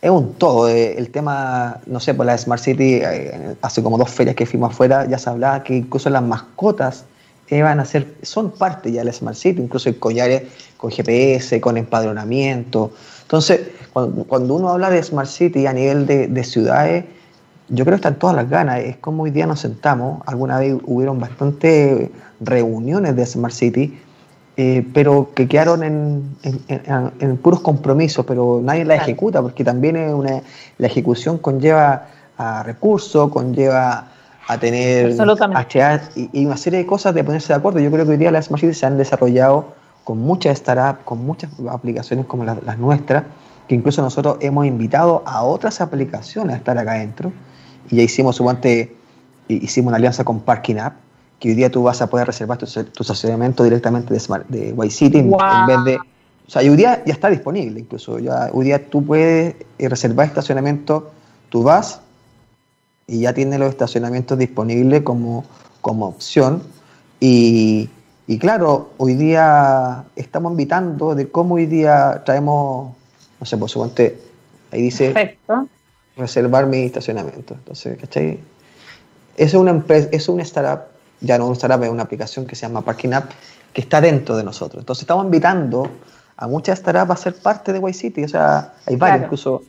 es 0.02 0.10
un 0.10 0.34
todo. 0.34 0.70
Eh, 0.70 0.98
el 0.98 1.10
tema, 1.10 1.80
no 1.86 2.00
sé, 2.00 2.14
por 2.14 2.26
la 2.26 2.38
Smart 2.38 2.62
City, 2.62 2.96
eh, 2.96 3.56
hace 3.62 3.82
como 3.82 3.98
dos 3.98 4.10
ferias 4.10 4.36
que 4.36 4.46
fuimos 4.46 4.72
afuera, 4.72 5.06
ya 5.08 5.18
se 5.18 5.30
hablaba 5.30 5.64
que 5.64 5.76
incluso 5.76 6.10
las 6.10 6.24
mascotas 6.24 7.06
van 7.50 7.80
a 7.80 7.86
ser, 7.86 8.16
son 8.24 8.52
parte 8.52 8.92
ya 8.92 9.02
de 9.02 9.06
la 9.06 9.14
Smart 9.14 9.38
City, 9.38 9.62
incluso 9.62 9.88
el 9.90 9.98
collares 10.00 10.44
con 10.76 10.92
GPS, 10.92 11.62
con 11.62 11.78
empadronamiento. 11.78 12.92
Entonces, 13.22 13.62
cuando, 13.94 14.56
uno 14.56 14.70
habla 14.70 14.90
de 14.90 15.02
Smart 15.02 15.30
City 15.30 15.66
a 15.66 15.74
nivel 15.74 16.06
de, 16.06 16.28
de, 16.28 16.44
ciudades, 16.44 17.06
yo 17.70 17.86
creo 17.86 17.96
que 17.96 18.08
están 18.08 18.20
todas 18.20 18.36
las 18.36 18.50
ganas. 18.50 18.82
Es 18.82 18.98
como 18.98 19.24
hoy 19.24 19.32
día 19.32 19.48
nos 19.48 19.62
sentamos, 19.62 20.22
alguna 20.26 20.60
vez 20.60 20.76
hubieron 20.86 21.20
bastantes 21.20 22.10
reuniones 22.40 23.16
de 23.16 23.26
Smart 23.26 23.54
City 23.54 23.98
eh, 24.60 24.84
pero 24.91 25.30
que 25.36 25.48
quedaron 25.48 25.84
en, 25.84 27.38
puros 27.43 27.62
compromisos, 27.62 28.26
pero 28.26 28.60
nadie 28.63 28.86
la 28.86 28.96
ejecuta, 28.96 29.39
porque 29.39 29.63
también 29.63 29.96
es 29.96 30.12
una, 30.12 30.41
la 30.80 30.88
ejecución 30.88 31.38
conlleva 31.38 32.08
a 32.39 32.63
recursos, 32.63 33.30
conlleva 33.30 34.08
a 34.48 34.58
tener 34.58 35.15
HA 35.20 36.02
y, 36.15 36.46
una 36.46 36.58
serie 36.58 36.80
de 36.80 36.88
cosas 36.88 37.13
de 37.13 37.24
ponerse 37.24 37.50
de 37.50 37.60
acuerdo. 37.60 37.80
Yo 37.80 37.91
creo 37.91 38.06
que 38.06 38.13
hoy 38.13 38.17
día 38.17 38.32
las 38.32 38.46
Smart 38.46 38.62
Cities 38.62 38.80
se 38.80 38.88
han 38.88 38.98
desarrollado 38.98 39.76
con 40.04 40.17
muchas 40.17 40.58
startups, 40.58 41.04
con 41.04 41.24
muchas 41.24 41.52
aplicaciones 41.70 42.26
como 42.26 42.43
las, 42.43 42.80
nuestras, 42.80 43.26
que 43.67 43.76
incluso 43.76 44.02
nosotros 44.02 44.38
hemos 44.39 44.65
invitado 44.65 45.22
a 45.28 45.43
otras 45.43 45.82
aplicaciones 45.82 46.56
a 46.56 46.58
estar 46.58 46.76
acá 46.80 46.93
adentro. 46.93 47.32
Y 47.91 47.98
ya 47.98 48.02
hicimos, 48.02 48.41
hicimos 49.48 49.88
una 49.89 49.98
alianza 49.98 50.24
con 50.24 50.39
Parking 50.39 50.78
App, 50.78 50.96
que 51.39 51.50
hoy 51.50 51.56
día 51.56 51.71
tú 51.71 51.84
vas 51.84 52.02
a 52.02 52.10
poder 52.10 52.28
reservar 52.28 52.58
tu, 52.58 52.65
estacionamiento 52.65 53.63
directamente 53.63 54.13
de, 54.13 54.19
Smart, 54.19 54.47
de 54.47 54.73
White 54.73 54.93
City 54.93 55.19
en 55.19 55.32
vez 55.67 55.84
de... 55.86 55.97
O 56.47 56.50
sea, 56.50 56.62
hoy 56.62 56.76
día 56.78 57.04
ya 57.06 57.13
está 57.13 57.30
disponible 57.30 57.80
incluso. 57.80 58.19
Ya, 58.19 58.50
hoy 58.54 58.65
día 58.65 58.89
tú 58.89 59.06
puedes 59.06 59.56
eh, 59.78 59.89
reservar 59.89 60.28
estacionamiento, 60.28 61.12
tú 61.50 61.63
vas 61.63 62.00
y 63.06 63.21
ya 63.21 63.34
tienes 63.34 63.60
los 63.60 63.69
estacionamientos 63.69 64.38
disponibles 64.38 65.02
como, 65.02 65.43
como 65.82 66.08
opción. 66.08 66.63
Y, 67.19 67.89
y 68.28 68.39
claro, 68.39 68.91
hoy 68.97 69.15
día 69.15 70.06
estamos 70.15 70.52
invitando 70.52 71.15
de 71.15 71.30
cómo 71.30 71.56
hoy 71.56 71.65
día 71.65 72.23
traemos, 72.26 72.95
no 73.39 73.45
sé, 73.45 73.58
por 73.58 73.69
supuesto, 73.69 74.04
ahí 74.71 74.82
dice 74.82 75.38
reservar 76.15 76.65
mi 76.65 76.84
estacionamiento. 76.84 77.54
Entonces, 77.56 77.97
¿cachai? 77.97 78.39
Es 79.36 79.54
una 79.54 79.71
empresa, 79.71 80.10
es 80.12 80.28
una 80.30 80.43
startup 80.43 80.97
ya 81.22 81.38
no 81.38 81.52
estará 81.52 81.76
una 81.78 82.04
aplicación 82.04 82.46
que 82.46 82.56
se 82.56 82.68
llama 82.68 82.82
Parking 82.82 83.14
App, 83.14 83.32
que 83.74 83.82
está 83.82 84.02
dentro 84.02 84.36
de 84.38 84.44
nosotros. 84.44 84.82
Entonces 84.82 85.04
estamos 85.04 85.26
invitando 85.26 85.90
a 86.38 86.48
muchas 86.48 86.80
startups 86.80 87.12
a 87.12 87.16
ser 87.16 87.36
parte 87.36 87.74
de 87.74 87.94
City. 87.94 88.24
O 88.24 88.28
sea, 88.28 88.74
hay 88.86 88.96
varios, 88.96 89.26
incluso 89.26 89.64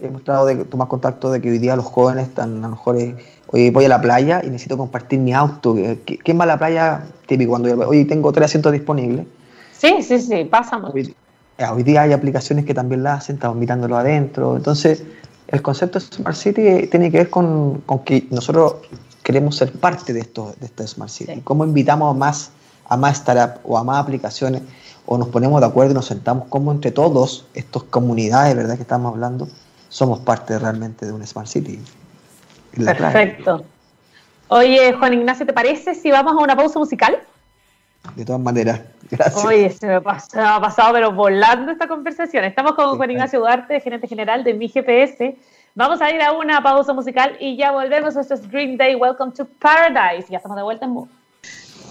he 0.00 0.08
mostrado 0.08 0.46
de 0.46 0.64
tomar 0.64 0.88
contacto 0.88 1.30
de 1.30 1.40
que 1.40 1.50
hoy 1.50 1.58
día 1.58 1.76
los 1.76 1.84
jóvenes 1.84 2.28
están 2.28 2.58
a 2.64 2.68
lo 2.68 2.76
mejor, 2.76 2.96
eh, 2.96 3.14
hoy 3.48 3.70
voy 3.70 3.84
a 3.84 3.88
la 3.88 4.00
playa 4.00 4.42
y 4.42 4.48
necesito 4.48 4.76
compartir 4.76 5.20
mi 5.20 5.32
auto. 5.32 5.76
¿Quién 6.04 6.38
va 6.38 6.44
a 6.44 6.46
la 6.46 6.58
playa? 6.58 7.04
Típico, 7.26 7.50
cuando 7.50 7.72
hoy 7.86 8.04
tengo 8.04 8.32
tres 8.32 8.46
asientos 8.46 8.72
disponibles. 8.72 9.26
Sí, 9.72 10.02
sí, 10.02 10.18
sí, 10.18 10.44
pasa 10.44 10.78
mucho. 10.78 10.94
Hoy, 10.94 11.14
eh, 11.58 11.64
hoy 11.72 11.82
día 11.82 12.02
hay 12.02 12.12
aplicaciones 12.12 12.64
que 12.64 12.74
también 12.74 13.02
la 13.02 13.14
hacen, 13.14 13.36
estamos 13.36 13.56
mirándolo 13.56 13.96
adentro. 13.96 14.56
Entonces, 14.56 15.04
el 15.48 15.62
concepto 15.62 15.98
de 15.98 16.06
Smart 16.06 16.36
City 16.36 16.88
tiene 16.88 17.10
que 17.10 17.18
ver 17.18 17.30
con, 17.30 17.82
con 17.82 18.00
que 18.00 18.26
nosotros 18.30 18.76
queremos 19.24 19.56
ser 19.56 19.72
parte 19.72 20.12
de 20.12 20.20
esto, 20.20 20.54
de 20.60 20.66
esta 20.66 20.86
Smart 20.86 21.10
City. 21.10 21.40
¿Cómo 21.42 21.64
invitamos 21.64 22.14
a 22.14 22.16
más, 22.16 22.52
a 22.86 22.96
más 22.96 23.16
startups 23.16 23.60
o 23.64 23.76
a 23.76 23.82
más 23.82 24.00
aplicaciones? 24.00 24.62
O 25.06 25.18
nos 25.18 25.28
ponemos 25.28 25.60
de 25.60 25.66
acuerdo 25.66 25.90
y 25.92 25.94
nos 25.94 26.06
sentamos 26.06 26.46
como 26.48 26.70
entre 26.70 26.92
todos, 26.92 27.46
estas 27.54 27.82
comunidades, 27.84 28.54
¿verdad? 28.54 28.76
Que 28.76 28.82
estamos 28.82 29.12
hablando, 29.12 29.48
somos 29.88 30.20
parte 30.20 30.56
realmente 30.58 31.06
de 31.06 31.12
una 31.12 31.26
Smart 31.26 31.48
City. 31.48 31.80
Perfecto. 32.76 33.64
Oye, 34.48 34.92
Juan 34.92 35.14
Ignacio, 35.14 35.46
¿te 35.46 35.52
parece 35.52 35.94
si 35.94 36.10
vamos 36.10 36.34
a 36.34 36.44
una 36.44 36.54
pausa 36.54 36.78
musical? 36.78 37.18
De 38.16 38.26
todas 38.26 38.42
maneras, 38.42 38.82
gracias. 39.10 39.42
Oye, 39.42 39.70
se 39.70 39.86
me, 39.86 39.94
ha 39.94 40.02
pasado, 40.02 40.92
pero 40.92 41.12
volando 41.12 41.72
esta 41.72 41.88
conversación. 41.88 42.44
Estamos 42.44 42.74
con 42.74 42.96
Juan 42.98 43.10
Ignacio 43.10 43.40
Duarte, 43.40 43.80
gerente 43.80 44.06
general 44.06 44.44
de 44.44 44.52
Mi 44.52 44.68
GPS 44.68 45.34
Vamos 45.76 46.00
a 46.00 46.08
ir 46.12 46.22
a 46.22 46.30
una 46.30 46.62
pausa 46.62 46.92
musical 46.92 47.36
y 47.40 47.56
ya 47.56 47.72
volvemos. 47.72 48.14
Esto 48.14 48.34
es 48.34 48.48
Green 48.48 48.76
Day, 48.76 48.94
Welcome 48.94 49.32
to 49.32 49.44
Paradise. 49.44 50.28
Ya 50.30 50.36
estamos 50.36 50.56
de 50.56 50.62
vuelta 50.62 50.84
en 50.84 50.92
Move. 50.92 51.10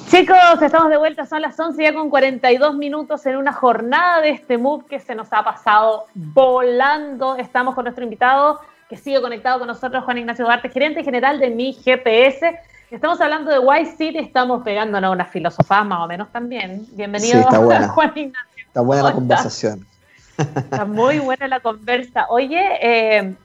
Chicos, 0.09 0.61
estamos 0.61 0.89
de 0.89 0.95
vuelta, 0.95 1.25
son 1.25 1.41
las 1.41 1.59
11 1.59 1.83
ya 1.83 1.93
con 1.93 2.09
42 2.09 2.75
minutos 2.75 3.25
en 3.25 3.35
una 3.35 3.51
jornada 3.51 4.21
de 4.21 4.29
este 4.29 4.57
Move 4.57 4.85
que 4.85 5.01
se 5.01 5.15
nos 5.15 5.33
ha 5.33 5.43
pasado 5.43 6.05
volando. 6.13 7.35
Estamos 7.35 7.75
con 7.75 7.83
nuestro 7.83 8.05
invitado 8.05 8.61
que 8.87 8.95
sigue 8.95 9.19
conectado 9.21 9.59
con 9.59 9.67
nosotros, 9.67 10.05
Juan 10.05 10.17
Ignacio 10.17 10.45
Duarte, 10.45 10.69
gerente 10.69 11.03
general 11.03 11.41
de 11.41 11.49
Mi 11.49 11.73
GPS. 11.73 12.57
Estamos 12.89 13.19
hablando 13.19 13.51
de 13.51 13.59
White 13.59 13.97
City, 13.97 14.17
estamos 14.17 14.63
pegándonos 14.63 15.11
una 15.11 15.25
filosofía 15.25 15.83
más 15.83 15.99
o 15.99 16.07
menos 16.07 16.31
también. 16.31 16.87
Bienvenido, 16.93 17.43
Juan 17.93 18.13
Ignacio. 18.15 18.65
Está 18.65 18.79
buena 18.79 19.03
la 19.03 19.11
conversación. 19.11 19.85
Está 20.37 20.85
muy 20.85 21.19
buena 21.19 21.49
la 21.49 21.59
conversa. 21.59 22.27
Oye, 22.29 22.61
eh, 22.81 23.35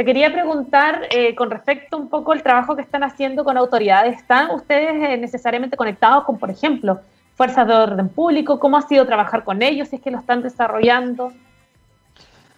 te 0.00 0.06
quería 0.06 0.32
preguntar 0.32 1.08
eh, 1.10 1.34
con 1.34 1.50
respecto 1.50 1.98
un 1.98 2.08
poco 2.08 2.32
al 2.32 2.42
trabajo 2.42 2.74
que 2.74 2.80
están 2.80 3.02
haciendo 3.02 3.44
con 3.44 3.58
autoridades. 3.58 4.16
¿Están 4.16 4.50
ustedes 4.50 4.94
eh, 4.94 5.18
necesariamente 5.18 5.76
conectados 5.76 6.24
con, 6.24 6.38
por 6.38 6.50
ejemplo, 6.50 7.00
fuerzas 7.34 7.66
de 7.66 7.74
orden 7.74 8.08
público? 8.08 8.58
¿Cómo 8.58 8.78
ha 8.78 8.88
sido 8.88 9.04
trabajar 9.04 9.44
con 9.44 9.60
ellos? 9.60 9.88
Si 9.88 9.96
es 9.96 10.02
que 10.02 10.10
lo 10.10 10.16
están 10.16 10.40
desarrollando. 10.40 11.34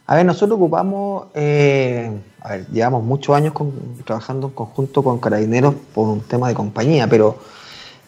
A 0.07 0.15
ver, 0.15 0.25
nosotros 0.25 0.57
ocupamos, 0.57 1.31
eh, 1.35 2.13
a 2.43 2.51
ver, 2.51 2.67
llevamos 2.69 3.03
muchos 3.03 3.35
años 3.35 3.55
trabajando 4.05 4.47
en 4.47 4.53
conjunto 4.53 5.03
con 5.03 5.19
carabineros 5.19 5.75
por 5.93 6.11
un 6.11 6.21
tema 6.21 6.47
de 6.47 6.55
compañía, 6.55 7.09
pero 7.09 7.41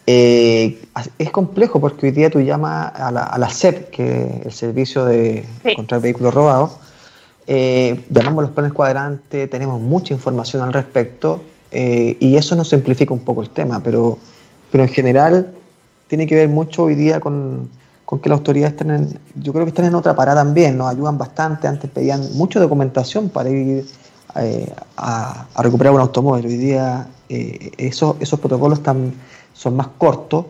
es 0.05 1.31
complejo 1.33 1.81
porque 1.81 2.05
hoy 2.05 2.13
día 2.13 2.29
tú 2.29 2.39
llamas 2.39 2.89
a 2.95 3.11
la, 3.11 3.23
a 3.23 3.49
SEP, 3.49 3.89
que 3.89 4.23
es 4.39 4.45
el 4.45 4.51
servicio 4.53 5.03
de 5.03 5.45
contra 5.75 5.97
el 5.97 6.03
vehículo 6.03 6.31
robado, 6.31 6.84
eh, 7.47 8.03
llamamos 8.09 8.43
los 8.43 8.53
planes 8.53 8.73
cuadrantes, 8.73 9.49
tenemos 9.49 9.79
mucha 9.79 10.13
información 10.13 10.63
al 10.63 10.73
respecto 10.73 11.41
eh, 11.71 12.17
y 12.19 12.37
eso 12.37 12.55
nos 12.55 12.69
simplifica 12.69 13.13
un 13.13 13.19
poco 13.19 13.41
el 13.41 13.49
tema, 13.49 13.81
pero, 13.83 14.17
pero 14.71 14.83
en 14.83 14.89
general 14.89 15.53
tiene 16.07 16.25
que 16.25 16.35
ver 16.35 16.49
mucho 16.49 16.83
hoy 16.83 16.95
día 16.95 17.19
con, 17.19 17.69
con 18.03 18.19
que 18.19 18.29
las 18.29 18.39
autoridades 18.39 18.73
están 18.73 18.91
en, 18.91 19.19
yo 19.35 19.53
creo 19.53 19.65
que 19.65 19.69
están 19.69 19.85
en 19.85 19.93
otra 19.93 20.15
parada 20.15 20.43
también, 20.43 20.77
nos 20.77 20.89
ayudan 20.89 21.17
bastante, 21.17 21.67
antes 21.67 21.89
pedían 21.91 22.21
mucha 22.33 22.59
documentación 22.59 23.29
para 23.29 23.49
ir 23.49 23.85
eh, 24.37 24.73
a, 24.97 25.45
recuperar 25.57 25.93
un 25.93 26.01
automóvil, 26.01 26.47
hoy 26.47 26.57
día 26.57 27.07
eh, 27.29 27.71
esos, 27.77 28.15
esos 28.19 28.39
protocolos 28.39 28.79
están, 28.79 29.13
son 29.53 29.75
más 29.75 29.87
cortos, 29.97 30.45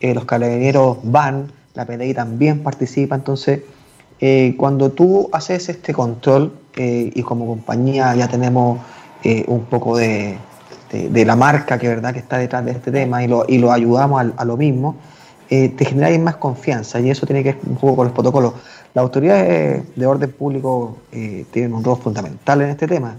los 0.00 0.24
carabineros 0.24 0.96
van, 1.02 1.52
la 1.74 1.84
PDI 1.84 2.14
también 2.14 2.62
participa, 2.62 3.14
entonces 3.14 3.60
eh, 4.20 4.54
cuando 4.58 4.90
tú 4.90 5.30
haces 5.32 5.68
este 5.70 5.94
control 5.94 6.52
eh, 6.76 7.10
y 7.14 7.22
como 7.22 7.46
compañía 7.46 8.14
ya 8.14 8.28
tenemos 8.28 8.78
eh, 9.24 9.44
un 9.48 9.64
poco 9.64 9.96
de, 9.96 10.38
la 10.92 11.36
marca 11.36 11.78
que, 11.78 11.88
verdad, 11.88 12.12
que 12.12 12.18
está 12.18 12.36
detrás 12.36 12.64
de 12.64 12.72
este 12.72 12.90
tema 12.90 13.24
y 13.24 13.28
lo, 13.28 13.44
y 13.48 13.58
lo 13.58 13.72
ayudamos 13.72 14.32
a, 14.36 14.44
lo 14.44 14.56
mismo, 14.56 14.96
te 15.48 15.84
genera 15.84 16.16
más 16.18 16.36
confianza 16.36 17.00
y 17.00 17.10
eso 17.10 17.26
tiene 17.26 17.42
que 17.42 17.52
ver 17.52 17.60
un 17.66 17.76
poco 17.76 17.96
con 17.96 18.06
los 18.06 18.14
protocolos. 18.14 18.54
Las 18.92 19.02
autoridades 19.02 19.84
de 19.94 20.06
orden 20.06 20.32
público 20.32 20.98
tienen 21.10 21.74
un 21.74 21.84
rol 21.84 21.96
fundamental 21.96 22.60
en 22.62 22.70
este 22.70 22.88
tema 22.88 23.16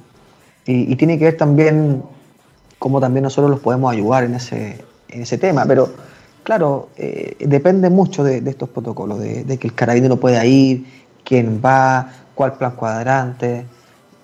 y, 0.65 0.95
tiene 0.97 1.17
que 1.17 1.25
ver 1.25 1.37
también 1.37 2.03
cómo 2.77 2.99
también 2.99 3.23
nosotros 3.23 3.51
los 3.51 3.59
podemos 3.61 3.91
ayudar 3.91 4.25
en 4.25 4.35
ese, 4.35 4.83
en 5.07 5.21
ese 5.21 5.37
tema. 5.37 5.65
Pero 5.65 5.89
claro, 6.43 6.89
eh, 6.97 7.35
depende 7.39 7.89
mucho 7.89 8.23
de, 8.23 8.37
estos 8.45 8.69
protocolos, 8.69 9.19
de, 9.19 9.57
que 9.57 9.67
el 9.67 9.73
carabinero 9.73 10.17
pueda 10.17 10.45
ir, 10.45 10.85
quién 11.23 11.61
va, 11.63 12.11
cuál 12.35 12.53
plan 12.53 12.71
cuadrante. 12.75 13.65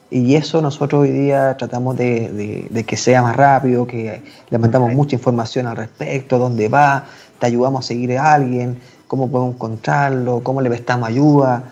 Y 0.10 0.36
eso 0.36 0.62
nosotros 0.62 1.02
hoy 1.02 1.12
día 1.12 1.58
tratamos 1.58 1.98
de, 1.98 2.86
que 2.88 2.98
sea 2.98 3.22
más 3.22 3.36
rápido, 3.36 3.86
que 3.86 4.22
le 4.50 4.58
mandamos 4.58 4.94
mucha 4.94 5.16
información 5.16 5.68
al 5.68 5.76
respecto, 5.76 6.40
dónde 6.40 6.70
va, 6.70 7.06
te 7.40 7.48
ayudamos 7.48 7.86
a 7.86 7.88
seguir 7.90 8.18
a 8.18 8.34
alguien, 8.34 8.80
cómo 9.08 9.30
podemos 9.30 9.56
encontrarlo, 9.56 10.42
cómo 10.44 10.62
le 10.62 10.70
prestamos 10.70 11.10
ayuda. 11.10 11.64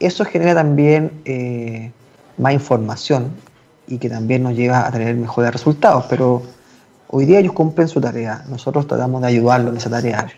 Eso 0.00 0.24
genera 0.24 0.54
también 0.54 1.22
eh, 1.24 1.92
más 2.38 2.52
información 2.54 3.30
y 3.86 3.98
que 3.98 4.08
también 4.08 4.42
nos 4.42 4.54
lleva 4.54 4.86
a 4.86 4.90
tener 4.90 5.14
mejores 5.14 5.52
resultados. 5.52 6.06
Pero 6.08 6.42
hoy 7.12 7.24
día 7.24 7.40
ellos 7.40 7.52
cumplen 7.52 7.88
su 7.88 8.00
tarea, 8.00 8.44
nosotros 8.48 8.86
tratamos 8.86 9.20
de 9.22 9.28
ayudarlos 9.28 9.72
en 9.72 9.76
esa 9.78 9.90
tarea. 9.90 10.28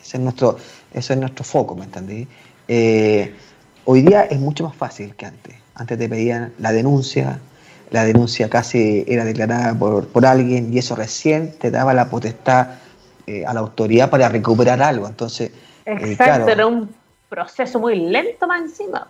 Ese 0.00 0.16
es 0.16 0.22
nuestro, 0.22 0.56
ese 0.92 1.12
es 1.12 1.18
nuestro 1.18 1.44
foco, 1.44 1.74
¿me 1.74 1.84
entendí? 1.84 2.26
Eh, 2.66 3.34
hoy 3.84 4.02
día 4.02 4.22
es 4.22 4.38
mucho 4.38 4.64
más 4.64 4.74
fácil 4.74 5.14
que 5.14 5.26
antes. 5.26 5.54
Antes 5.74 5.98
te 5.98 6.08
pedían 6.08 6.52
la 6.58 6.72
denuncia, 6.72 7.38
la 7.90 8.04
denuncia 8.04 8.48
casi 8.48 9.04
era 9.06 9.24
declarada 9.24 9.78
por, 9.78 10.08
por 10.08 10.24
alguien 10.26 10.72
y 10.72 10.78
eso 10.78 10.96
recién 10.96 11.52
te 11.58 11.70
daba 11.70 11.94
la 11.94 12.08
potestad 12.08 12.68
eh, 13.26 13.44
a 13.44 13.52
la 13.52 13.60
autoridad 13.60 14.08
para 14.08 14.28
recuperar 14.28 14.80
algo. 14.80 15.06
Entonces, 15.06 15.50
eh, 15.84 15.98
Exacto, 16.00 16.48
era 16.48 16.66
un 16.66 16.88
proceso 17.28 17.78
muy 17.78 17.96
lento 17.96 18.46
más 18.46 18.62
encima. 18.62 19.06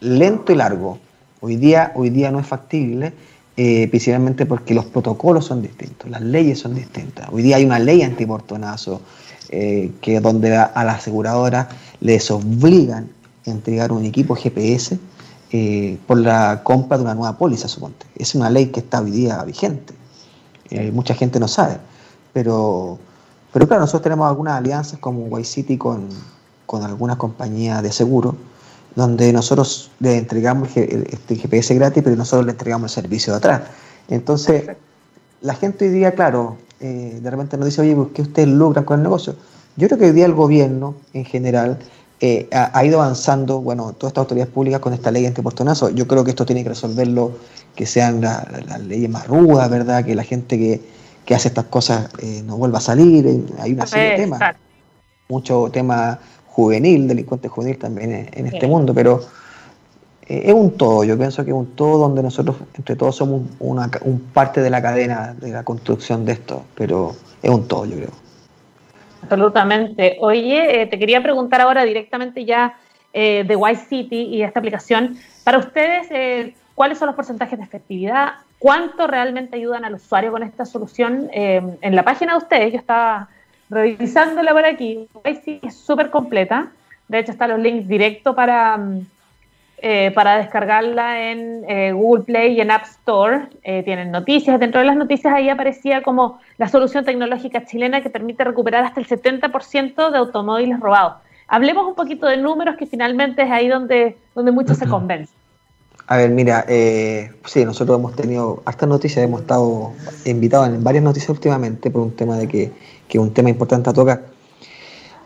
Lento 0.00 0.52
y 0.52 0.56
largo. 0.56 0.98
Hoy 1.40 1.56
día, 1.56 1.92
hoy 1.94 2.10
día 2.10 2.30
no 2.30 2.40
es 2.40 2.46
factible, 2.46 3.12
eh, 3.62 3.88
principalmente 3.88 4.46
porque 4.46 4.72
los 4.72 4.86
protocolos 4.86 5.44
son 5.44 5.60
distintos, 5.60 6.08
las 6.08 6.22
leyes 6.22 6.58
son 6.60 6.74
distintas. 6.74 7.28
Hoy 7.30 7.42
día 7.42 7.56
hay 7.56 7.66
una 7.66 7.78
ley 7.78 8.00
antiportonazo 8.00 9.02
eh, 9.50 9.92
que 10.00 10.18
donde 10.18 10.56
a, 10.56 10.72
la 10.82 10.92
aseguradora 10.92 11.68
les 12.00 12.30
obligan 12.30 13.10
a 13.46 13.50
entregar 13.50 13.92
un 13.92 14.06
equipo 14.06 14.34
GPS 14.34 14.98
eh, 15.52 15.98
por 16.06 16.16
la 16.16 16.62
compra 16.62 16.96
de 16.96 17.04
una 17.04 17.14
nueva 17.14 17.36
póliza, 17.36 17.68
suponte. 17.68 18.06
Es 18.16 18.34
una 18.34 18.48
ley 18.48 18.68
que 18.68 18.80
está 18.80 19.02
hoy 19.02 19.10
día 19.10 19.44
vigente. 19.44 19.92
mucha 20.94 21.12
gente 21.12 21.38
no 21.38 21.46
sabe, 21.46 21.76
pero, 22.32 22.98
pero 23.52 23.68
claro, 23.68 23.82
nosotros 23.82 24.04
tenemos 24.04 24.26
algunas 24.26 24.54
alianzas 24.54 24.98
como 25.00 25.38
Y 25.38 25.44
City 25.44 25.76
con, 25.76 26.08
con 26.64 26.82
algunas 26.82 27.18
compañías 27.18 27.82
de 27.82 27.92
seguro 27.92 28.36
donde 28.94 29.32
nosotros 29.32 29.90
le 30.00 30.16
entregamos 30.16 30.76
este 30.76 31.36
GPS 31.36 31.74
gratis, 31.74 32.02
pero 32.02 32.16
nosotros 32.16 32.46
le 32.46 32.52
entregamos 32.52 32.96
el 32.96 33.02
servicio 33.02 33.32
de 33.32 33.36
atrás. 33.38 33.62
Entonces, 34.08 34.70
la 35.40 35.54
gente 35.54 35.86
hoy 35.86 35.92
día, 35.92 36.12
claro, 36.14 36.56
eh, 36.80 37.18
de 37.22 37.30
repente 37.30 37.56
nos 37.56 37.66
dice, 37.66 37.80
oye, 37.82 37.96
¿qué 38.14 38.22
ustedes 38.22 38.48
logran 38.48 38.84
con 38.84 38.98
el 38.98 39.02
negocio? 39.04 39.36
Yo 39.76 39.86
creo 39.88 39.98
que 39.98 40.06
hoy 40.06 40.12
día 40.12 40.26
el 40.26 40.34
gobierno, 40.34 40.94
en 41.12 41.24
general, 41.24 41.78
eh, 42.20 42.48
ha, 42.52 42.84
ido 42.84 43.00
avanzando, 43.00 43.60
bueno, 43.60 43.92
todas 43.92 44.10
estas 44.10 44.22
autoridades 44.22 44.52
públicas 44.52 44.80
con 44.80 44.92
esta 44.92 45.10
ley 45.10 45.24
antiportonazo. 45.24 45.88
Yo 45.90 46.06
creo 46.06 46.22
que 46.22 46.30
esto 46.30 46.44
tiene 46.44 46.62
que 46.62 46.70
resolverlo, 46.70 47.32
que 47.74 47.86
sean 47.86 48.20
las 48.20 48.80
leyes 48.82 49.08
más 49.08 49.26
rudas, 49.26 49.70
¿verdad? 49.70 50.04
Que 50.04 50.14
la 50.14 50.24
gente 50.24 50.58
que, 50.58 51.34
hace 51.34 51.46
estas 51.46 51.66
cosas 51.66 52.08
eh, 52.18 52.42
no 52.44 52.56
vuelva 52.56 52.78
a 52.78 52.80
salir. 52.80 53.46
Hay 53.60 53.72
una 53.72 53.86
serie 53.86 54.10
de 54.10 54.16
temas. 54.16 54.40
Mucho 55.28 55.70
tema 55.72 56.18
juvenil, 56.50 57.06
delincuente 57.06 57.48
juvenil 57.48 57.78
también 57.78 58.28
en, 58.32 58.46
este 58.46 58.66
mundo, 58.66 58.92
pero 58.92 59.20
eh, 60.26 60.42
es 60.46 60.52
un 60.52 60.76
todo, 60.76 61.04
yo 61.04 61.16
pienso 61.16 61.44
que 61.44 61.50
es 61.50 61.56
un 61.56 61.76
todo 61.76 61.98
donde 61.98 62.22
nosotros 62.22 62.56
entre 62.76 62.96
todos 62.96 63.16
somos 63.16 63.42
una 63.60 63.88
un 64.02 64.20
parte 64.20 64.60
de 64.60 64.68
la 64.68 64.82
cadena 64.82 65.34
de 65.34 65.50
la 65.52 65.62
construcción 65.62 66.24
de 66.24 66.32
esto, 66.32 66.64
pero 66.74 67.14
es 67.42 67.50
un 67.50 67.68
todo, 67.68 67.86
yo 67.86 67.96
creo. 67.96 68.10
Absolutamente. 69.22 70.16
Oye, 70.20 70.82
eh, 70.82 70.86
te 70.86 70.98
quería 70.98 71.22
preguntar 71.22 71.60
ahora 71.60 71.84
directamente 71.84 72.44
ya 72.44 72.74
eh, 73.12 73.44
de 73.46 73.54
White 73.56 73.82
City 73.88 74.22
y 74.22 74.42
esta 74.42 74.58
aplicación. 74.58 75.16
Para 75.44 75.58
ustedes, 75.58 76.54
¿cuáles 76.74 76.98
son 76.98 77.06
los 77.06 77.14
porcentajes 77.14 77.58
de 77.58 77.64
efectividad? 77.64 78.32
¿Cuánto 78.58 79.06
realmente 79.06 79.56
ayudan 79.56 79.84
al 79.84 79.94
usuario 79.94 80.32
con 80.32 80.42
esta 80.42 80.64
solución? 80.64 81.28
en 81.32 81.96
la 81.96 82.02
página 82.02 82.32
de 82.32 82.38
ustedes, 82.38 82.72
yo 82.72 82.78
estaba 82.78 83.28
revisándola 83.70 84.52
por 84.52 84.64
aquí, 84.64 85.08
es 85.24 85.74
súper 85.74 86.10
completa. 86.10 86.72
De 87.08 87.20
hecho, 87.20 87.32
están 87.32 87.50
los 87.50 87.60
links 87.60 87.88
directos 87.88 88.34
para, 88.34 88.76
mm, 88.76 89.06
eh, 89.78 90.10
para 90.14 90.36
descargarla 90.36 91.30
en 91.30 91.64
eh, 91.68 91.92
Google 91.92 92.24
Play 92.24 92.54
y 92.54 92.60
en 92.60 92.70
App 92.70 92.84
Store. 92.84 93.46
Eh, 93.62 93.82
tienen 93.82 94.10
noticias. 94.10 94.60
Dentro 94.60 94.80
de 94.80 94.86
las 94.86 94.96
noticias 94.96 95.32
ahí 95.32 95.48
aparecía 95.48 96.02
como 96.02 96.40
la 96.58 96.68
solución 96.68 97.04
tecnológica 97.04 97.64
chilena 97.64 98.00
que 98.00 98.10
permite 98.10 98.44
recuperar 98.44 98.84
hasta 98.84 99.00
el 99.00 99.06
70% 99.06 100.10
de 100.10 100.18
automóviles 100.18 100.78
robados. 100.78 101.14
Hablemos 101.48 101.86
un 101.86 101.94
poquito 101.94 102.26
de 102.26 102.36
números 102.36 102.76
que 102.76 102.86
finalmente 102.86 103.42
es 103.42 103.50
ahí 103.50 103.68
donde, 103.68 104.16
donde 104.34 104.52
muchos 104.52 104.78
se 104.78 104.86
convencen. 104.88 105.39
A 106.10 106.16
ver, 106.16 106.30
mira, 106.30 106.66
sí, 106.68 107.64
nosotros 107.64 107.98
hemos 107.98 108.16
tenido 108.16 108.62
hartas 108.64 108.88
noticias, 108.88 109.24
hemos 109.24 109.42
estado 109.42 109.92
invitados 110.24 110.68
en 110.68 110.82
varias 110.82 111.04
noticias 111.04 111.30
últimamente 111.30 111.90
por 111.90 112.02
un 112.02 112.16
tema 112.16 112.36
de 112.36 112.48
que 112.48 112.72
que 113.10 113.18
un 113.18 113.34
tema 113.34 113.50
importante 113.50 113.90
a 113.90 113.92
tocar. 113.92 114.24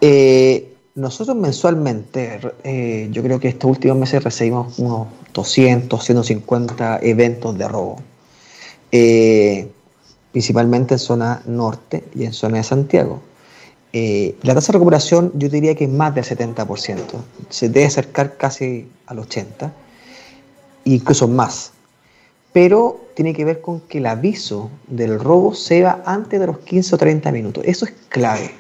Eh, 0.01 0.72
nosotros 0.97 1.37
mensualmente, 1.37 2.41
eh, 2.64 3.09
yo 3.12 3.22
creo 3.22 3.39
que 3.39 3.49
estos 3.49 3.70
últimos 3.70 3.99
meses 3.99 4.24
recibimos 4.24 4.78
unos 4.78 5.09
200, 5.32 6.03
150 6.03 7.01
eventos 7.03 7.57
de 7.59 7.68
robo, 7.68 7.97
eh, 8.91 9.68
principalmente 10.32 10.95
en 10.95 10.99
zona 10.99 11.43
norte 11.47 12.05
y 12.14 12.24
en 12.24 12.32
zona 12.32 12.57
de 12.57 12.64
Santiago. 12.64 13.20
la 14.43 14.55
tasa 14.55 14.72
de 14.72 14.78
recuperación 14.78 15.30
yo 15.37 15.49
diría 15.49 15.76
que 15.76 15.85
es 15.85 15.91
más 15.91 16.12
del 16.14 16.24
70%, 16.24 17.14
se 17.49 17.68
debe 17.68 17.87
acercar 17.87 18.37
casi 18.37 18.89
al 19.07 19.18
80%, 19.18 19.70
incluso 20.85 21.28
más 21.28 21.74
pero 22.55 23.01
tiene 23.14 23.35
que 23.35 23.45
ver 23.45 23.61
con 23.61 23.80
que 23.80 23.99
el 23.99 24.07
aviso 24.07 24.70
del 24.87 25.18
robo 25.18 25.55
se 25.55 25.82
va 25.82 26.05
antes 26.07 26.39
de 26.39 26.47
los 26.47 26.59
15 26.61 26.95
o 26.95 26.99
30 26.99 27.32
minutos. 27.32 27.64
Eso 27.66 27.85
es 27.85 27.93
clave. 28.09 28.55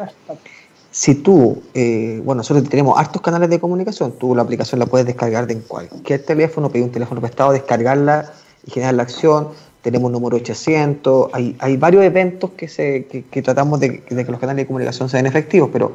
Si 0.90 1.14
tú, 1.14 1.62
eh, 1.74 2.20
bueno, 2.24 2.38
nosotros 2.38 2.68
tenemos 2.68 2.98
hartos 2.98 3.22
canales 3.22 3.48
de 3.50 3.60
comunicación, 3.60 4.18
tú 4.18 4.34
la 4.34 4.42
aplicación 4.42 4.80
la 4.80 4.86
puedes 4.86 5.06
descargar 5.06 5.46
de 5.46 5.58
cualquier 5.60 6.24
teléfono, 6.24 6.70
pedir 6.70 6.84
un 6.84 6.90
teléfono 6.90 7.20
prestado, 7.20 7.52
descargarla 7.52 8.32
y 8.66 8.72
generar 8.72 8.94
la 8.94 9.04
acción. 9.04 9.50
Tenemos 9.80 10.10
número 10.10 10.38
800, 10.38 11.30
hay, 11.32 11.54
hay 11.60 11.76
varios 11.76 12.02
eventos 12.02 12.50
que, 12.56 12.66
se, 12.66 13.06
que, 13.06 13.42
tratamos 13.42 13.78
de, 13.78 14.02
de 14.10 14.24
que 14.24 14.32
los 14.32 14.40
canales 14.40 14.64
de 14.64 14.66
comunicación 14.66 15.08
sean 15.08 15.26
efectivos, 15.26 15.70
pero 15.72 15.92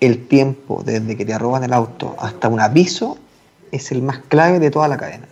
el 0.00 0.26
tiempo 0.26 0.82
desde 0.84 1.16
que 1.16 1.24
te 1.24 1.38
roban 1.38 1.62
el 1.62 1.72
auto 1.72 2.16
hasta 2.18 2.48
un 2.48 2.58
aviso 2.58 3.18
es 3.70 3.92
el 3.92 4.02
más 4.02 4.18
clave 4.26 4.58
de 4.58 4.72
toda 4.72 4.88
la 4.88 4.96
cadena 4.96 5.28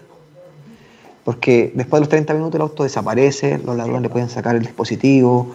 porque 1.25 1.73
después 1.75 1.99
de 1.99 2.01
los 2.01 2.09
30 2.09 2.35
minutos 2.35 2.55
el 2.57 2.62
auto 2.62 2.83
desaparece, 2.83 3.59
los 3.59 3.77
ladrones 3.77 4.03
le 4.03 4.09
pueden 4.09 4.29
sacar 4.29 4.57
el 4.57 4.62
dispositivo. 4.62 5.55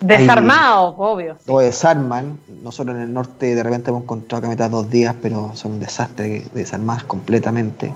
Desarmado, 0.00 0.94
obvio. 0.96 1.36
Lo 1.46 1.58
desarman. 1.58 2.38
Nosotros 2.62 2.96
en 2.96 3.02
el 3.02 3.12
norte 3.12 3.54
de 3.54 3.62
repente 3.62 3.90
hemos 3.90 4.04
encontrado 4.04 4.42
camionetas 4.42 4.70
dos 4.70 4.90
días, 4.90 5.14
pero 5.20 5.50
son 5.54 5.72
un 5.72 5.80
desastre 5.80 6.44
desarmadas 6.54 7.04
completamente. 7.04 7.92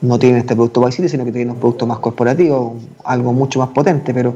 No 0.00 0.18
tienen 0.18 0.38
este 0.38 0.54
producto 0.54 0.84
Vice 0.84 1.08
sino 1.08 1.24
que 1.24 1.32
tienen 1.32 1.50
un 1.50 1.58
producto 1.58 1.86
más 1.86 1.98
corporativo, 1.98 2.76
algo 3.04 3.32
mucho 3.32 3.58
más 3.58 3.70
potente, 3.70 4.14
pero, 4.14 4.34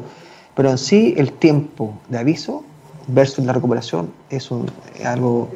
pero 0.57 0.71
en 0.71 0.79
sí 0.79 1.15
el 1.17 1.33
tiempo 1.33 1.95
de 2.09 2.19
aviso 2.19 2.65
versus 3.07 3.45
la 3.45 3.53
recuperación 3.53 4.11
es, 4.31 4.51
un, 4.51 4.67
algo 5.05 5.49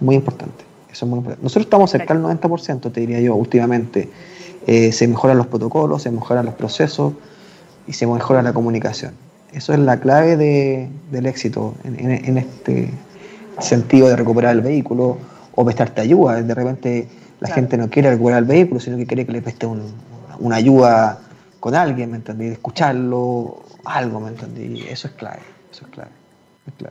muy 0.00 0.16
importante. 0.16 0.64
Eso 0.92 1.06
es 1.06 1.08
muy 1.08 1.18
importante. 1.18 1.42
Nosotros 1.42 1.66
estamos 1.66 1.90
cerca 1.90 2.12
del 2.12 2.22
90%, 2.22 2.92
te 2.92 3.00
diría 3.00 3.20
yo, 3.20 3.34
últimamente 3.36 4.10
eh, 4.66 4.92
se 4.92 5.08
mejoran 5.08 5.38
los 5.38 5.46
protocolos, 5.46 6.02
se 6.02 6.10
mejoran 6.10 6.46
los 6.46 6.54
procesos 6.54 7.14
y 7.86 7.92
se 7.92 8.06
mejora 8.06 8.42
la 8.42 8.52
comunicación. 8.52 9.14
Eso 9.52 9.72
es 9.72 9.78
la 9.80 9.98
clave 9.98 10.36
del 10.36 11.26
éxito 11.26 11.74
en, 11.82 12.38
este 12.38 12.90
sentido 13.58 14.08
de 14.08 14.16
recuperar 14.16 14.54
el 14.54 14.60
vehículo 14.60 15.18
o 15.54 15.64
prestarte 15.64 16.02
ayuda. 16.02 16.40
De 16.40 16.54
repente 16.54 17.08
la 17.40 17.48
gente 17.48 17.76
no 17.76 17.90
quiere 17.90 18.10
recuperar 18.10 18.40
el 18.40 18.44
vehículo, 18.44 18.80
sino 18.80 18.96
que 18.96 19.06
quiere 19.06 19.26
que 19.26 19.32
le 19.32 19.42
preste 19.42 19.66
una 19.66 20.54
ayuda 20.54 21.18
con 21.58 21.74
alguien, 21.74 22.12
¿me 22.12 22.18
entendí? 22.18 22.46
Escucharlo, 22.46 23.62
algo, 23.84 24.20
¿me 24.20 24.28
entendí? 24.28 24.82
Eso 24.88 25.08
es 25.08 25.14
clave, 25.14 25.40
eso 25.70 25.84
es 25.84 25.90
clave. 25.90 26.10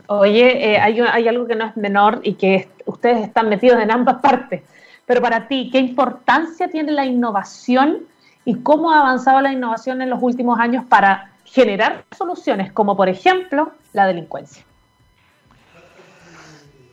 Oye, 0.08 0.74
eh, 0.74 0.78
hay, 0.78 1.00
hay 1.00 1.28
algo 1.28 1.48
que 1.48 1.56
no 1.56 1.66
es 1.66 1.78
menor 1.78 2.20
y 2.24 2.34
que 2.34 2.68
ustedes 2.86 3.26
están 3.26 3.48
metidos 3.48 3.82
en 3.82 3.92
ambas 3.92 4.22
partes 4.22 4.62
pero 5.10 5.24
para 5.24 5.48
ti, 5.48 5.72
¿qué 5.72 5.80
importancia 5.80 6.68
tiene 6.68 6.92
la 6.92 7.04
innovación 7.04 8.04
y 8.46 8.58
cómo 8.58 8.92
ha 8.92 9.00
avanzado 9.00 9.42
la 9.42 9.52
innovación 9.52 10.04
en 10.04 10.10
los 10.12 10.22
últimos 10.22 10.60
años 10.60 10.86
para 10.88 11.32
generar 11.46 12.06
soluciones 12.16 12.72
como 12.72 12.96
por 12.96 13.10
ejemplo 13.10 13.72
la 13.94 14.06
delincuencia? 14.06 14.64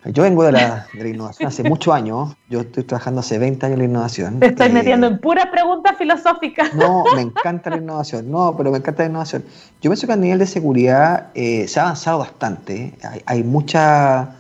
Yo 0.07 0.23
vengo 0.23 0.45
de 0.45 0.53
la, 0.53 0.87
de 0.95 1.03
la, 1.03 1.09
innovación 1.11 1.49
hace 1.49 1.63
muchos 1.63 1.93
años. 1.93 2.35
Yo 2.49 2.61
estoy 2.61 2.85
trabajando 2.85 3.21
hace 3.21 3.39
20 3.39 3.67
años 3.67 3.75
en 3.75 3.79
la 3.81 3.85
innovación. 3.85 4.41
Te 4.41 4.47
estoy 4.47 4.69
eh, 4.69 4.73
metiendo 4.73 5.09
en 5.09 5.19
puras 5.19 5.49
preguntas 5.49 5.99
filosóficas. 5.99 6.71
No, 6.75 7.05
me 7.15 7.21
encanta 7.21 7.69
la 7.69 7.77
innovación. 7.77 8.31
No, 8.31 8.57
pero 8.57 8.71
me 8.71 8.79
encanta 8.79 9.03
la 9.03 9.11
innovación. 9.11 9.45
Yo 9.83 9.91
pienso 9.91 10.07
que 10.07 10.15
a 10.15 10.17
nivel 10.17 10.39
de 10.39 10.47
seguridad 10.47 11.27
eh, 11.35 11.69
se 11.69 11.81
ha 11.81 11.83
avanzado 11.83 12.21
bastante. 12.21 12.95
Hay, 13.03 13.21
hay 13.27 13.45
mucha. 13.45 14.36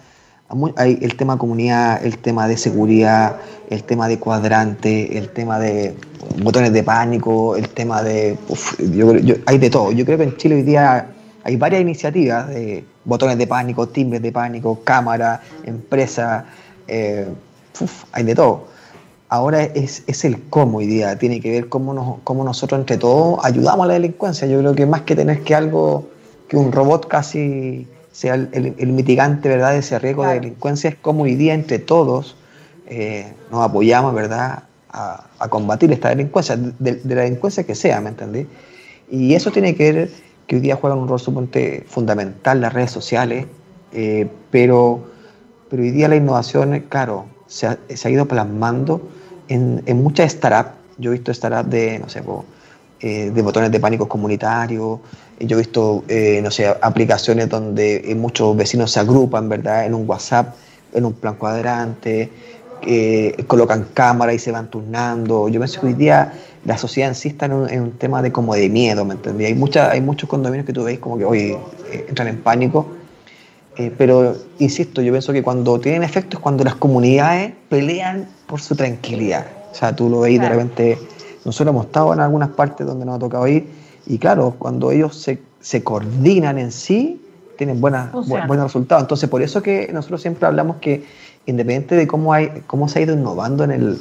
Hay 0.76 0.99
el 1.03 1.16
tema 1.16 1.36
comunidad, 1.38 2.05
el 2.05 2.18
tema 2.18 2.47
de 2.47 2.57
seguridad, 2.57 3.36
el 3.68 3.82
tema 3.82 4.07
de 4.07 4.18
cuadrante, 4.18 5.18
el 5.18 5.30
tema 5.30 5.59
de 5.59 5.94
botones 6.42 6.72
de 6.72 6.84
pánico, 6.84 7.57
el 7.57 7.68
tema 7.68 8.03
de. 8.03 8.38
Yo, 8.92 9.16
yo, 9.16 9.34
hay 9.47 9.59
de 9.59 9.70
todo. 9.70 9.90
Yo 9.90 10.05
creo 10.05 10.18
que 10.18 10.24
en 10.24 10.36
Chile 10.36 10.55
hoy 10.55 10.62
día 10.62 11.09
hay 11.42 11.57
varias 11.57 11.80
iniciativas 11.80 12.49
de 12.49 12.84
botones 13.05 13.38
de 13.38 13.47
pánico, 13.47 13.88
timbres 13.88 14.22
de 14.22 14.30
pánico, 14.30 14.80
cámara, 14.84 15.40
empresa, 15.64 16.44
eh, 16.86 17.26
hay 18.12 18.24
de 18.24 18.34
todo. 18.34 18.66
Ahora 19.28 19.64
es, 19.64 20.05
es, 20.07 20.24
el 20.24 20.42
cómo 20.49 20.78
hoy 20.78 20.86
día, 20.86 21.18
tiene 21.18 21.40
que 21.40 21.51
ver 21.51 21.68
cómo, 21.68 21.92
nos, 21.92 22.18
cómo 22.22 22.44
nosotros 22.44 22.78
entre 22.78 22.97
todos 22.97 23.44
ayudamos 23.44 23.84
a 23.84 23.88
la 23.88 23.94
delincuencia. 23.94 24.47
Yo 24.47 24.61
creo 24.61 24.74
que 24.76 24.86
más 24.86 25.03
que 25.03 25.16
tener 25.16 25.42
que 25.42 25.57
algo, 25.57 26.09
que 26.49 26.57
un 26.57 26.70
robot 26.70 27.09
casi 27.09 27.88
sea 28.16 28.32
el, 28.34 28.74
el, 28.78 28.92
mitigante 28.92 29.46
¿verdad? 29.46 29.72
de 29.72 29.80
ese 29.80 29.98
riesgo 29.98 30.26
de 30.26 30.40
delincuencia, 30.40 30.88
es 30.88 30.96
cómo 30.96 31.24
hoy 31.24 31.34
día 31.34 31.52
entre 31.52 31.78
todos 31.78 32.34
eh, 32.86 33.30
nos 33.50 33.62
apoyamos 33.62 34.14
¿verdad? 34.14 34.62
A, 34.88 35.26
a, 35.38 35.48
combatir 35.48 35.92
esta 35.92 36.08
delincuencia, 36.08 36.56
de, 36.56 36.94
de, 36.94 37.14
la 37.14 37.22
delincuencia 37.24 37.64
que 37.64 37.74
sea, 37.74 38.00
¿me 38.00 38.08
entendí? 38.08 38.46
Y 39.10 39.34
eso 39.34 39.50
tiene 39.50 39.74
que 39.74 39.92
ver 39.92 40.10
que 40.46 40.56
hoy 40.56 40.62
día 40.62 40.76
juegan 40.76 40.98
un 40.98 41.08
rol 41.08 41.20
suponte 41.20 41.84
fundamental 41.86 42.62
las 42.62 42.72
redes 42.72 42.90
sociales, 42.90 43.44
eh, 43.92 44.26
pero, 44.50 45.04
pero 45.68 45.82
hoy 45.82 45.90
día 45.90 46.08
la 46.08 46.16
innovación, 46.16 46.86
claro, 46.88 47.26
se 47.46 47.66
ha, 47.66 47.78
se 47.94 48.08
ha 48.08 48.10
ido 48.10 48.24
plasmando 48.24 49.02
en, 49.48 49.82
en, 49.84 50.02
muchas 50.02 50.32
startups. 50.32 50.74
Yo 50.96 51.10
he 51.10 51.14
visto 51.16 51.34
startups 51.34 51.68
de, 51.68 51.98
no 51.98 52.08
sé, 52.08 52.22
eh, 53.01 53.30
de 53.30 53.42
botones 53.42 53.70
de 53.70 53.80
pánico 53.80 54.09
comunitarios, 54.09 54.99
yo 55.38 55.57
he 55.57 55.61
visto, 55.61 56.05
eh, 56.09 56.40
no 56.42 56.51
sé, 56.51 56.66
aplicaciones 56.66 57.49
donde 57.49 58.14
muchos 58.16 58.57
vecinos 58.57 58.90
se 58.90 59.01
agrupan, 59.01 59.49
¿verdad?, 59.49 59.84
en 59.84 59.94
un 59.94 60.09
WhatsApp, 60.09 60.55
en 60.94 61.05
un 61.05 61.12
plan 61.12 61.34
cuadrante, 61.34 62.30
colocan 63.47 63.88
cámara 63.92 64.32
y 64.32 64.38
se 64.38 64.53
van 64.53 64.70
turnando. 64.70 65.49
Yo 65.49 65.61
pienso 65.61 65.80
que 65.80 65.88
hoy 65.88 65.94
día 65.94 66.32
la 66.66 66.76
sociedad 66.76 67.09
en 67.09 67.14
sí 67.14 67.28
está 67.28 67.47
en 67.47 67.53
un, 67.53 67.92
tema 67.92 68.22
de 68.22 68.32
como 68.32 68.55
de 68.55 68.68
miedo, 68.68 69.05
¿me 69.05 69.14
entendí? 69.14 69.44
Hay, 69.44 69.55
mucha, 69.55 69.90
hay 69.90 70.01
muchos 70.01 70.28
condominios 70.28 70.66
que 70.66 70.72
tú 70.72 70.82
veis 70.82 70.99
como 70.99 71.16
que 71.16 71.24
hoy 71.24 71.57
eh, 71.92 72.07
entran 72.09 72.26
en 72.26 72.38
pánico, 72.38 72.88
eh, 73.76 73.92
pero 73.97 74.36
insisto, 74.59 75.01
yo 75.01 75.12
pienso 75.12 75.32
que 75.32 75.42
cuando 75.42 75.78
tienen 75.78 76.03
efecto 76.03 76.38
es 76.38 76.42
cuando 76.42 76.64
las 76.64 76.74
comunidades 76.74 77.53
pelean 77.68 78.28
por 78.47 78.61
su 78.61 78.74
tranquilidad. 78.74 79.47
O 79.70 79.74
sea, 79.74 79.94
tú 79.94 80.09
lo 80.09 80.20
veis 80.20 80.40
de 80.40 80.49
repente, 80.49 80.99
nosotros 81.47 81.72
hemos 81.72 81.86
estado 81.86 82.12
en 82.12 82.20
algunas 82.20 82.51
partes 82.51 82.86
donde 82.86 83.07
nos 83.07 83.16
ha 83.16 83.18
tocado 83.18 83.47
ir, 83.47 83.66
y 84.07 84.18
claro, 84.18 84.55
cuando 84.59 84.90
ellos 84.90 85.16
se, 85.16 85.40
se 85.61 85.82
coordinan 85.82 86.59
en 86.59 86.72
sí, 86.72 87.22
tienen 87.57 87.80
buenas, 87.80 88.14
o 88.14 88.22
sea. 88.22 88.47
buenos 88.47 88.66
resultados. 88.66 89.03
Entonces, 89.03 89.28
por 89.30 89.40
eso 89.42 89.62
que 89.62 89.90
nosotros 89.92 90.20
siempre 90.20 90.47
hablamos 90.47 90.76
que 90.76 91.05
independiente 91.47 91.94
de 91.94 92.07
cómo, 92.07 92.32
hay, 92.32 92.62
cómo 92.66 92.88
se 92.88 92.99
ha 92.99 93.03
ido 93.03 93.14
innovando 93.14 93.64
en 93.64 93.70
el, 93.70 93.99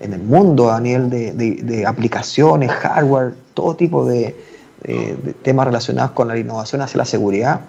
en 0.00 0.14
el 0.14 0.22
mundo 0.22 0.70
a 0.70 0.80
nivel 0.80 1.10
de, 1.10 1.32
de, 1.32 1.56
de 1.62 1.86
aplicaciones, 1.86 2.70
hardware, 2.70 3.34
todo 3.54 3.76
tipo 3.76 4.04
de, 4.04 4.34
de, 4.82 5.34
temas 5.42 5.66
relacionados 5.66 6.12
con 6.12 6.28
la 6.28 6.38
innovación 6.38 6.80
hacia 6.82 6.98
la 6.98 7.04
seguridad, 7.04 7.60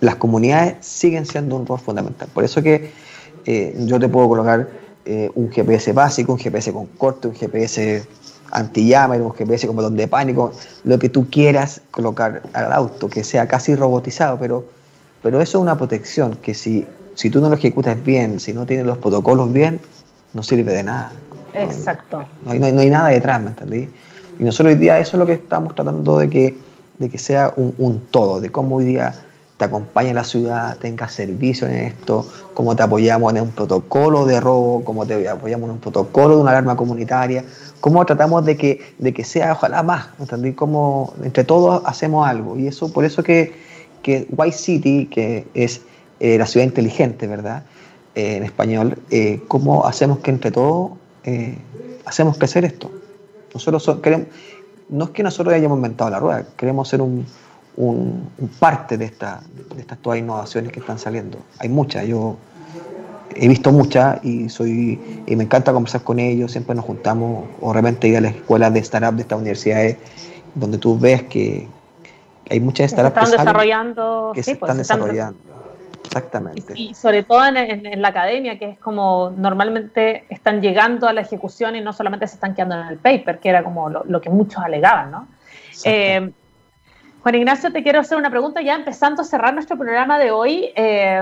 las 0.00 0.16
comunidades 0.16 0.76
siguen 0.80 1.26
siendo 1.26 1.56
un 1.56 1.66
rol 1.66 1.78
fundamental. 1.78 2.28
Por 2.32 2.44
eso 2.44 2.62
que 2.62 2.90
eh, 3.44 3.74
yo 3.86 3.98
te 3.98 4.08
puedo 4.08 4.28
colocar 4.28 4.68
eh, 5.04 5.30
un 5.34 5.50
GPS 5.50 5.92
básico, 5.92 6.32
un 6.32 6.38
GPS 6.38 6.72
con 6.72 6.86
corte, 6.86 7.28
un 7.28 7.34
GPS 7.34 8.04
anti-llama, 8.52 9.16
un 9.16 9.32
GPS 9.32 9.66
con 9.66 9.76
botón 9.76 9.96
de 9.96 10.08
pánico, 10.08 10.52
lo 10.84 10.98
que 10.98 11.08
tú 11.08 11.28
quieras 11.30 11.80
colocar 11.90 12.42
al 12.52 12.72
auto, 12.72 13.08
que 13.08 13.24
sea 13.24 13.46
casi 13.46 13.74
robotizado, 13.74 14.38
pero, 14.38 14.64
pero 15.22 15.40
eso 15.40 15.58
es 15.58 15.62
una 15.62 15.76
protección 15.76 16.36
que 16.36 16.54
si, 16.54 16.86
si 17.14 17.30
tú 17.30 17.40
no 17.40 17.48
lo 17.48 17.56
ejecutas 17.56 18.02
bien, 18.02 18.40
si 18.40 18.52
no 18.52 18.66
tienes 18.66 18.86
los 18.86 18.98
protocolos 18.98 19.52
bien, 19.52 19.80
no 20.32 20.42
sirve 20.42 20.72
de 20.72 20.82
nada. 20.82 21.12
Exacto. 21.54 22.24
No 22.44 22.52
hay, 22.52 22.58
no 22.58 22.66
hay, 22.66 22.72
no 22.72 22.80
hay 22.80 22.90
nada 22.90 23.08
detrás, 23.08 23.40
¿me 23.40 23.48
entendí? 23.48 23.88
Y 24.38 24.44
nosotros 24.44 24.74
hoy 24.74 24.78
día 24.78 24.98
eso 24.98 25.16
es 25.16 25.18
lo 25.18 25.26
que 25.26 25.34
estamos 25.34 25.74
tratando 25.74 26.18
de 26.18 26.28
que, 26.28 26.56
de 26.98 27.08
que 27.08 27.18
sea 27.18 27.52
un, 27.56 27.74
un 27.78 28.00
todo, 28.10 28.40
de 28.40 28.50
cómo 28.50 28.76
hoy 28.76 28.84
día 28.84 29.14
te 29.56 29.64
acompaña 29.64 30.12
la 30.12 30.24
ciudad, 30.24 30.76
tenga 30.78 31.08
servicio 31.08 31.66
en 31.66 31.76
esto, 31.76 32.26
cómo 32.52 32.76
te 32.76 32.82
apoyamos 32.82 33.34
en 33.34 33.42
un 33.42 33.50
protocolo 33.50 34.26
de 34.26 34.38
robo, 34.38 34.84
cómo 34.84 35.06
te 35.06 35.28
apoyamos 35.28 35.68
en 35.68 35.72
un 35.72 35.78
protocolo 35.78 36.36
de 36.36 36.42
una 36.42 36.50
alarma 36.50 36.76
comunitaria, 36.76 37.44
cómo 37.80 38.04
tratamos 38.04 38.44
de 38.44 38.56
que, 38.56 38.80
de 38.98 39.14
que 39.14 39.24
sea 39.24 39.52
ojalá 39.52 39.82
más, 39.82 40.08
¿entendí? 40.18 40.52
Cómo 40.52 41.14
entre 41.22 41.44
todos 41.44 41.82
hacemos 41.86 42.26
algo. 42.26 42.58
Y 42.58 42.66
eso, 42.66 42.92
por 42.92 43.06
eso 43.06 43.22
que, 43.22 43.54
que 44.02 44.26
White 44.30 44.56
City, 44.56 45.06
que 45.06 45.46
es 45.54 45.80
eh, 46.20 46.36
la 46.36 46.46
ciudad 46.46 46.66
inteligente, 46.66 47.26
¿verdad? 47.26 47.62
Eh, 48.14 48.36
en 48.36 48.42
español, 48.42 48.98
eh, 49.10 49.42
cómo 49.48 49.86
hacemos 49.86 50.18
que 50.18 50.30
entre 50.30 50.50
todos 50.50 50.92
hacemos 52.04 52.38
crecer 52.38 52.64
esto. 52.64 52.88
Nosotros 53.52 53.82
so, 53.82 54.00
queremos, 54.00 54.28
no 54.88 55.06
es 55.06 55.10
que 55.10 55.24
nosotros 55.24 55.52
hayamos 55.52 55.76
inventado 55.76 56.08
la 56.08 56.20
rueda, 56.20 56.46
queremos 56.56 56.88
ser 56.88 57.02
un, 57.02 57.26
un, 57.76 58.30
un 58.38 58.48
parte 58.48 58.96
de, 58.96 59.04
esta, 59.04 59.40
de 59.74 59.80
estas 59.80 59.98
todas 59.98 60.18
innovaciones 60.18 60.72
que 60.72 60.80
están 60.80 60.98
saliendo. 60.98 61.38
Hay 61.58 61.68
muchas, 61.68 62.06
yo 62.06 62.36
he 63.34 63.48
visto 63.48 63.70
muchas 63.70 64.24
y 64.24 64.48
soy 64.48 64.98
y 65.26 65.36
me 65.36 65.44
encanta 65.44 65.72
conversar 65.72 66.02
con 66.02 66.18
ellos, 66.18 66.52
siempre 66.52 66.74
nos 66.74 66.84
juntamos 66.84 67.46
o 67.60 67.72
realmente 67.72 68.08
ir 68.08 68.16
a 68.16 68.20
las 68.20 68.34
escuelas 68.34 68.72
de 68.72 68.80
startup 68.80 69.14
de 69.14 69.22
estas 69.22 69.38
universidades 69.38 69.96
donde 70.54 70.78
tú 70.78 70.98
ves 70.98 71.24
que 71.24 71.68
hay 72.48 72.60
muchas 72.60 72.90
startups 72.90 73.14
que, 73.14 73.24
están 73.24 73.36
que, 73.36 73.42
desarrollando, 73.42 74.32
que 74.34 74.42
sí, 74.42 74.52
se 74.52 74.56
pues, 74.56 74.70
están 74.70 74.78
desarrollando. 74.78 75.38
Exactamente. 76.04 76.72
Y, 76.76 76.94
sobre 76.94 77.24
todo 77.24 77.44
en, 77.44 77.56
en, 77.56 77.84
en, 77.84 78.00
la 78.00 78.08
academia, 78.08 78.58
que 78.58 78.70
es 78.70 78.78
como 78.78 79.32
normalmente 79.36 80.24
están 80.30 80.62
llegando 80.62 81.08
a 81.08 81.12
la 81.12 81.20
ejecución 81.20 81.74
y 81.76 81.80
no 81.80 81.92
solamente 81.92 82.26
se 82.28 82.36
están 82.36 82.54
quedando 82.54 82.80
en 82.80 82.86
el 82.86 82.98
paper, 82.98 83.40
que 83.40 83.48
era 83.48 83.64
como 83.64 83.90
lo, 83.90 84.04
lo 84.04 84.20
que 84.20 84.30
muchos 84.30 84.62
alegaban, 84.62 85.10
¿no? 85.10 85.28
Eh, 85.84 86.30
Juan 87.26 87.34
Ignacio, 87.34 87.72
te 87.72 87.82
quiero 87.82 87.98
hacer 87.98 88.16
una 88.16 88.30
pregunta 88.30 88.62
ya 88.62 88.76
empezando 88.76 89.22
a 89.22 89.24
cerrar 89.24 89.52
nuestro 89.52 89.76
programa 89.76 90.16
de 90.16 90.30
hoy. 90.30 90.66
Eh, 90.76 91.20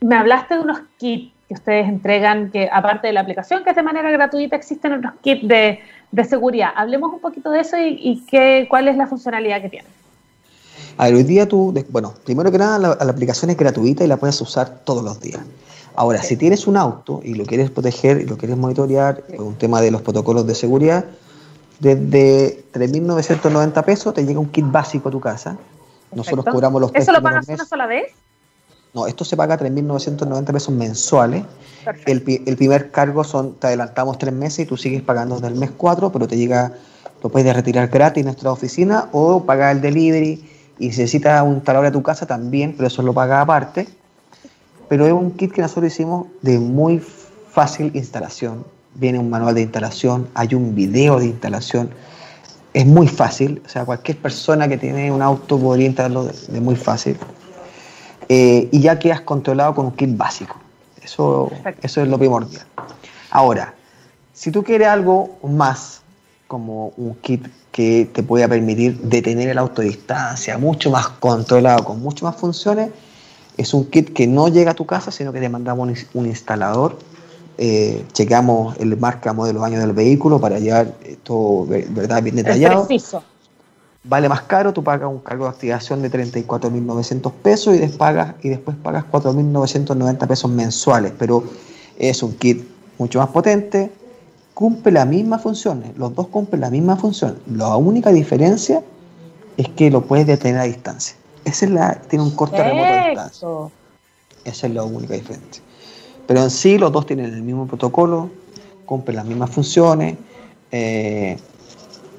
me 0.00 0.16
hablaste 0.16 0.54
de 0.54 0.60
unos 0.60 0.80
kits 0.98 1.32
que 1.46 1.54
ustedes 1.54 1.88
entregan, 1.88 2.50
que 2.50 2.68
aparte 2.72 3.06
de 3.06 3.12
la 3.12 3.20
aplicación, 3.20 3.62
que 3.62 3.70
es 3.70 3.76
de 3.76 3.84
manera 3.84 4.10
gratuita, 4.10 4.56
existen 4.56 4.94
otros 4.94 5.12
kits 5.20 5.46
de, 5.46 5.78
de 6.10 6.24
seguridad. 6.24 6.70
Hablemos 6.74 7.12
un 7.12 7.20
poquito 7.20 7.52
de 7.52 7.60
eso 7.60 7.76
y, 7.78 8.00
y 8.02 8.26
qué, 8.28 8.66
cuál 8.68 8.88
es 8.88 8.96
la 8.96 9.06
funcionalidad 9.06 9.62
que 9.62 9.68
tienen. 9.68 9.92
A 10.96 11.04
ver, 11.04 11.14
hoy 11.14 11.22
día 11.22 11.46
tú, 11.46 11.72
bueno, 11.90 12.14
primero 12.24 12.50
que 12.50 12.58
nada, 12.58 12.80
la, 12.80 12.88
la, 13.00 13.12
aplicación 13.12 13.48
es 13.52 13.56
gratuita 13.56 14.02
y 14.02 14.08
la 14.08 14.16
puedes 14.16 14.40
usar 14.40 14.80
todos 14.80 15.04
los 15.04 15.20
días. 15.20 15.42
Ahora, 15.94 16.20
sí. 16.20 16.30
si 16.30 16.36
tienes 16.36 16.66
un 16.66 16.76
auto 16.76 17.20
y 17.22 17.34
lo 17.34 17.46
quieres 17.46 17.70
proteger 17.70 18.22
y 18.22 18.24
lo 18.24 18.36
quieres 18.36 18.56
monitorear, 18.56 19.22
un 19.38 19.54
tema 19.54 19.80
de 19.80 19.92
los 19.92 20.02
protocolos 20.02 20.48
de 20.48 20.56
seguridad, 20.56 21.04
desde 21.82 22.64
3.990 22.74 23.84
pesos 23.84 24.14
te 24.14 24.24
llega 24.24 24.38
un 24.38 24.48
kit 24.50 24.64
básico 24.70 25.08
a 25.08 25.12
tu 25.12 25.20
casa. 25.20 25.50
Perfecto. 25.50 26.16
Nosotros 26.16 26.44
cobramos 26.52 26.80
los 26.80 26.94
¿Eso 26.94 27.10
lo 27.10 27.20
pagas 27.20 27.48
una 27.48 27.64
sola 27.64 27.86
vez? 27.86 28.12
No, 28.94 29.08
esto 29.08 29.24
se 29.24 29.36
paga 29.36 29.58
3.990 29.58 30.52
pesos 30.52 30.72
mensuales. 30.72 31.44
El, 32.06 32.22
el, 32.46 32.56
primer 32.56 32.92
cargo 32.92 33.24
son, 33.24 33.54
te 33.54 33.66
adelantamos 33.66 34.16
tres 34.18 34.32
meses 34.32 34.60
y 34.60 34.66
tú 34.66 34.76
sigues 34.76 35.02
pagando 35.02 35.34
desde 35.34 35.48
el 35.48 35.56
mes 35.56 35.72
4, 35.76 36.12
pero 36.12 36.28
te 36.28 36.36
llega, 36.36 36.72
lo 37.20 37.30
puedes 37.30 37.52
retirar 37.52 37.88
gratis 37.88 38.20
en 38.20 38.26
nuestra 38.26 38.52
oficina 38.52 39.08
o 39.10 39.42
pagar 39.42 39.74
el 39.74 39.82
delivery 39.82 40.48
y 40.78 40.92
si 40.92 41.00
necesitas 41.00 41.42
un 41.42 41.62
taladro 41.62 41.88
a 41.88 41.92
tu 41.92 42.02
casa 42.02 42.26
también, 42.26 42.74
pero 42.76 42.86
eso 42.86 43.02
lo 43.02 43.12
paga 43.12 43.40
aparte. 43.40 43.88
Pero 44.88 45.06
es 45.06 45.12
un 45.12 45.32
kit 45.32 45.52
que 45.52 45.62
nosotros 45.62 45.92
hicimos 45.92 46.28
de 46.42 46.60
muy 46.60 47.02
fácil 47.50 47.90
instalación. 47.94 48.64
Viene 48.94 49.18
un 49.18 49.30
manual 49.30 49.54
de 49.54 49.62
instalación, 49.62 50.28
hay 50.34 50.54
un 50.54 50.74
video 50.74 51.18
de 51.18 51.26
instalación. 51.26 51.90
Es 52.74 52.86
muy 52.86 53.08
fácil, 53.08 53.62
o 53.64 53.68
sea, 53.68 53.84
cualquier 53.84 54.18
persona 54.18 54.68
que 54.68 54.78
tiene 54.78 55.10
un 55.12 55.22
auto 55.22 55.58
podría 55.58 55.86
instalarlo 55.86 56.24
de, 56.24 56.32
de 56.48 56.60
muy 56.60 56.76
fácil. 56.76 57.16
Eh, 58.28 58.68
y 58.70 58.80
ya 58.80 58.98
quedas 58.98 59.20
controlado 59.20 59.74
con 59.74 59.86
un 59.86 59.92
kit 59.92 60.16
básico. 60.16 60.56
Eso, 61.02 61.50
eso 61.82 62.00
es 62.00 62.08
lo 62.08 62.18
primordial. 62.18 62.64
Ahora, 63.30 63.74
si 64.32 64.50
tú 64.50 64.62
quieres 64.62 64.88
algo 64.88 65.38
más, 65.42 66.00
como 66.46 66.88
un 66.96 67.14
kit 67.16 67.46
que 67.70 68.08
te 68.12 68.22
pueda 68.22 68.46
permitir 68.46 68.98
detener 69.00 69.48
el 69.48 69.58
auto 69.58 69.82
a 69.82 69.84
distancia, 69.84 70.58
mucho 70.58 70.90
más 70.90 71.08
controlado, 71.08 71.84
con 71.84 72.00
mucho 72.00 72.24
más 72.24 72.36
funciones. 72.36 72.90
Es 73.56 73.74
un 73.74 73.86
kit 73.90 74.12
que 74.12 74.26
no 74.26 74.48
llega 74.48 74.70
a 74.70 74.74
tu 74.74 74.86
casa, 74.86 75.10
sino 75.10 75.32
que 75.32 75.40
te 75.40 75.48
mandamos 75.48 75.88
un, 75.88 76.20
un 76.20 76.26
instalador. 76.26 76.98
Eh, 77.58 78.04
checamos 78.12 78.76
el 78.78 78.96
marca, 78.96 79.32
modelo, 79.32 79.62
año 79.64 79.78
del 79.78 79.92
vehículo 79.92 80.40
para 80.40 80.58
llevar 80.58 80.94
todo, 81.22 81.66
¿verdad? 81.66 82.22
Bien 82.22 82.36
detallado. 82.36 82.86
Preciso. 82.86 83.22
vale 84.04 84.28
más 84.28 84.42
caro, 84.42 84.72
tú 84.72 84.82
pagas 84.82 85.10
un 85.10 85.20
cargo 85.20 85.44
de 85.44 85.50
activación 85.50 86.02
de 86.02 86.10
34.900 86.10 87.32
pesos 87.32 87.74
y 87.74 87.78
después 87.78 87.98
pagas, 87.98 88.34
y 88.42 88.48
después 88.48 88.76
pagas 88.82 89.04
4.990 89.10 90.26
pesos 90.26 90.50
mensuales, 90.50 91.12
pero 91.18 91.44
es 91.98 92.22
un 92.22 92.32
kit 92.34 92.64
mucho 92.98 93.18
más 93.18 93.28
potente, 93.28 93.92
cumple 94.54 94.92
las 94.92 95.06
mismas 95.06 95.42
funciones, 95.42 95.96
los 95.96 96.14
dos 96.14 96.28
cumplen 96.28 96.62
la 96.62 96.70
misma 96.70 96.96
función, 96.96 97.38
la 97.46 97.76
única 97.76 98.10
diferencia 98.10 98.82
es 99.56 99.68
que 99.68 99.90
lo 99.90 100.02
puedes 100.02 100.26
detener 100.26 100.60
a 100.60 100.64
distancia. 100.64 101.16
Esa 101.44 101.66
es 101.66 101.70
la, 101.70 101.94
tiene 102.08 102.24
un 102.24 102.30
corte 102.30 102.62
remoto 102.62 102.92
a 102.92 103.08
distancia. 103.08 103.48
Esa 104.44 104.66
es 104.66 104.74
la 104.74 104.82
única 104.84 105.14
diferencia. 105.14 105.62
Pero 106.26 106.42
en 106.42 106.50
sí 106.50 106.78
los 106.78 106.92
dos 106.92 107.06
tienen 107.06 107.32
el 107.32 107.42
mismo 107.42 107.66
protocolo, 107.66 108.30
cumplen 108.86 109.16
las 109.16 109.26
mismas 109.26 109.50
funciones. 109.50 110.16
Eh, 110.70 111.36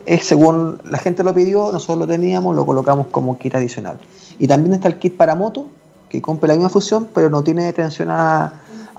es 0.06 0.26
según 0.26 0.80
la 0.90 0.98
gente 0.98 1.24
lo 1.24 1.34
pidió, 1.34 1.72
nosotros 1.72 2.00
lo 2.00 2.08
teníamos, 2.08 2.56
lo 2.56 2.66
colocamos 2.66 3.08
como 3.08 3.38
kit 3.38 3.56
adicional. 3.56 3.98
Y 4.40 4.48
también 4.48 4.74
está 4.74 4.88
el 4.88 5.00
kit 5.00 5.16
para 5.16 5.36
moto, 5.36 5.68
que 6.10 6.22
cumple 6.22 6.50
la 6.50 6.56
misma 6.56 6.70
función, 6.70 7.08
pero 7.14 7.30
no 7.30 7.44
tiene 7.44 7.64
detención 7.64 8.10
a, 8.12 8.54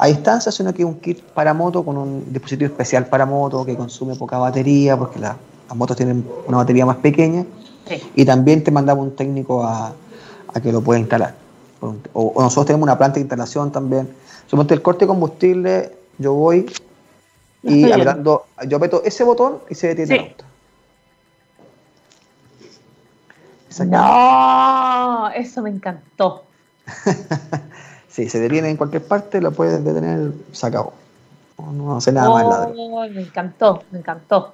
distancia, 0.06 0.50
sino 0.50 0.74
que 0.74 0.82
es 0.82 0.88
un 0.88 0.96
kit 0.96 1.22
para 1.22 1.54
moto 1.54 1.84
con 1.84 1.96
un 1.96 2.24
dispositivo 2.32 2.66
especial 2.66 3.06
para 3.06 3.24
moto 3.24 3.64
que 3.64 3.76
consume 3.76 4.16
poca 4.16 4.38
batería, 4.38 4.96
porque 4.98 5.20
las 5.20 5.36
motos 5.74 5.96
tienen 5.96 6.26
una 6.48 6.58
batería 6.58 6.84
más 6.84 6.96
pequeña. 6.96 7.44
Y 8.14 8.24
también 8.24 8.64
te 8.64 8.70
mandamos 8.70 9.04
un 9.04 9.14
técnico 9.14 9.62
a, 9.62 9.92
que 10.62 10.72
lo 10.72 10.80
pueda 10.80 10.98
instalar. 10.98 11.34
O, 12.12 12.32
nosotros 12.36 12.66
tenemos 12.66 12.84
una 12.84 12.96
planta 12.96 13.14
de 13.14 13.20
instalación 13.20 13.70
también. 13.70 14.08
Suponte 14.46 14.74
el 14.74 14.82
corte 14.82 15.04
de 15.04 15.08
combustible, 15.08 15.92
yo 16.18 16.34
voy 16.34 16.66
y 17.62 17.90
hablando, 17.90 18.46
yo 18.68 18.76
apreto 18.76 19.02
ese 19.04 19.24
botón 19.24 19.58
y 19.70 19.74
se 19.74 19.88
detiene 19.88 20.14
el 20.14 20.20
auto. 20.20 20.44
No, 23.86 25.30
eso 25.30 25.62
me 25.62 25.70
encantó. 25.70 26.44
sí, 28.08 28.28
se 28.28 28.38
detiene 28.38 28.70
en 28.70 28.76
cualquier 28.76 29.04
parte, 29.04 29.40
lo 29.40 29.50
puedes 29.52 29.82
detener, 29.84 30.32
se 30.52 30.66
acabó. 30.66 30.92
No, 31.72 31.96
hace 31.96 32.12
nada 32.12 32.30
más 32.30 32.70
Me 33.10 33.22
encantó, 33.22 33.82
me 33.90 33.98
encantó. 33.98 34.52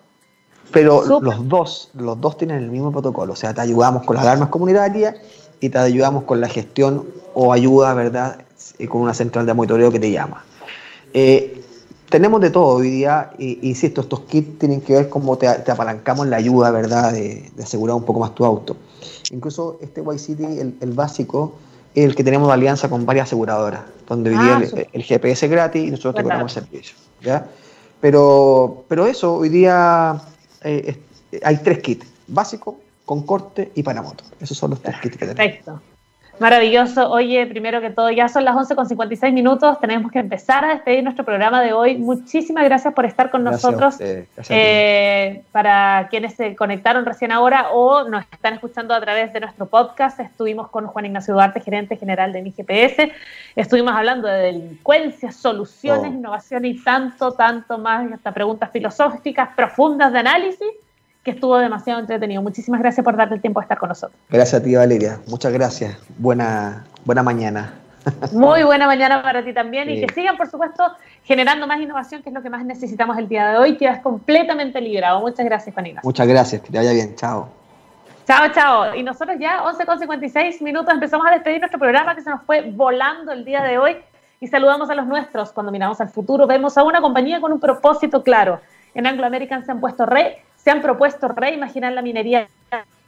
Pero 0.73 1.03
los 1.21 1.49
dos, 1.49 1.91
los 1.95 2.21
dos 2.21 2.37
tienen 2.39 2.59
el 2.59 2.71
mismo 2.71 2.93
protocolo, 2.93 3.33
o 3.33 3.37
sea, 3.37 3.53
te 3.53 3.61
ayudamos 3.61 4.05
con 4.05 4.15
las 4.15 4.25
alarmas 4.25 4.51
comunitarias 4.51 5.17
y 5.59 5.69
te 5.69 5.79
ayudamos 5.79 6.25
con 6.25 6.41
la 6.41 6.49
gestión 6.49 7.07
o 7.35 7.53
ayuda, 7.53 7.93
¿verdad? 7.95 8.45
Con 8.89 9.03
una 9.03 9.15
central 9.15 9.47
de 9.47 9.55
monitoreo 9.55 9.91
que 9.91 10.01
te 10.01 10.11
llama. 10.11 10.45
Eh, 11.13 11.61
tenemos 12.11 12.41
de 12.41 12.51
todo 12.51 12.77
hoy 12.77 12.91
día, 12.91 13.31
y, 13.39 13.69
insisto, 13.69 14.01
estos 14.01 14.21
kits 14.23 14.59
tienen 14.59 14.81
que 14.81 14.95
ver 14.95 15.09
cómo 15.09 15.39
te, 15.39 15.49
apalancamos 15.49 16.27
la 16.27 16.37
ayuda, 16.37 16.71
¿verdad?, 16.71 17.13
de, 17.13 17.51
asegurar 17.63 17.97
un 17.97 18.05
poco 18.05 18.21
más 18.21 18.35
tu 18.35 18.45
auto. 18.45 18.77
Incluso 19.31 19.79
este 19.81 20.03
Y-City, 20.03 20.45
el, 20.81 20.93
básico, 20.93 21.55
es 21.95 22.05
el 22.05 22.15
que 22.15 22.25
tenemos 22.25 22.49
de 22.49 22.55
alianza 22.55 22.89
con 22.91 23.07
varias 23.07 23.29
aseguradoras, 23.29 23.83
donde 24.09 24.31
hoy 24.31 24.37
día 24.37 24.57
ah, 24.57 24.87
el, 24.93 25.03
GPS 25.03 25.47
es 25.47 25.51
gratis 25.51 25.87
y 25.87 25.91
nosotros 25.91 26.17
te 26.17 26.23
cobramos 26.23 26.57
el 26.57 26.65
servicio. 26.65 26.97
¿ya? 27.23 27.47
Pero, 28.01 28.85
pero 28.89 29.07
eso, 29.07 29.35
hoy 29.35 29.49
día 29.49 30.21
eh, 30.65 30.99
hay 31.43 31.57
tres 31.59 31.79
kits, 31.79 32.07
básico, 32.27 32.79
con 33.05 33.23
corte 33.23 33.71
y 33.75 33.83
para 33.83 34.03
moto. 34.03 34.25
Esos 34.41 34.59
son 34.59 34.71
los 34.71 34.81
tres 34.81 34.97
kits 35.01 35.17
que 35.17 35.27
tenemos. 35.27 35.37
Perfecto. 35.37 35.81
Maravilloso. 36.41 37.11
Oye, 37.11 37.47
primero 37.47 37.83
que 37.83 37.91
todo, 37.91 38.11
ya 38.11 38.27
son 38.27 38.47
las 38.47 38.57
11 38.57 38.75
con 38.75 38.89
56 38.89 39.33
minutos. 39.35 39.79
Tenemos 39.79 40.11
que 40.11 40.21
empezar 40.21 40.65
a 40.65 40.69
despedir 40.71 41.05
nuestro 41.05 41.23
programa 41.23 41.61
de 41.61 41.75
hoy. 41.75 41.99
Muchísimas 41.99 42.65
gracias 42.65 42.95
por 42.95 43.05
estar 43.05 43.31
con 43.31 43.45
nosotros. 43.45 43.97
Eh, 44.01 45.43
para 45.53 46.09
quienes 46.09 46.35
se 46.35 46.57
conectaron 46.57 47.05
recién 47.05 47.31
ahora 47.31 47.71
o 47.73 48.09
nos 48.09 48.25
están 48.33 48.55
escuchando 48.55 48.95
a 48.95 49.01
través 49.03 49.35
de 49.35 49.41
nuestro 49.41 49.67
podcast, 49.67 50.19
estuvimos 50.19 50.71
con 50.71 50.87
Juan 50.87 51.05
Ignacio 51.05 51.35
Duarte, 51.35 51.61
gerente 51.61 51.99
general 51.99 52.33
de 52.33 52.41
mi 52.41 52.53
GPS. 52.53 53.13
Estuvimos 53.55 53.93
hablando 53.95 54.27
de 54.27 54.39
delincuencia, 54.39 55.33
soluciones, 55.33 56.11
oh. 56.11 56.15
innovación 56.15 56.65
y 56.65 56.83
tanto, 56.83 57.33
tanto 57.33 57.77
más, 57.77 58.11
hasta 58.11 58.33
preguntas 58.33 58.71
filosóficas 58.71 59.51
profundas 59.55 60.11
de 60.11 60.19
análisis 60.21 60.69
que 61.23 61.33
estuvo 61.33 61.57
demasiado 61.59 62.01
entretenido. 62.01 62.43
Muchísimas 62.43 62.81
gracias 62.81 63.05
por 63.05 63.17
darte 63.17 63.35
el 63.35 63.41
tiempo 63.41 63.61
de 63.61 63.65
estar 63.65 63.79
con 63.79 63.89
nosotros. 63.89 64.19
Gracias 64.31 64.61
a 64.61 64.65
ti, 64.65 64.75
Valeria. 64.75 65.21
Muchas 65.29 65.53
gracias. 65.53 65.97
Buena, 66.19 66.85
buena 67.05 67.23
mañana. 67.23 67.75
Muy 68.33 68.63
buena 68.63 68.87
mañana 68.87 69.23
para 69.23 69.45
ti 69.45 69.53
también 69.53 69.91
y 69.91 70.01
que 70.01 70.13
sigan, 70.15 70.37
por 70.37 70.49
supuesto, 70.51 70.85
generando 71.25 71.67
más 71.67 71.81
innovación, 71.81 72.23
que 72.23 72.31
es 72.31 72.35
lo 72.35 72.43
que 72.43 72.49
más 72.49 72.65
necesitamos 72.65 73.19
el 73.19 73.29
día 73.29 73.51
de 73.51 73.59
hoy. 73.59 73.77
Quedas 73.77 74.01
completamente 74.01 74.81
librado. 74.81 75.21
Muchas 75.21 75.45
gracias, 75.45 75.75
Juanina. 75.75 76.01
Muchas 76.03 76.27
gracias, 76.27 76.63
que 76.63 76.71
te 76.71 76.79
vaya 76.79 76.93
bien. 76.93 77.15
Chao. 77.17 77.49
Chao, 78.27 78.49
chao. 78.53 78.95
Y 78.95 79.03
nosotros 79.03 79.37
ya, 79.39 79.63
11 79.65 79.87
con 79.87 79.99
56 79.99 80.63
minutos, 80.63 80.95
empezamos 80.95 81.27
a 81.27 81.33
despedir 81.33 81.61
nuestro 81.61 81.79
programa 81.79 82.15
que 82.15 82.23
se 82.23 82.31
nos 82.31 82.43
fue 82.43 82.71
volando 82.71 83.33
el 83.33 83.45
día 83.45 83.63
de 83.63 83.77
hoy 83.77 83.97
y 84.41 84.47
saludamos 84.47 84.89
a 84.89 84.95
los 84.95 85.07
nuestros. 85.07 85.53
Cuando 85.53 85.71
miramos 85.73 86.01
al 86.01 86.09
futuro, 86.09 86.47
vemos 86.47 86.79
a 86.79 86.85
una 86.85 87.01
compañía 87.01 87.41
con 87.41 87.53
un 87.53 87.61
propósito 87.61 88.23
claro. 88.23 88.61
En 88.95 89.07
Anglo 89.07 89.27
American 89.27 89.65
se 89.65 89.73
han 89.73 89.81
puesto 89.81 90.07
re 90.07 90.43
se 90.63 90.71
han 90.71 90.83
propuesto 90.83 91.29
reimaginar 91.29 91.93
la 91.93 92.03
minería, 92.03 92.49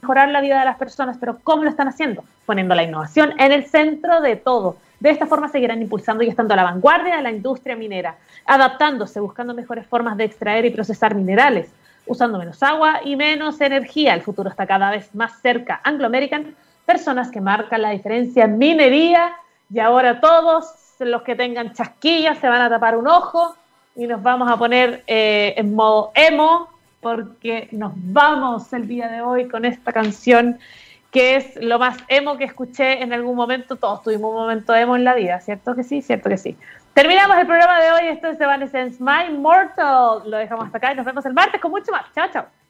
mejorar 0.01 0.29
la 0.29 0.41
vida 0.41 0.59
de 0.59 0.65
las 0.65 0.77
personas, 0.77 1.17
pero 1.19 1.37
¿cómo 1.43 1.63
lo 1.63 1.69
están 1.69 1.87
haciendo? 1.87 2.23
Poniendo 2.45 2.75
la 2.75 2.83
innovación 2.83 3.33
en 3.39 3.51
el 3.51 3.65
centro 3.65 4.21
de 4.21 4.35
todo. 4.35 4.77
De 4.99 5.09
esta 5.09 5.27
forma 5.27 5.49
seguirán 5.49 5.81
impulsando 5.81 6.23
y 6.23 6.29
estando 6.29 6.53
a 6.53 6.57
la 6.57 6.63
vanguardia 6.63 7.17
de 7.17 7.21
la 7.21 7.31
industria 7.31 7.75
minera, 7.75 8.15
adaptándose, 8.45 9.19
buscando 9.19 9.53
mejores 9.53 9.85
formas 9.85 10.17
de 10.17 10.23
extraer 10.23 10.65
y 10.65 10.71
procesar 10.71 11.13
minerales, 11.13 11.71
usando 12.07 12.39
menos 12.39 12.63
agua 12.63 13.01
y 13.03 13.15
menos 13.15 13.61
energía. 13.61 14.13
El 14.13 14.21
futuro 14.21 14.49
está 14.49 14.65
cada 14.65 14.91
vez 14.91 15.13
más 15.13 15.41
cerca. 15.41 15.79
Anglo 15.83 16.07
American, 16.07 16.55
personas 16.85 17.29
que 17.31 17.41
marcan 17.41 17.81
la 17.81 17.91
diferencia 17.91 18.45
en 18.45 18.57
minería 18.57 19.33
y 19.71 19.79
ahora 19.79 20.19
todos 20.19 20.73
los 20.99 21.21
que 21.21 21.35
tengan 21.35 21.73
chasquillas 21.73 22.37
se 22.39 22.47
van 22.47 22.61
a 22.61 22.69
tapar 22.69 22.97
un 22.97 23.07
ojo 23.07 23.55
y 23.95 24.07
nos 24.07 24.23
vamos 24.23 24.49
a 24.49 24.57
poner 24.57 25.03
eh, 25.05 25.53
en 25.57 25.75
modo 25.75 26.11
emo 26.15 26.72
porque 27.03 27.67
nos 27.71 27.91
vamos 27.95 28.73
el 28.73 28.87
día 28.87 29.07
de 29.09 29.21
hoy 29.21 29.47
con 29.47 29.65
esta 29.65 29.93
canción 29.93 30.57
que 31.11 31.35
es 31.35 31.55
lo 31.61 31.77
más 31.77 31.97
emo 32.07 32.37
que 32.37 32.45
escuché 32.45 33.03
en 33.03 33.13
algún 33.13 33.35
momento. 33.35 33.75
Todos 33.75 34.01
tuvimos 34.01 34.31
un 34.31 34.37
momento 34.37 34.73
emo 34.73 34.95
en 34.95 35.03
la 35.03 35.13
vida, 35.13 35.39
¿cierto 35.41 35.75
que 35.75 35.83
sí? 35.83 36.01
¿Cierto 36.01 36.27
que 36.27 36.37
sí? 36.37 36.57
Terminamos 36.93 37.37
el 37.37 37.45
programa 37.45 37.79
de 37.79 37.91
hoy. 37.91 38.07
Esto 38.07 38.27
es 38.27 38.41
Evanescence 38.41 38.97
My 38.99 39.31
Mortal. 39.37 40.23
Lo 40.25 40.37
dejamos 40.37 40.65
hasta 40.65 40.77
acá 40.79 40.93
y 40.93 40.95
nos 40.95 41.05
vemos 41.05 41.25
el 41.25 41.33
martes 41.33 41.61
con 41.61 41.69
mucho 41.69 41.91
más. 41.91 42.05
Chao, 42.15 42.29
chao. 42.33 42.62